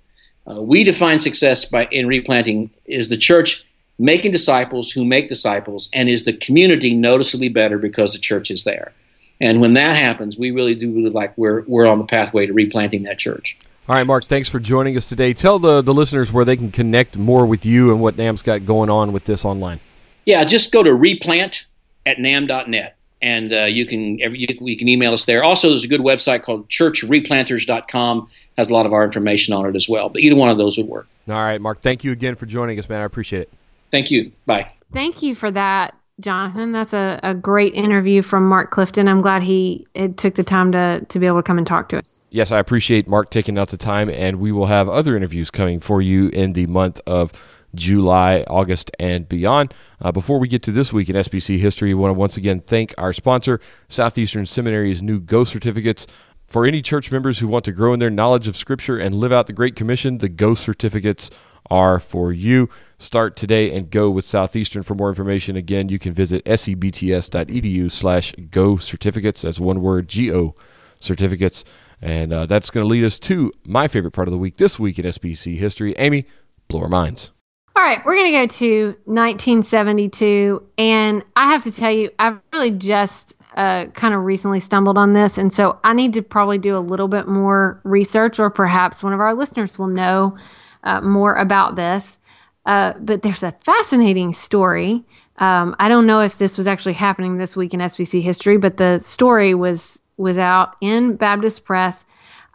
Uh, 0.49 0.63
we 0.63 0.85
define 0.85 1.19
success 1.19 1.65
by 1.65 1.87
in 1.87 2.07
replanting 2.07 2.71
is 2.85 3.09
the 3.09 3.17
church 3.17 3.65
making 3.99 4.31
disciples 4.31 4.93
who 4.93 5.05
make 5.05 5.29
disciples, 5.29 5.89
and 5.93 6.09
is 6.09 6.25
the 6.25 6.33
community 6.33 6.95
noticeably 6.95 7.49
better 7.49 7.79
because 7.79 8.13
the 8.13 8.19
church 8.19 8.51
is 8.51 8.65
there. 8.65 8.93
And 9.41 9.61
when 9.61 9.75
that 9.75 9.97
happens, 9.97 10.39
we 10.39 10.51
really 10.51 10.75
do 10.75 10.91
really 10.93 11.11
like 11.11 11.37
we're 11.37 11.63
we're 11.63 11.87
on 11.87 11.99
the 11.99 12.05
pathway 12.05 12.47
to 12.47 12.53
replanting 12.53 13.03
that 13.05 13.19
church. 13.19 13.57
All 13.89 13.95
right, 13.95 14.05
Mark, 14.05 14.25
thanks 14.25 14.49
for 14.49 14.59
joining 14.59 14.97
us 14.97 15.09
today. 15.09 15.33
Tell 15.33 15.61
the, 15.61 15.81
the 15.81 15.95
listeners 15.95 16.33
where 16.33 16.45
they 16.45 16.57
can 16.57 16.73
connect 16.73 17.17
more 17.17 17.47
with 17.47 17.65
you 17.65 17.93
and 17.93 18.01
what 18.01 18.17
NAMB's 18.17 18.43
got 18.43 18.67
going 18.67 18.91
on 18.91 19.13
with 19.13 19.27
this 19.27 19.45
online. 19.45 19.79
Yeah, 20.25 20.43
just 20.43 20.73
go 20.73 20.83
to 20.83 20.93
replant 20.93 21.67
at 22.05 22.17
namb.net 22.17 22.96
and 23.23 23.53
uh, 23.53 23.65
you 23.65 23.87
can 23.87 24.21
every, 24.21 24.41
you, 24.41 24.47
you, 24.61 24.77
can 24.77 24.89
email 24.89 25.13
us 25.13 25.25
there. 25.25 25.43
Also, 25.43 25.69
there's 25.69 25.85
a 25.85 25.89
good 25.89 26.01
website 26.01 26.43
called 26.43 26.69
churchreplanters.com 26.69 28.29
has 28.57 28.71
a 28.71 28.73
lot 28.73 28.87
of 28.87 28.93
our 28.93 29.05
information 29.05 29.55
on 29.55 29.67
it 29.67 29.77
as 29.77 29.89
well. 29.89 30.09
But 30.09 30.23
either 30.23 30.37
one 30.37 30.49
of 30.49 30.57
those 30.57 30.77
would 30.77 30.87
work. 30.87 31.07
All 31.29 31.35
right, 31.35 31.61
Mark. 31.61 31.81
Thank 31.81 32.05
you 32.05 32.13
again 32.13 32.35
for 32.35 32.47
joining 32.47 32.79
us, 32.79 32.89
man. 32.89 33.01
I 33.01 33.05
appreciate 33.05 33.43
it. 33.43 33.53
Thank 33.91 34.11
you. 34.11 34.33
Bye. 34.47 34.73
Thank 34.93 35.23
you 35.23 35.35
for 35.35 35.51
that, 35.51 35.95
Jonathan. 36.21 36.73
That's 36.73 36.93
a, 36.93 37.21
a 37.23 37.35
great 37.35 37.75
interview 37.75 38.23
from 38.23 38.49
Mark 38.49 38.71
Clifton. 38.71 39.09
I'm 39.09 39.21
glad 39.21 39.43
he 39.43 39.87
took 40.17 40.35
the 40.35 40.45
time 40.45 40.73
to 40.73 41.05
to 41.09 41.19
be 41.19 41.27
able 41.27 41.39
to 41.39 41.43
come 41.43 41.59
and 41.59 41.67
talk 41.67 41.89
to 41.91 41.99
us. 41.99 42.21
Yes, 42.31 42.53
I 42.53 42.59
appreciate 42.59 43.09
Mark 43.09 43.31
taking 43.31 43.59
out 43.59 43.69
the 43.69 43.77
time, 43.77 44.11
and 44.11 44.41
we 44.41 44.53
will 44.53 44.67
have 44.67 44.89
other 44.89 45.17
interviews 45.17 45.51
coming 45.51 45.81
for 45.81 46.01
you 46.01 46.29
in 46.29 46.53
the 46.53 46.67
month 46.67 47.01
of 47.07 47.33
July, 47.75 48.45
August, 48.49 48.91
and 48.99 49.29
beyond. 49.29 49.75
Uh, 50.01 50.13
before 50.13 50.39
we 50.39 50.49
get 50.49 50.63
to 50.65 50.73
this 50.73 50.93
week 50.93 51.09
in 51.09 51.17
SBC 51.17 51.59
history, 51.59 51.95
we 51.95 52.01
want 52.01 52.11
to 52.11 52.19
once 52.19 52.37
again 52.37 52.61
thank 52.61 52.95
our 52.99 53.13
sponsor, 53.13 53.61
Southeastern 53.89 54.47
Seminary's 54.47 55.03
new 55.03 55.21
Go 55.21 55.45
certificates. 55.45 56.07
For 56.47 56.65
any 56.65 56.81
church 56.81 57.11
members 57.11 57.41
who 57.41 57.49
want 57.49 57.65
to 57.65 57.73
grow 57.73 57.93
in 57.93 57.99
their 57.99 58.11
knowledge 58.11 58.47
of 58.47 58.57
Scripture 58.57 58.99
and 58.99 59.15
live 59.15 59.33
out 59.33 59.49
the 59.49 59.53
Great 59.53 59.75
Commission, 59.75 60.19
the 60.19 60.29
Go 60.29 60.55
certificates 60.55 61.31
are 61.71 61.99
for 61.99 62.33
you. 62.33 62.69
Start 62.99 63.37
today 63.37 63.75
and 63.75 63.91
go 63.91 64.11
with 64.11 64.25
Southeastern. 64.25 64.83
For 64.83 64.95
more 64.95 65.09
information, 65.09 65.57
again, 65.57 65.89
you 65.89 65.99
can 65.99 66.13
visit 66.13 66.45
sebts.edu 66.45 67.91
slash 67.91 68.33
go 68.51 68.77
certificates. 68.77 69.43
That's 69.43 69.59
one 69.59 69.81
word, 69.81 70.09
G-O 70.09 70.55
certificates. 71.01 71.65
And 72.01 72.33
uh, 72.33 72.47
that's 72.47 72.71
going 72.71 72.85
to 72.85 72.89
lead 72.89 73.05
us 73.05 73.19
to 73.21 73.53
my 73.65 73.89
favorite 73.89 74.13
part 74.13 74.29
of 74.29 74.33
the 74.33 74.39
week 74.39 74.59
this 74.59 74.79
week 74.79 74.99
in 74.99 75.05
SBC 75.05 75.57
history. 75.57 75.95
Amy, 75.99 76.27
blow 76.69 76.83
our 76.83 76.89
minds. 76.89 77.31
All 77.77 77.83
right, 77.83 78.03
we're 78.07 78.17
going 78.17 78.33
to 78.33 78.39
go 78.39 78.47
to 78.47 78.87
1972. 79.05 80.67
And 80.79 81.23
I 81.37 81.49
have 81.49 81.63
to 81.65 81.71
tell 81.71 81.91
you, 81.93 82.09
I've 82.19 82.41
really 82.55 82.71
just 82.71 83.35
uh, 83.55 83.89
kind 83.89 84.15
of 84.15 84.23
recently 84.23 84.61
stumbled 84.61 84.97
on 84.97 85.13
this. 85.13 85.37
And 85.37 85.53
so 85.53 85.79
I 85.85 85.93
need 85.93 86.15
to 86.15 86.23
probably 86.23 86.57
do 86.57 86.75
a 86.75 86.81
little 86.81 87.07
bit 87.07 87.29
more 87.29 87.79
research, 87.85 88.39
or 88.39 88.49
perhaps 88.49 89.03
one 89.03 89.13
of 89.13 89.21
our 89.21 89.35
listeners 89.35 89.79
will 89.79 89.89
know 89.89 90.39
uh, 90.85 91.03
more 91.03 91.35
about 91.35 91.77
this. 91.77 92.19
Uh, 92.65 92.95
but 92.99 93.21
there's 93.21 93.43
a 93.43 93.53
fascinating 93.53 94.33
story. 94.33 95.05
Um, 95.37 95.77
I 95.79 95.89
don't 95.89 96.07
know 96.07 96.23
if 96.23 96.39
this 96.39 96.57
was 96.57 96.67
actually 96.67 96.95
happening 96.95 97.37
this 97.37 97.57
week 97.57 97.75
in 97.75 97.81
SBC 97.81 98.23
history, 98.23 98.57
but 98.57 98.79
the 98.79 99.01
story 99.01 99.55
was 99.55 100.01
was 100.17 100.39
out 100.39 100.77
in 100.81 101.17
Baptist 101.17 101.67
Press 101.67 102.07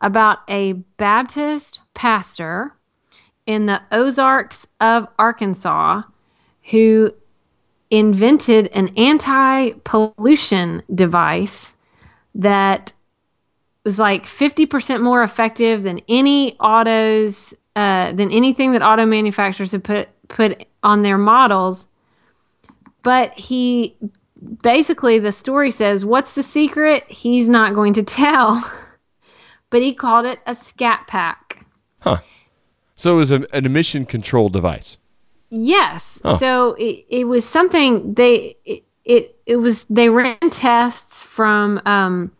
about 0.02 0.40
a 0.50 0.74
Baptist 0.98 1.80
pastor 1.94 2.74
in 3.46 3.66
the 3.66 3.82
Ozarks 3.92 4.68
of 4.80 5.08
Arkansas 5.18 6.04
who 6.70 7.14
invented 7.90 8.68
an 8.68 8.90
anti 8.98 9.72
pollution 9.84 10.82
device 10.94 11.76
that 12.36 12.94
was 13.84 14.00
like 14.00 14.26
50% 14.26 15.02
more 15.02 15.24
effective 15.24 15.84
than 15.84 16.00
any 16.08 16.58
autos, 16.60 17.54
uh, 17.76 18.14
than 18.14 18.32
anything 18.32 18.72
that 18.74 18.82
auto 18.82 19.06
manufacturers 19.06 19.72
have 19.72 19.84
put, 19.84 20.08
put 20.28 20.66
on 20.84 21.02
their 21.02 21.18
models. 21.18 21.88
But 23.04 23.34
he 23.34 23.98
basically, 24.62 25.20
the 25.20 25.32
story 25.32 25.72
says, 25.72 26.06
What's 26.06 26.36
the 26.36 26.44
secret? 26.44 27.04
He's 27.08 27.50
not 27.50 27.74
going 27.74 27.94
to 27.94 28.04
tell. 28.04 28.64
but 29.72 29.82
he 29.82 29.94
called 29.94 30.26
it 30.26 30.40
a 30.46 30.54
scat 30.54 31.08
pack. 31.08 31.66
Huh. 32.00 32.20
So 33.02 33.14
it 33.14 33.18
was 33.18 33.32
a, 33.32 33.48
an 33.52 33.66
emission 33.66 34.06
control 34.06 34.50
device. 34.50 34.98
Yes. 35.50 36.22
Oh. 36.24 36.38
So 36.38 36.76
it, 36.78 37.04
it 37.10 37.24
was 37.24 37.44
something 37.50 38.14
they 38.14 38.56
it, 38.64 38.84
it, 39.06 39.40
it 39.48 39.56
was 39.56 39.86
they 39.86 40.10
ran 40.10 40.38
tests 40.52 41.24
from 41.24 41.82
um, 41.88 42.32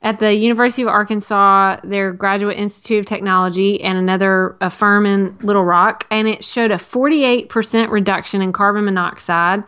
at 0.00 0.18
the 0.18 0.34
University 0.34 0.80
of 0.80 0.88
Arkansas, 0.88 1.80
their 1.84 2.14
Graduate 2.14 2.56
Institute 2.56 3.00
of 3.00 3.04
Technology, 3.04 3.82
and 3.82 3.98
another 3.98 4.56
a 4.62 4.70
firm 4.70 5.04
in 5.04 5.36
Little 5.42 5.66
Rock, 5.66 6.06
and 6.10 6.26
it 6.26 6.42
showed 6.42 6.70
a 6.70 6.76
48% 6.76 7.90
reduction 7.90 8.40
in 8.40 8.50
carbon 8.54 8.86
monoxide, 8.86 9.62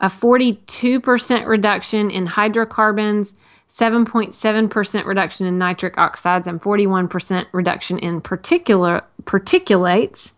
a 0.00 0.06
42% 0.06 1.46
reduction 1.46 2.10
in 2.10 2.24
hydrocarbons, 2.24 3.34
7.7% 3.68 5.04
reduction 5.04 5.46
in 5.46 5.58
nitric 5.58 5.98
oxides, 5.98 6.48
and 6.48 6.62
41% 6.62 7.46
reduction 7.52 7.98
in 7.98 8.22
particular 8.22 9.02
particulates. 9.24 10.32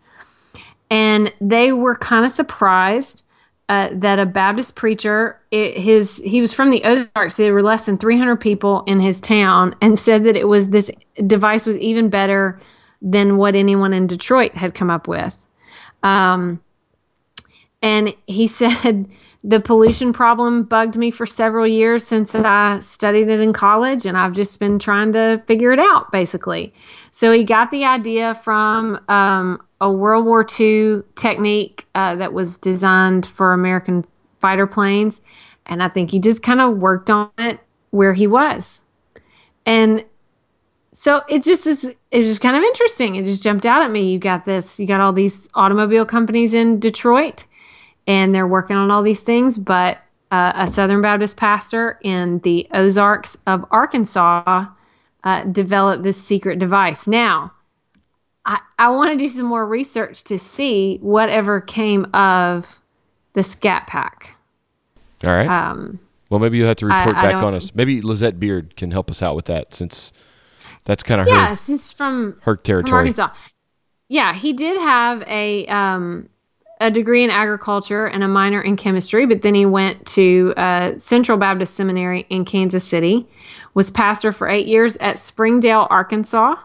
And 0.89 1.33
they 1.41 1.71
were 1.71 1.95
kind 1.95 2.25
of 2.25 2.31
surprised 2.31 3.23
uh, 3.67 3.89
that 3.93 4.19
a 4.19 4.25
Baptist 4.25 4.75
preacher, 4.75 5.39
it, 5.49 5.77
his 5.77 6.17
he 6.17 6.39
was 6.39 6.53
from 6.53 6.69
the 6.69 6.83
Ozarks. 6.83 7.37
There 7.37 7.53
were 7.53 7.63
less 7.63 7.87
than 7.87 7.97
300 7.97 8.35
people 8.35 8.83
in 8.85 8.99
his 8.99 9.19
town, 9.19 9.75
and 9.81 9.97
said 9.97 10.23
that 10.25 10.35
it 10.35 10.47
was 10.47 10.69
this 10.69 10.91
device 11.25 11.65
was 11.65 11.77
even 11.77 12.09
better 12.09 12.61
than 13.01 13.37
what 13.37 13.55
anyone 13.55 13.93
in 13.93 14.05
Detroit 14.05 14.53
had 14.53 14.75
come 14.75 14.91
up 14.91 15.07
with. 15.07 15.35
Um, 16.03 16.61
and 17.81 18.13
he 18.27 18.47
said 18.47 19.07
the 19.47 19.59
pollution 19.59 20.11
problem 20.11 20.63
bugged 20.63 20.97
me 20.97 21.11
for 21.11 21.27
several 21.27 21.67
years 21.67 22.05
since 22.05 22.33
I 22.33 22.79
studied 22.79 23.29
it 23.29 23.39
in 23.39 23.53
college, 23.53 24.03
and 24.03 24.17
I've 24.17 24.33
just 24.33 24.59
been 24.59 24.79
trying 24.79 25.13
to 25.13 25.41
figure 25.45 25.71
it 25.71 25.77
out, 25.77 26.11
basically. 26.11 26.73
So 27.11 27.31
he 27.31 27.43
got 27.43 27.69
the 27.69 27.85
idea 27.85 28.33
from 28.33 28.99
um, 29.07 29.61
a 29.79 29.91
World 29.91 30.25
War 30.25 30.47
II 30.59 31.03
technique 31.15 31.85
uh, 31.93 32.15
that 32.15 32.33
was 32.33 32.57
designed 32.57 33.27
for 33.27 33.53
American 33.53 34.03
fighter 34.41 34.65
planes, 34.65 35.21
and 35.67 35.83
I 35.83 35.89
think 35.89 36.09
he 36.09 36.19
just 36.19 36.41
kind 36.41 36.59
of 36.59 36.77
worked 36.77 37.11
on 37.11 37.29
it 37.37 37.59
where 37.91 38.15
he 38.15 38.25
was, 38.25 38.83
and 39.67 40.03
so 40.91 41.21
it's 41.29 41.45
just 41.45 41.67
is 41.67 41.95
it's 42.09 42.27
just 42.27 42.41
kind 42.41 42.55
of 42.55 42.63
interesting. 42.63 43.15
It 43.15 43.25
just 43.25 43.43
jumped 43.43 43.67
out 43.67 43.83
at 43.83 43.91
me. 43.91 44.11
You 44.11 44.17
got 44.17 44.45
this, 44.45 44.79
you 44.79 44.87
got 44.87 45.01
all 45.01 45.13
these 45.13 45.47
automobile 45.53 46.05
companies 46.05 46.51
in 46.51 46.79
Detroit 46.79 47.45
and 48.07 48.33
they're 48.33 48.47
working 48.47 48.75
on 48.75 48.91
all 48.91 49.03
these 49.03 49.21
things. 49.21 49.57
But 49.57 49.99
uh, 50.31 50.51
a 50.55 50.67
Southern 50.67 51.01
Baptist 51.01 51.37
pastor 51.37 51.99
in 52.01 52.39
the 52.39 52.67
Ozarks 52.73 53.37
of 53.47 53.65
Arkansas 53.71 54.65
uh, 55.23 55.43
developed 55.45 56.03
this 56.03 56.21
secret 56.21 56.59
device. 56.59 57.07
Now, 57.07 57.51
I, 58.45 58.59
I 58.77 58.89
want 58.89 59.11
to 59.11 59.17
do 59.17 59.29
some 59.29 59.45
more 59.45 59.65
research 59.67 60.23
to 60.25 60.37
see 60.37 60.97
whatever 61.01 61.61
came 61.61 62.05
of 62.13 62.79
the 63.33 63.43
Scat 63.43 63.87
Pack. 63.87 64.35
All 65.25 65.31
right. 65.31 65.47
Um, 65.47 65.99
well, 66.29 66.39
maybe 66.39 66.57
you'll 66.57 66.67
have 66.67 66.77
to 66.77 66.85
report 66.85 67.15
I- 67.15 67.19
I 67.19 67.23
back 67.23 67.31
don't- 67.33 67.43
on 67.45 67.53
us. 67.55 67.73
Maybe 67.73 68.01
Lizette 68.01 68.39
Beard 68.39 68.75
can 68.75 68.91
help 68.91 69.09
us 69.09 69.21
out 69.23 69.35
with 69.35 69.45
that 69.45 69.73
since 69.73 70.11
that's 70.83 71.01
kind 71.03 71.21
of 71.21 71.27
her 71.27 71.33
yes, 71.33 71.67
it's 71.69 71.91
from 71.91 72.37
her 72.41 72.55
from 72.55 72.63
territory. 72.63 72.99
Arkansas. 72.99 73.29
Yeah, 74.09 74.33
he 74.35 74.53
did 74.53 74.79
have 74.79 75.23
a 75.23 75.65
um, 75.67 76.29
a 76.81 76.91
degree 76.91 77.23
in 77.23 77.29
agriculture 77.29 78.05
and 78.05 78.23
a 78.23 78.27
minor 78.27 78.61
in 78.61 78.75
chemistry, 78.75 79.25
but 79.25 79.41
then 79.41 79.55
he 79.55 79.65
went 79.65 80.05
to 80.07 80.53
uh, 80.57 80.97
Central 80.97 81.37
Baptist 81.37 81.75
Seminary 81.75 82.25
in 82.29 82.45
Kansas 82.45 82.83
City. 82.83 83.25
Was 83.73 83.89
pastor 83.89 84.31
for 84.31 84.47
eight 84.47 84.67
years 84.67 84.95
at 84.97 85.19
Springdale, 85.19 85.87
Arkansas. 85.89 86.55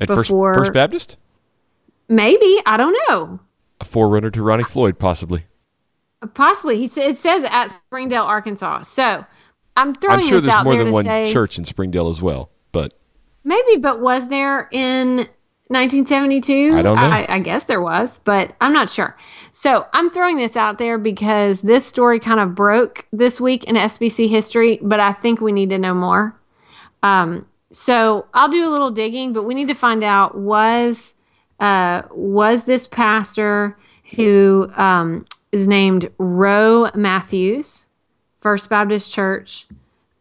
At 0.00 0.08
First, 0.08 0.28
before- 0.28 0.54
First 0.54 0.72
Baptist, 0.72 1.16
Maybe 2.08 2.60
I 2.66 2.76
don't 2.76 2.96
know. 3.08 3.38
a 3.80 3.84
forerunner 3.84 4.30
to 4.30 4.42
Ronnie 4.42 4.64
Floyd, 4.64 4.98
possibly. 4.98 5.46
Possibly 6.34 6.76
he 6.76 7.00
it 7.00 7.16
says 7.16 7.44
at 7.44 7.68
Springdale, 7.68 8.24
Arkansas. 8.24 8.82
So 8.82 9.24
I'm 9.76 9.94
throwing 9.94 10.20
I'm 10.20 10.26
sure 10.26 10.40
this 10.40 10.46
there's 10.46 10.54
out 10.58 10.64
more 10.64 10.74
there 10.74 10.84
than 10.84 10.92
one 10.92 11.04
say 11.04 11.32
church 11.32 11.56
in 11.56 11.64
Springdale 11.64 12.08
as 12.08 12.20
well, 12.20 12.50
but 12.72 12.94
maybe, 13.44 13.76
but 13.78 14.00
was 14.00 14.28
there 14.28 14.68
in 14.72 15.28
1972? 15.70 16.76
I 16.76 16.82
don't 16.82 16.96
know. 16.96 17.02
I, 17.02 17.36
I 17.36 17.38
guess 17.38 17.64
there 17.64 17.80
was, 17.80 18.18
but 18.24 18.54
I'm 18.60 18.72
not 18.72 18.90
sure. 18.90 19.16
So 19.52 19.86
I'm 19.92 20.10
throwing 20.10 20.36
this 20.36 20.56
out 20.56 20.78
there 20.78 20.98
because 20.98 21.62
this 21.62 21.86
story 21.86 22.18
kind 22.18 22.40
of 22.40 22.56
broke 22.56 23.06
this 23.12 23.40
week 23.40 23.64
in 23.64 23.76
SBC 23.76 24.28
history, 24.28 24.80
but 24.82 24.98
I 24.98 25.12
think 25.12 25.40
we 25.40 25.52
need 25.52 25.70
to 25.70 25.78
know 25.78 25.94
more. 25.94 26.36
Um, 27.04 27.46
so 27.70 28.26
I'll 28.34 28.48
do 28.48 28.66
a 28.66 28.68
little 28.68 28.90
digging, 28.90 29.32
but 29.32 29.44
we 29.44 29.54
need 29.54 29.68
to 29.68 29.74
find 29.74 30.02
out 30.02 30.36
was 30.36 31.14
uh, 31.60 32.02
was 32.10 32.64
this 32.64 32.88
pastor 32.88 33.78
who 34.16 34.70
um, 34.74 35.24
is 35.52 35.68
named 35.68 36.10
Roe 36.18 36.90
Matthews, 36.96 37.86
First 38.40 38.68
Baptist 38.70 39.12
Church 39.12 39.68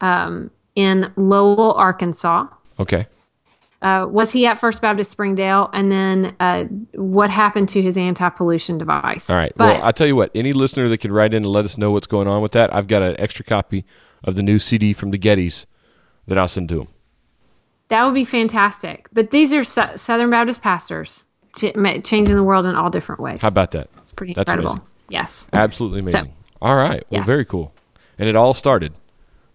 um, 0.01 0.51
in 0.75 1.11
Lowell, 1.15 1.73
Arkansas. 1.73 2.47
okay. 2.79 3.07
Uh, 3.81 4.05
was 4.09 4.31
he 4.31 4.45
at 4.45 4.59
First 4.59 4.81
Baptist 4.81 5.09
Springdale? 5.11 5.69
And 5.73 5.89
then 5.91 6.35
uh, 6.39 6.65
what 6.95 7.29
happened 7.29 7.69
to 7.69 7.81
his 7.81 7.97
anti 7.97 8.27
pollution 8.29 8.77
device? 8.77 9.29
All 9.29 9.37
right. 9.37 9.53
But 9.55 9.77
well, 9.77 9.83
I 9.85 9.91
tell 9.91 10.07
you 10.07 10.15
what, 10.15 10.31
any 10.35 10.51
listener 10.51 10.89
that 10.89 10.97
can 10.99 11.11
write 11.11 11.33
in 11.33 11.43
and 11.43 11.51
let 11.51 11.63
us 11.65 11.77
know 11.77 11.91
what's 11.91 12.07
going 12.07 12.27
on 12.27 12.41
with 12.41 12.51
that, 12.53 12.73
I've 12.75 12.87
got 12.87 13.01
an 13.01 13.15
extra 13.19 13.45
copy 13.45 13.85
of 14.23 14.35
the 14.35 14.43
new 14.43 14.59
CD 14.59 14.91
from 14.93 15.11
the 15.11 15.17
Gettys 15.17 15.65
that 16.27 16.37
I'll 16.37 16.47
send 16.49 16.67
to 16.69 16.81
him. 16.81 16.87
that 17.87 18.03
would 18.05 18.13
be 18.13 18.25
fantastic. 18.25 19.07
But 19.13 19.31
these 19.31 19.53
are 19.53 19.63
Sou- 19.63 19.95
Southern 19.97 20.29
Baptist 20.29 20.61
pastors 20.61 21.23
ch- 21.57 21.73
changing 22.03 22.35
the 22.35 22.43
world 22.43 22.65
in 22.65 22.75
all 22.75 22.89
different 22.89 23.21
ways. 23.21 23.39
How 23.41 23.47
about 23.47 23.71
that? 23.71 23.89
It's 24.03 24.11
pretty 24.11 24.33
That's 24.33 24.51
incredible. 24.51 24.73
amazing. 24.73 24.87
Yes. 25.09 25.47
Absolutely 25.53 26.11
So- 26.11 26.17
amazing. 26.19 26.33
all 26.61 26.75
right. 26.75 27.03
Well, 27.09 27.19
Yes. 27.21 27.25
very 27.25 27.45
cool. 27.45 27.73
And 28.19 28.27
it 28.27 28.35
all 28.35 28.53
started 28.53 28.91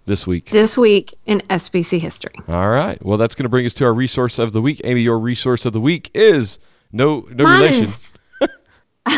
this 0.06 0.26
week. 0.26 0.50
This 0.50 0.76
week 0.76 1.14
in 1.26 1.40
SBC 1.50 1.98
history. 2.00 2.34
All 2.48 2.68
right. 2.68 3.02
Well, 3.04 3.18
that's 3.18 3.34
going 3.34 3.44
to 3.44 3.48
bring 3.48 3.66
us 3.66 3.74
to 3.74 3.84
our 3.84 3.94
resource 3.94 4.38
of 4.38 4.52
the 4.52 4.60
week. 4.62 4.80
Amy, 4.84 5.02
your 5.02 5.18
resource 5.18 5.64
of 5.66 5.72
the 5.72 5.80
week 5.80 6.10
is 6.14 6.58
no 6.92 7.26
no 7.32 7.44
Mine 7.44 7.60
relation. 7.60 7.84
is, 7.84 8.16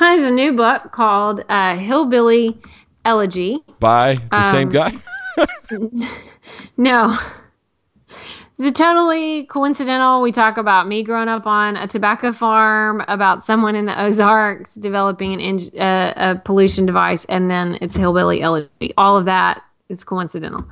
mine 0.00 0.18
is 0.18 0.24
a 0.24 0.30
new 0.30 0.52
book 0.52 0.92
called 0.92 1.44
uh, 1.48 1.76
Hillbilly 1.76 2.58
Elegy. 3.04 3.58
by 3.80 4.16
the 4.30 4.50
same 4.52 4.68
um, 4.68 4.72
guy. 4.72 4.92
No. 6.76 7.16
Is 8.58 8.66
it 8.66 8.76
totally 8.76 9.44
coincidental? 9.46 10.22
We 10.22 10.30
talk 10.32 10.56
about 10.56 10.86
me 10.86 11.02
growing 11.02 11.28
up 11.28 11.46
on 11.46 11.76
a 11.76 11.86
tobacco 11.86 12.32
farm, 12.32 13.02
about 13.08 13.44
someone 13.44 13.74
in 13.74 13.86
the 13.86 14.00
Ozarks 14.00 14.74
developing 14.74 15.40
an 15.42 15.58
uh, 15.80 16.12
a 16.16 16.38
pollution 16.38 16.86
device, 16.86 17.24
and 17.28 17.50
then 17.50 17.78
it's 17.80 17.96
hillbilly 17.96 18.42
elegy. 18.42 18.94
All 18.96 19.16
of 19.16 19.24
that 19.24 19.62
is 19.92 20.04
coincidental. 20.04 20.66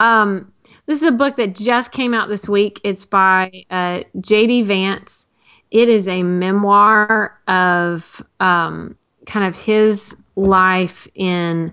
Um, 0.00 0.52
this 0.86 1.02
is 1.02 1.08
a 1.08 1.12
book 1.12 1.36
that 1.36 1.54
just 1.54 1.92
came 1.92 2.14
out 2.14 2.28
this 2.28 2.48
week. 2.48 2.80
It's 2.84 3.04
by 3.04 3.64
uh, 3.70 4.02
J.D. 4.20 4.62
Vance. 4.62 5.26
It 5.70 5.88
is 5.88 6.08
a 6.08 6.22
memoir 6.22 7.38
of 7.48 8.20
um, 8.40 8.96
kind 9.26 9.46
of 9.46 9.56
his 9.58 10.16
life 10.36 11.06
in 11.14 11.72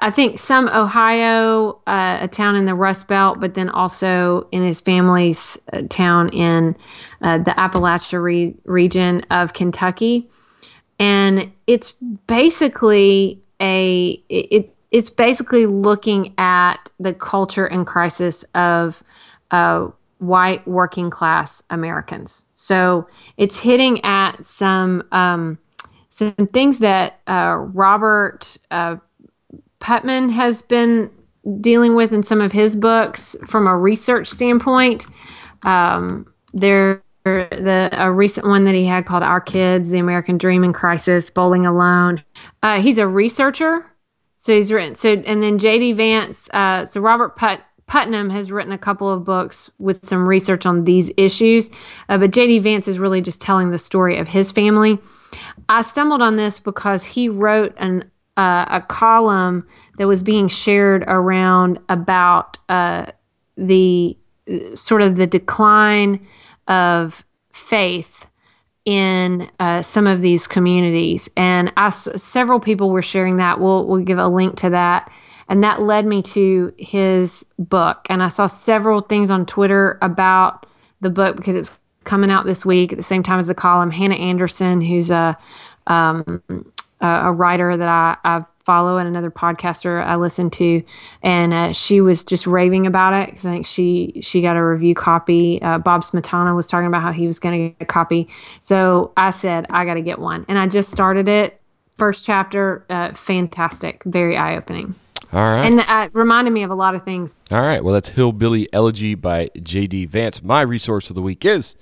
I 0.00 0.10
think 0.10 0.38
some 0.38 0.68
Ohio, 0.68 1.80
uh, 1.86 2.18
a 2.22 2.28
town 2.28 2.56
in 2.56 2.64
the 2.64 2.74
Rust 2.74 3.08
Belt, 3.08 3.40
but 3.40 3.54
then 3.54 3.68
also 3.68 4.48
in 4.50 4.64
his 4.64 4.80
family's 4.80 5.58
uh, 5.72 5.82
town 5.88 6.30
in 6.30 6.76
uh, 7.20 7.38
the 7.38 7.50
Appalachia 7.52 8.22
re- 8.22 8.54
region 8.64 9.22
of 9.30 9.52
Kentucky, 9.52 10.28
and 10.98 11.52
it's 11.66 11.92
basically 12.26 13.42
a 13.60 14.22
it 14.28 14.75
it's 14.90 15.10
basically 15.10 15.66
looking 15.66 16.34
at 16.38 16.76
the 16.98 17.12
culture 17.12 17.66
and 17.66 17.86
crisis 17.86 18.44
of 18.54 19.02
uh, 19.50 19.88
white 20.18 20.66
working 20.66 21.10
class 21.10 21.62
Americans. 21.70 22.46
So 22.54 23.06
it's 23.36 23.58
hitting 23.58 24.02
at 24.04 24.44
some 24.44 25.02
um, 25.12 25.58
some 26.10 26.32
things 26.52 26.78
that 26.78 27.20
uh, 27.26 27.56
Robert. 27.58 28.56
Uh, 28.70 28.96
Putnam 29.78 30.28
has 30.30 30.62
been 30.62 31.10
dealing 31.60 31.94
with 31.94 32.12
in 32.12 32.22
some 32.22 32.40
of 32.40 32.52
his 32.52 32.74
books 32.74 33.36
from 33.46 33.66
a 33.66 33.76
research 33.76 34.28
standpoint. 34.28 35.06
Um, 35.62 36.26
there, 36.52 37.02
the 37.24 37.90
a 37.92 38.10
recent 38.10 38.46
one 38.46 38.64
that 38.64 38.74
he 38.74 38.84
had 38.84 39.06
called 39.06 39.22
"Our 39.22 39.40
Kids: 39.40 39.90
The 39.90 39.98
American 39.98 40.38
Dream 40.38 40.64
in 40.64 40.72
Crisis," 40.72 41.30
Bowling 41.30 41.66
Alone. 41.66 42.22
Uh, 42.62 42.80
he's 42.80 42.98
a 42.98 43.06
researcher, 43.06 43.86
so 44.38 44.54
he's 44.54 44.72
written. 44.72 44.94
So 44.94 45.12
and 45.12 45.42
then 45.42 45.58
J.D. 45.58 45.92
Vance. 45.94 46.48
Uh, 46.52 46.86
so 46.86 47.00
Robert 47.00 47.36
Put. 47.36 47.60
Putnam 47.86 48.30
has 48.30 48.50
written 48.50 48.72
a 48.72 48.78
couple 48.78 49.08
of 49.08 49.22
books 49.22 49.70
with 49.78 50.04
some 50.04 50.28
research 50.28 50.66
on 50.66 50.82
these 50.82 51.08
issues, 51.16 51.70
uh, 52.08 52.18
but 52.18 52.32
J.D. 52.32 52.58
Vance 52.58 52.88
is 52.88 52.98
really 52.98 53.20
just 53.20 53.40
telling 53.40 53.70
the 53.70 53.78
story 53.78 54.18
of 54.18 54.26
his 54.26 54.50
family. 54.50 54.98
I 55.68 55.82
stumbled 55.82 56.20
on 56.20 56.36
this 56.36 56.58
because 56.58 57.04
he 57.04 57.28
wrote 57.28 57.74
an 57.76 58.10
uh, 58.36 58.66
a 58.68 58.80
column 58.82 59.66
that 59.98 60.06
was 60.06 60.22
being 60.22 60.48
shared 60.48 61.04
around 61.06 61.78
about 61.88 62.58
uh, 62.68 63.06
the 63.56 64.16
sort 64.74 65.02
of 65.02 65.16
the 65.16 65.26
decline 65.26 66.26
of 66.68 67.24
faith 67.52 68.26
in 68.86 69.50
uh, 69.58 69.82
some 69.82 70.06
of 70.06 70.22
these 70.22 70.46
communities, 70.46 71.28
and 71.36 71.72
I 71.76 71.90
several 71.90 72.60
people 72.60 72.88
were 72.90 73.02
sharing 73.02 73.36
that. 73.36 73.60
We'll 73.60 73.86
we'll 73.86 74.02
give 74.02 74.18
a 74.18 74.28
link 74.28 74.56
to 74.58 74.70
that, 74.70 75.12
and 75.48 75.62
that 75.62 75.82
led 75.82 76.06
me 76.06 76.22
to 76.22 76.72
his 76.78 77.44
book. 77.58 78.06
And 78.08 78.22
I 78.22 78.28
saw 78.28 78.46
several 78.46 79.02
things 79.02 79.30
on 79.30 79.44
Twitter 79.44 79.98
about 80.00 80.66
the 81.00 81.10
book 81.10 81.36
because 81.36 81.56
it's 81.56 81.80
coming 82.04 82.30
out 82.30 82.46
this 82.46 82.64
week 82.64 82.92
at 82.92 82.96
the 82.96 83.02
same 83.02 83.24
time 83.24 83.40
as 83.40 83.48
the 83.48 83.54
column. 83.54 83.90
Hannah 83.90 84.14
Anderson, 84.14 84.80
who's 84.80 85.10
a 85.10 85.36
um, 85.88 86.42
a, 87.00 87.32
writer 87.32 87.76
that 87.76 87.88
I, 87.88 88.16
I 88.24 88.44
follow 88.66 88.98
and 88.98 89.08
another 89.08 89.30
podcaster 89.30 90.04
I 90.04 90.16
listened 90.16 90.52
to, 90.54 90.82
and 91.22 91.54
uh, 91.54 91.72
she 91.72 92.00
was 92.00 92.24
just 92.24 92.46
raving 92.46 92.86
about 92.86 93.14
it 93.14 93.30
because 93.30 93.46
I 93.46 93.52
think 93.52 93.64
she 93.66 94.20
she 94.22 94.42
got 94.42 94.56
a 94.56 94.62
review 94.64 94.94
copy. 94.94 95.62
Uh, 95.62 95.78
Bob 95.78 96.02
Smietana 96.02 96.54
was 96.54 96.66
talking 96.66 96.88
about 96.88 97.00
how 97.02 97.12
he 97.12 97.26
was 97.26 97.38
going 97.38 97.52
to 97.58 97.68
get 97.70 97.76
a 97.80 97.86
copy, 97.86 98.28
so 98.60 99.12
I 99.16 99.30
said 99.30 99.66
I 99.70 99.84
got 99.86 99.94
to 99.94 100.02
get 100.02 100.18
one, 100.18 100.44
and 100.48 100.58
I 100.58 100.66
just 100.66 100.90
started 100.90 101.28
it. 101.28 101.60
First 101.96 102.26
chapter, 102.26 102.84
uh, 102.90 103.14
fantastic, 103.14 104.02
very 104.04 104.36
eye 104.36 104.56
opening, 104.56 104.94
All 105.32 105.40
right. 105.40 105.64
and 105.64 105.80
uh, 105.80 106.10
reminded 106.12 106.50
me 106.50 106.62
of 106.62 106.70
a 106.70 106.74
lot 106.74 106.94
of 106.94 107.04
things. 107.04 107.34
All 107.50 107.62
right. 107.62 107.82
Well, 107.82 107.94
that's 107.94 108.10
Hillbilly 108.10 108.68
Elegy 108.74 109.14
by 109.14 109.48
J.D. 109.62 110.04
Vance. 110.04 110.42
My 110.42 110.60
resource 110.60 111.08
of 111.08 111.14
the 111.16 111.22
week 111.22 111.42
is 111.46 111.74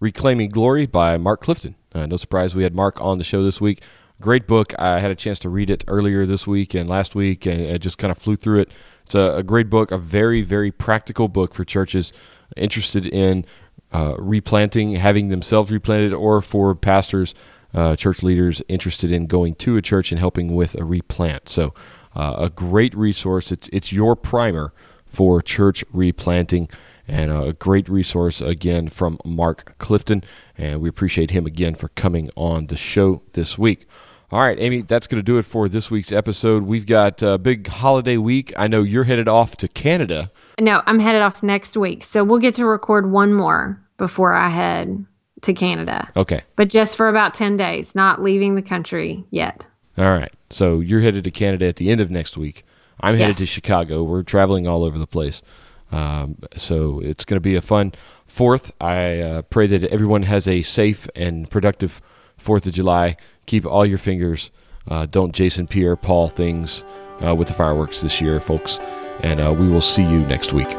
Reclaiming 0.00 0.48
Glory 0.48 0.86
by 0.86 1.16
Mark 1.18 1.40
Clifton. 1.42 1.76
Uh, 1.94 2.06
no 2.06 2.16
surprise, 2.16 2.52
we 2.54 2.62
had 2.64 2.74
Mark 2.74 3.00
on 3.00 3.18
the 3.18 3.24
show 3.24 3.44
this 3.44 3.60
week. 3.60 3.80
Great 4.20 4.46
book. 4.46 4.74
I 4.78 4.98
had 4.98 5.10
a 5.10 5.14
chance 5.14 5.38
to 5.40 5.48
read 5.48 5.70
it 5.70 5.82
earlier 5.88 6.26
this 6.26 6.46
week 6.46 6.74
and 6.74 6.90
last 6.90 7.14
week, 7.14 7.46
and 7.46 7.72
I 7.72 7.78
just 7.78 7.96
kind 7.96 8.10
of 8.10 8.18
flew 8.18 8.36
through 8.36 8.60
it. 8.60 8.70
It's 9.04 9.14
a, 9.14 9.36
a 9.36 9.42
great 9.42 9.70
book, 9.70 9.90
a 9.90 9.96
very, 9.96 10.42
very 10.42 10.70
practical 10.70 11.26
book 11.26 11.54
for 11.54 11.64
churches 11.64 12.12
interested 12.54 13.06
in 13.06 13.46
uh, 13.94 14.16
replanting, 14.18 14.96
having 14.96 15.28
themselves 15.28 15.70
replanted, 15.70 16.12
or 16.12 16.42
for 16.42 16.74
pastors, 16.74 17.34
uh, 17.72 17.96
church 17.96 18.22
leaders 18.22 18.60
interested 18.68 19.10
in 19.10 19.26
going 19.26 19.54
to 19.54 19.78
a 19.78 19.82
church 19.82 20.12
and 20.12 20.18
helping 20.18 20.54
with 20.54 20.74
a 20.74 20.84
replant. 20.84 21.48
So, 21.48 21.72
uh, 22.14 22.34
a 22.36 22.50
great 22.50 22.94
resource. 22.94 23.50
It's 23.50 23.68
it's 23.72 23.90
your 23.90 24.16
primer 24.16 24.74
for 25.06 25.40
church 25.40 25.82
replanting, 25.92 26.68
and 27.08 27.32
a 27.32 27.54
great 27.54 27.88
resource 27.88 28.42
again 28.42 28.90
from 28.90 29.18
Mark 29.24 29.78
Clifton. 29.78 30.22
And 30.58 30.80
we 30.82 30.90
appreciate 30.90 31.30
him 31.30 31.46
again 31.46 31.74
for 31.74 31.88
coming 31.88 32.28
on 32.36 32.66
the 32.66 32.76
show 32.76 33.22
this 33.32 33.56
week. 33.56 33.86
All 34.32 34.38
right, 34.40 34.56
Amy, 34.60 34.82
that's 34.82 35.08
going 35.08 35.18
to 35.18 35.24
do 35.24 35.38
it 35.38 35.42
for 35.44 35.68
this 35.68 35.90
week's 35.90 36.12
episode. 36.12 36.62
We've 36.62 36.86
got 36.86 37.20
a 37.20 37.36
big 37.36 37.66
holiday 37.66 38.16
week. 38.16 38.52
I 38.56 38.68
know 38.68 38.82
you're 38.82 39.02
headed 39.04 39.26
off 39.26 39.56
to 39.56 39.66
Canada. 39.66 40.30
No, 40.60 40.82
I'm 40.86 41.00
headed 41.00 41.22
off 41.22 41.42
next 41.42 41.76
week. 41.76 42.04
So 42.04 42.22
we'll 42.22 42.38
get 42.38 42.54
to 42.54 42.64
record 42.64 43.10
one 43.10 43.34
more 43.34 43.80
before 43.98 44.32
I 44.32 44.48
head 44.50 45.04
to 45.42 45.52
Canada. 45.52 46.08
Okay. 46.16 46.42
But 46.54 46.68
just 46.70 46.96
for 46.96 47.08
about 47.08 47.34
10 47.34 47.56
days, 47.56 47.96
not 47.96 48.22
leaving 48.22 48.54
the 48.54 48.62
country 48.62 49.24
yet. 49.30 49.66
All 49.98 50.10
right. 50.12 50.32
So 50.50 50.78
you're 50.78 51.00
headed 51.00 51.24
to 51.24 51.30
Canada 51.32 51.66
at 51.66 51.76
the 51.76 51.90
end 51.90 52.00
of 52.00 52.08
next 52.08 52.36
week. 52.36 52.64
I'm 53.00 53.14
headed 53.16 53.30
Yes. 53.30 53.38
to 53.38 53.46
Chicago. 53.46 54.04
We're 54.04 54.22
traveling 54.22 54.68
all 54.68 54.84
over 54.84 54.96
the 54.96 55.08
place. 55.08 55.42
Um, 55.90 56.38
so 56.56 57.00
it's 57.00 57.24
going 57.24 57.36
to 57.36 57.40
be 57.40 57.56
a 57.56 57.62
fun 57.62 57.94
fourth. 58.28 58.70
I 58.80 59.18
uh, 59.18 59.42
pray 59.42 59.66
that 59.66 59.82
everyone 59.84 60.22
has 60.22 60.46
a 60.46 60.62
safe 60.62 61.08
and 61.16 61.50
productive 61.50 62.00
Fourth 62.40 62.66
of 62.66 62.72
July. 62.72 63.16
Keep 63.46 63.66
all 63.66 63.86
your 63.86 63.98
fingers. 63.98 64.50
Uh, 64.88 65.06
don't 65.06 65.32
Jason 65.32 65.66
Pierre 65.66 65.96
Paul 65.96 66.28
things 66.28 66.84
uh, 67.24 67.34
with 67.34 67.48
the 67.48 67.54
fireworks 67.54 68.00
this 68.00 68.20
year, 68.20 68.40
folks. 68.40 68.78
And 69.22 69.40
uh, 69.40 69.52
we 69.52 69.68
will 69.68 69.82
see 69.82 70.02
you 70.02 70.18
next 70.20 70.52
week. 70.52 70.70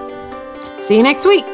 See 0.82 0.98
you 0.98 1.04
next 1.04 1.26
week. 1.26 1.46